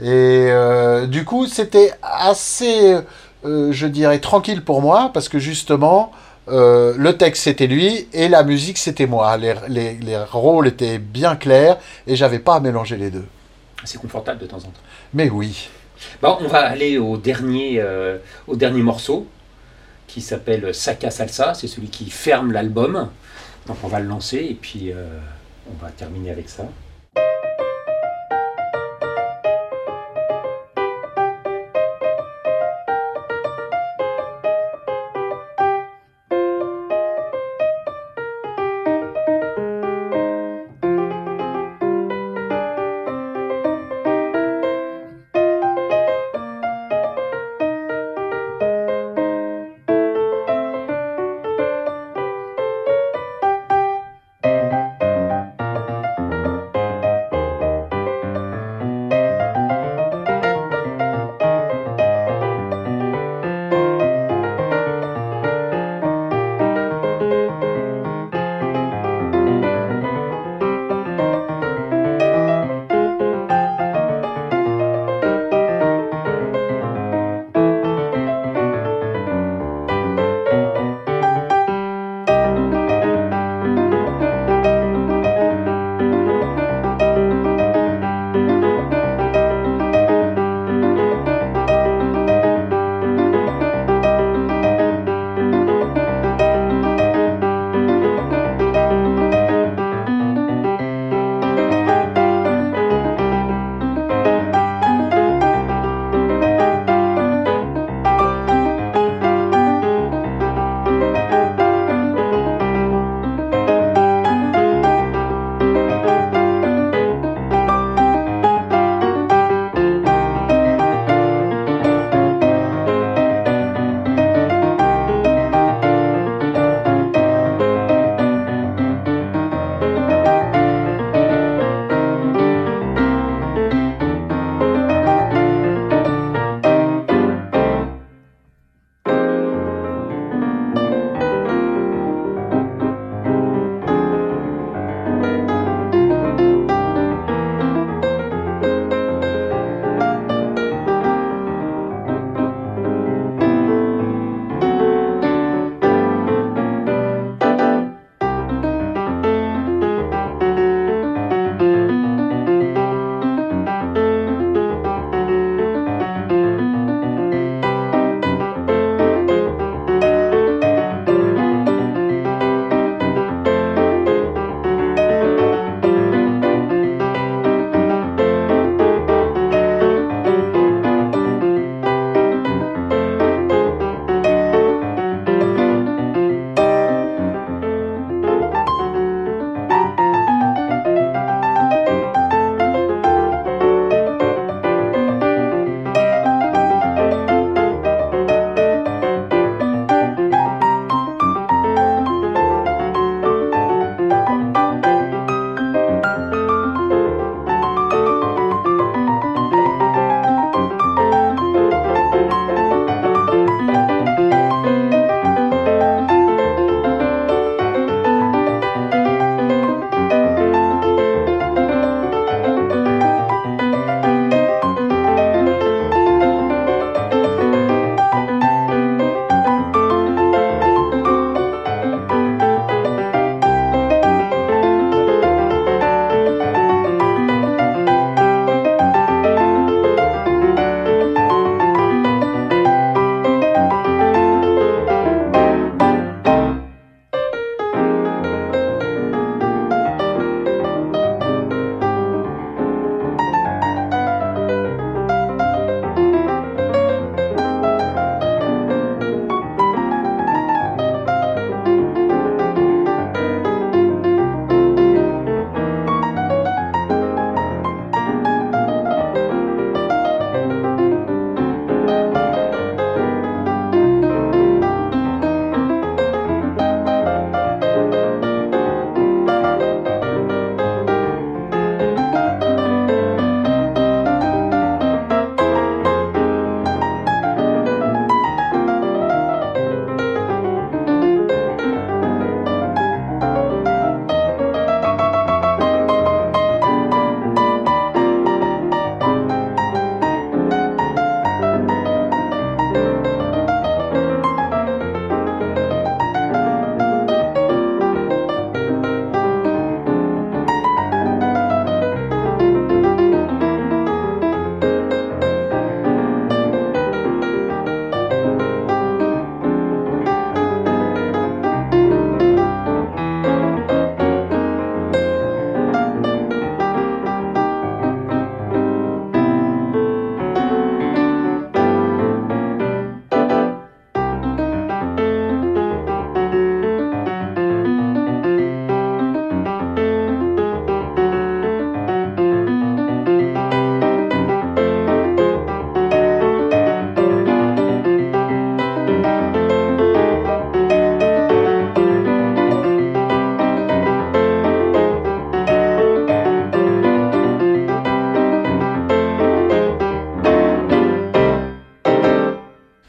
Et 0.00 0.04
euh, 0.50 1.06
du 1.06 1.24
coup, 1.24 1.46
c'était 1.46 1.92
assez, 2.02 2.96
euh, 3.44 3.72
je 3.72 3.86
dirais, 3.88 4.20
tranquille 4.20 4.62
pour 4.62 4.82
moi, 4.82 5.10
parce 5.12 5.28
que 5.28 5.40
justement, 5.40 6.12
euh, 6.48 6.94
le 6.96 7.16
texte 7.16 7.44
c'était 7.44 7.66
lui 7.66 8.08
et 8.12 8.28
la 8.28 8.42
musique 8.44 8.78
c'était 8.78 9.06
moi. 9.06 9.36
Les, 9.36 9.54
les, 9.68 9.94
les 9.94 10.16
rôles 10.16 10.68
étaient 10.68 10.98
bien 10.98 11.36
clairs 11.36 11.78
et 12.06 12.16
j'avais 12.16 12.38
pas 12.38 12.56
à 12.56 12.60
mélanger 12.60 12.96
les 12.96 13.10
deux. 13.10 13.26
C'est 13.84 14.00
confortable 14.00 14.40
de 14.40 14.46
temps 14.46 14.58
en 14.58 14.60
temps. 14.60 14.72
Mais 15.14 15.30
oui. 15.30 15.68
Bon, 16.20 16.36
on 16.40 16.48
va 16.48 16.66
aller 16.66 16.98
au 16.98 17.16
dernier, 17.16 17.80
euh, 17.80 18.18
au 18.46 18.56
dernier 18.56 18.82
morceau 18.82 19.26
qui 20.06 20.20
s'appelle 20.20 20.74
Saka 20.74 21.10
Salsa. 21.10 21.54
C'est 21.54 21.68
celui 21.68 21.88
qui 21.88 22.10
ferme 22.10 22.52
l'album. 22.52 23.10
Donc 23.66 23.76
on 23.82 23.88
va 23.88 24.00
le 24.00 24.06
lancer 24.06 24.38
et 24.38 24.54
puis 24.54 24.92
euh, 24.92 25.18
on 25.68 25.82
va 25.84 25.90
terminer 25.90 26.30
avec 26.30 26.48
ça. 26.48 26.64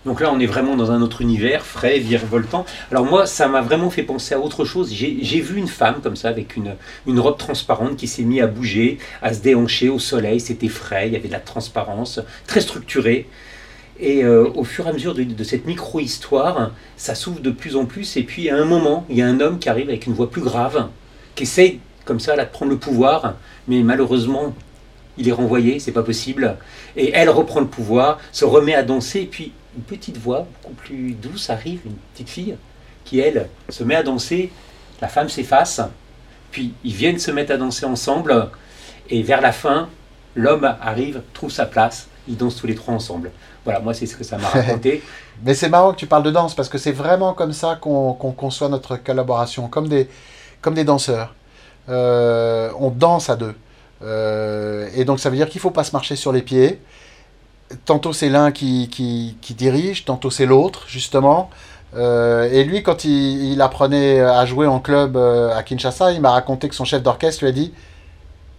Donc 0.07 0.21
là, 0.21 0.31
on 0.33 0.39
est 0.39 0.45
vraiment 0.45 0.77
dans 0.77 0.89
un 0.91 1.01
autre 1.01 1.21
univers, 1.21 1.65
frais, 1.65 1.99
virevoltant. 1.99 2.65
Alors 2.91 3.05
moi, 3.05 3.25
ça 3.25 3.49
m'a 3.49 3.61
vraiment 3.61 3.89
fait 3.89 4.03
penser 4.03 4.33
à 4.33 4.39
autre 4.39 4.63
chose. 4.63 4.91
J'ai 4.93 5.41
vu 5.41 5.59
une 5.59 5.67
femme 5.67 5.95
comme 6.01 6.15
ça, 6.15 6.29
avec 6.29 6.55
une, 6.55 6.75
une 7.05 7.19
robe 7.19 7.37
transparente, 7.37 7.97
qui 7.97 8.07
s'est 8.07 8.23
mise 8.23 8.41
à 8.41 8.47
bouger, 8.47 8.99
à 9.21 9.33
se 9.33 9.41
déhancher 9.41 9.89
au 9.89 9.99
soleil. 9.99 10.39
C'était 10.39 10.69
frais, 10.69 11.07
il 11.07 11.13
y 11.13 11.17
avait 11.17 11.27
de 11.27 11.33
la 11.33 11.41
transparence, 11.41 12.21
très 12.47 12.61
structuré. 12.61 13.27
Et 13.99 14.23
euh, 14.23 14.47
au 14.55 14.63
fur 14.63 14.85
et 14.85 14.89
à 14.89 14.93
mesure 14.93 15.13
de, 15.13 15.23
de 15.23 15.43
cette 15.43 15.65
micro-histoire, 15.65 16.71
ça 16.95 17.13
s'ouvre 17.13 17.41
de 17.41 17.51
plus 17.51 17.75
en 17.75 17.85
plus. 17.85 18.15
Et 18.15 18.23
puis 18.23 18.49
à 18.49 18.55
un 18.55 18.65
moment, 18.65 19.05
il 19.09 19.17
y 19.17 19.21
a 19.21 19.27
un 19.27 19.41
homme 19.41 19.59
qui 19.59 19.67
arrive 19.67 19.89
avec 19.89 20.07
une 20.07 20.13
voix 20.13 20.29
plus 20.31 20.41
grave, 20.41 20.87
qui 21.35 21.43
essaye 21.43 21.79
comme 22.05 22.21
ça 22.21 22.37
là, 22.37 22.45
de 22.45 22.49
prendre 22.49 22.71
le 22.71 22.77
pouvoir, 22.77 23.33
mais 23.67 23.83
malheureusement, 23.83 24.55
il 25.17 25.27
est 25.27 25.33
renvoyé, 25.33 25.79
c'est 25.79 25.91
pas 25.91 26.03
possible. 26.03 26.55
Et 26.95 27.11
elle 27.13 27.29
reprend 27.29 27.59
le 27.59 27.67
pouvoir, 27.67 28.19
se 28.31 28.45
remet 28.45 28.75
à 28.75 28.83
danser, 28.83 29.21
et 29.21 29.25
puis 29.25 29.51
une 29.75 29.83
petite 29.83 30.17
voix 30.17 30.47
beaucoup 30.61 30.73
plus 30.73 31.11
douce 31.13 31.49
arrive, 31.49 31.81
une 31.85 31.95
petite 32.13 32.29
fille, 32.29 32.55
qui 33.05 33.19
elle 33.19 33.49
se 33.69 33.83
met 33.83 33.95
à 33.95 34.03
danser, 34.03 34.51
la 35.01 35.07
femme 35.07 35.29
s'efface, 35.29 35.81
puis 36.51 36.73
ils 36.83 36.93
viennent 36.93 37.19
se 37.19 37.31
mettre 37.31 37.53
à 37.53 37.57
danser 37.57 37.85
ensemble, 37.85 38.49
et 39.09 39.21
vers 39.23 39.41
la 39.41 39.51
fin, 39.51 39.89
l'homme 40.35 40.75
arrive, 40.81 41.21
trouve 41.33 41.51
sa 41.51 41.65
place, 41.65 42.07
ils 42.27 42.35
dansent 42.35 42.55
tous 42.55 42.67
les 42.67 42.75
trois 42.75 42.93
ensemble. 42.93 43.31
Voilà, 43.63 43.79
moi 43.79 43.93
c'est 43.93 44.05
ce 44.05 44.15
que 44.15 44.23
ça 44.23 44.37
m'a 44.37 44.47
raconté. 44.49 45.03
Mais 45.43 45.53
c'est 45.53 45.69
marrant 45.69 45.91
que 45.91 45.97
tu 45.97 46.07
parles 46.07 46.23
de 46.23 46.31
danse 46.31 46.55
parce 46.55 46.69
que 46.69 46.77
c'est 46.77 46.91
vraiment 46.91 47.33
comme 47.33 47.53
ça 47.53 47.77
qu'on 47.79 48.13
conçoit 48.13 48.69
notre 48.69 48.97
collaboration, 48.97 49.67
comme 49.67 49.87
des, 49.87 50.09
comme 50.61 50.73
des 50.73 50.83
danseurs. 50.83 51.35
Euh, 51.89 52.71
on 52.79 52.89
danse 52.89 53.29
à 53.29 53.35
deux. 53.35 53.55
Euh, 54.03 54.89
et 54.95 55.05
donc 55.05 55.19
ça 55.19 55.29
veut 55.29 55.35
dire 55.35 55.49
qu'il 55.49 55.59
ne 55.59 55.63
faut 55.63 55.71
pas 55.71 55.83
se 55.83 55.91
marcher 55.91 56.15
sur 56.15 56.31
les 56.31 56.41
pieds. 56.41 56.81
Tantôt 57.85 58.13
c'est 58.13 58.29
l'un 58.29 58.51
qui, 58.51 58.87
qui, 58.89 59.53
dirige, 59.53 60.05
tantôt 60.05 60.29
c'est 60.29 60.45
l'autre, 60.45 60.85
justement. 60.87 61.49
Euh, 61.95 62.49
et 62.51 62.63
lui, 62.63 62.83
quand 62.83 63.03
il, 63.05 63.61
apprenait 63.61 64.19
à 64.21 64.45
jouer 64.45 64.67
en 64.67 64.79
club 64.79 65.17
euh, 65.17 65.55
à 65.55 65.63
Kinshasa, 65.63 66.11
il 66.11 66.21
m'a 66.21 66.31
raconté 66.31 66.69
que 66.69 66.75
son 66.75 66.85
chef 66.85 67.03
d'orchestre 67.03 67.43
lui 67.43 67.49
a 67.49 67.53
dit 67.53 67.73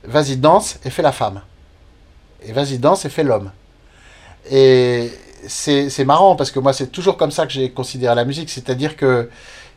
Vas-y, 0.05 0.37
danse 0.37 0.79
et 0.85 0.91
fais 0.91 1.03
la 1.03 1.13
femme. 1.13 1.43
Et 2.43 2.53
vas-y, 2.53 2.79
danse 2.79 3.05
et 3.05 3.09
fais 3.09 3.25
l'homme. 3.25 3.51
Et 4.51 5.11
c'est 5.47 5.91
c'est 5.91 6.05
marrant 6.05 6.37
parce 6.37 6.51
que 6.51 6.59
moi, 6.59 6.73
c'est 6.73 6.89
toujours 6.89 7.17
comme 7.17 7.31
ça 7.31 7.47
que 7.47 7.53
j'ai 7.53 7.71
considéré 7.71 8.15
la 8.15 8.25
musique. 8.25 8.51
C'est-à-dire 8.51 8.97
que 8.97 9.29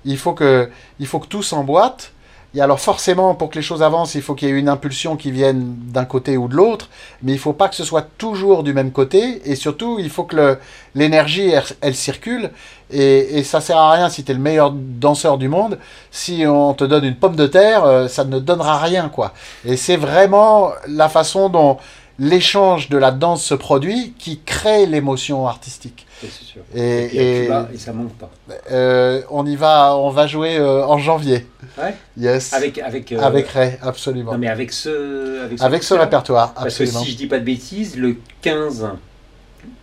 il 0.06 0.18
faut 0.18 0.34
que, 0.34 0.70
il 1.00 1.08
faut 1.08 1.20
que 1.20 1.28
tout 1.28 1.44
s'emboîte. 1.44 2.12
Et 2.54 2.60
alors 2.60 2.82
forcément, 2.82 3.34
pour 3.34 3.50
que 3.50 3.56
les 3.56 3.62
choses 3.62 3.82
avancent, 3.82 4.14
il 4.16 4.22
faut 4.22 4.36
qu'il 4.36 4.50
y 4.50 4.52
ait 4.52 4.60
une 4.60 4.68
impulsion 4.68 5.16
qui 5.16 5.32
vienne 5.32 5.74
d'un 5.88 6.04
côté 6.04 6.36
ou 6.36 6.50
de 6.50 6.56
l'autre, 6.56 6.90
mais 7.24 7.32
il 7.32 7.40
faut 7.40 7.54
pas 7.54 7.70
que 7.70 7.76
ce 7.76 7.86
soit 7.86 8.06
toujours 8.18 8.64
du 8.64 8.74
même 8.74 8.92
côté, 8.92 9.42
et 9.50 9.56
surtout, 9.56 10.00
il 10.00 10.10
faut 10.10 10.26
que 10.26 10.58
l'énergie, 10.94 11.48
elle, 11.48 11.64
elle 11.80 11.96
circule, 11.96 12.52
et, 12.92 13.40
et 13.40 13.44
ça 13.44 13.62
sert 13.62 13.78
à 13.78 13.92
rien 13.92 14.10
si 14.10 14.26
tu 14.26 14.32
es 14.32 14.36
le 14.36 14.42
meilleur 14.42 14.74
danseur 14.74 15.38
du 15.38 15.48
monde, 15.48 15.80
si 16.12 16.44
on 16.46 16.74
te 16.74 16.84
donne 16.84 17.06
une 17.06 17.16
pomme 17.16 17.38
de 17.38 17.48
terre, 17.48 17.86
euh, 17.86 18.10
ça 18.10 18.26
ne 18.26 18.38
donnera 18.38 18.80
rien, 18.80 19.08
quoi. 19.08 19.32
Et 19.64 19.78
c'est 19.78 19.96
vraiment 19.96 20.72
la 20.90 21.08
façon 21.08 21.48
dont 21.48 21.78
l'échange 22.22 22.88
de 22.90 22.98
la 22.98 23.10
danse 23.12 23.44
se 23.44 23.56
produit 23.56 24.14
qui 24.20 24.40
crée 24.46 24.86
l'émotion 24.86 25.48
artistique. 25.48 26.06
C'est 26.22 26.30
sûr. 26.32 26.62
Et, 26.76 26.80
Et, 26.82 27.44
et, 27.46 27.50
et 27.74 27.78
ça 27.80 27.94
manque 27.94 28.14
pas. 28.14 28.30
euh, 28.72 29.24
on 29.32 29.44
y 29.46 29.56
va, 29.56 29.98
on 29.98 30.12
va 30.12 30.28
jouer 30.28 30.58
euh, 30.58 30.86
en 30.86 31.00
janvier. 31.00 31.48
Ouais. 31.80 31.96
Yes. 32.18 32.54
Avec, 32.54 32.78
avec, 32.78 33.12
euh, 33.12 33.20
Avec 33.22 33.48
Ray, 33.48 33.78
absolument. 33.82 34.34
non, 34.34 34.38
mais 34.38 34.50
avec 34.50 34.72
ce, 34.72 35.46
avec 35.46 35.58
ce, 35.58 35.64
Avec 35.64 35.84
ce 35.84 35.94
répertoire, 35.96 36.54
Parce 36.54 36.78
que 36.78 36.84
absolument. 36.84 37.00
si 37.04 37.12
je 37.12 37.18
dis 37.18 37.26
pas 37.28 37.40
de 37.40 37.44
bêtises, 37.46 37.98
le 37.98 38.18
15 38.44 38.88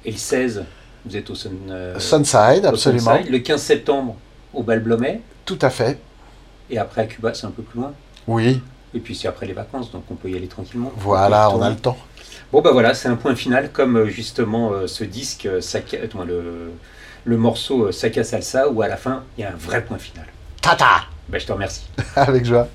et 0.05 0.12
le 0.12 0.16
16, 0.16 0.64
vous 1.07 1.16
êtes 1.16 1.28
au 1.30 1.34
Sun, 1.34 1.57
Sunside, 1.99 2.64
au 2.64 2.68
absolument. 2.68 3.16
Sunside. 3.16 3.32
Le 3.32 3.39
15 3.41 3.61
septembre, 3.61 4.14
au 4.55 4.62
Bal 4.62 4.78
Blomet. 4.80 5.20
Tout 5.45 5.59
à 5.61 5.70
fait. 5.70 5.99
Et 6.70 6.78
après, 6.78 7.01
à 7.03 7.07
Cuba, 7.07 7.34
c'est 7.34 7.47
un 7.47 7.51
peu 7.51 7.62
plus 7.62 7.80
loin. 7.80 7.93
Oui, 8.28 8.61
Et 8.95 9.01
puis 9.01 9.16
c'est 9.16 9.26
après 9.26 9.47
les 9.47 9.55
vacances, 9.55 9.91
donc 9.91 10.05
on 10.09 10.14
peut 10.14 10.30
y 10.30 10.36
aller 10.36 10.47
tranquillement. 10.49 10.93
voilà, 10.99 11.51
on 11.51 11.61
a 11.62 11.70
le 11.70 11.76
temps. 11.76 11.97
Bon, 12.53 12.62
bah 12.62 12.70
voilà, 12.72 12.94
c'est 12.94 13.09
un 13.09 13.16
point 13.16 13.34
final, 13.34 13.70
comme 13.72 13.96
euh, 13.96 14.07
justement 14.07 14.72
euh, 14.72 14.86
ce 14.86 15.05
disque, 15.05 15.44
euh, 15.46 15.61
Saka- 15.61 15.99
le, 16.26 16.70
le 17.24 17.36
morceau 17.36 17.86
euh, 17.88 17.92
Saka 17.92 18.24
Salsa, 18.24 18.70
où 18.70 18.80
à 18.80 18.88
la 18.88 18.96
fin, 18.96 19.22
il 19.36 19.42
y 19.42 19.44
a 19.44 19.51
un 19.51 19.57
vrai 19.57 19.84
point 19.84 19.99
final. 19.99 20.24
Tata 20.62 21.03
Bah, 21.28 21.38
je 21.38 21.46
te 21.46 21.53
remercie. 21.53 21.86
Avec 22.16 22.46
joie. 22.46 22.68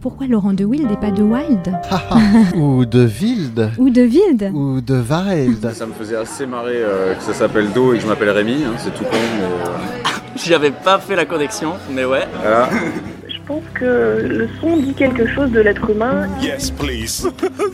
Pourquoi 0.00 0.26
Laurent 0.26 0.52
de 0.52 0.64
Wild 0.64 0.90
et 0.90 0.96
pas 0.96 1.10
de 1.12 1.22
Wild 1.22 1.72
ou 2.56 2.84
de 2.84 3.06
Wild. 3.06 3.70
Ou 3.78 3.88
de 3.90 4.02
Wild 4.02 4.50
Ou 4.52 4.80
de 4.80 4.94
Wild. 5.00 5.72
Ça 5.72 5.86
me 5.86 5.92
faisait 5.92 6.16
assez 6.16 6.44
marrer 6.46 6.82
euh, 6.82 7.14
que 7.14 7.22
ça 7.22 7.32
s'appelle 7.32 7.70
Do 7.72 7.92
et 7.94 7.96
que 7.98 8.02
je 8.02 8.08
m'appelle 8.08 8.30
Rémi, 8.30 8.64
hein, 8.64 8.72
c'est 8.78 8.92
tout 8.92 9.04
con. 9.04 9.10
Mais, 9.12 10.11
euh, 10.34 10.38
J'y 10.38 10.54
avais 10.54 10.70
pas 10.70 10.98
fait 10.98 11.16
la 11.16 11.24
connexion, 11.24 11.74
mais 11.90 12.04
ouais. 12.04 12.26
voilà. 12.40 12.68
Je 13.28 13.38
pense 13.46 13.62
que 13.74 13.84
le 14.22 14.48
son 14.60 14.76
dit 14.76 14.94
quelque 14.94 15.26
chose 15.26 15.50
de 15.50 15.60
l'être 15.60 15.90
humain. 15.90 16.28
Yes, 16.40 16.70
please. 16.70 17.28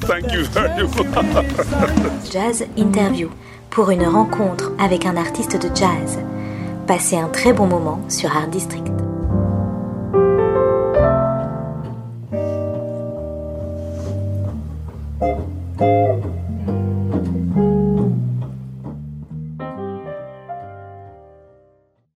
Thank 0.06 0.32
you 0.32 0.44
very 0.52 0.82
much. 0.82 2.32
Jazz 2.32 2.64
Interview 2.76 3.28
pour 3.70 3.90
une 3.90 4.04
rencontre 4.06 4.72
avec 4.78 5.04
un 5.06 5.16
artiste 5.16 5.56
de 5.60 5.68
jazz. 5.74 6.18
Passez 6.86 7.16
un 7.16 7.28
très 7.28 7.52
bon 7.52 7.66
moment 7.66 8.00
sur 8.08 8.34
Art 8.34 8.48
District. 8.48 8.88
Thank 15.78 16.24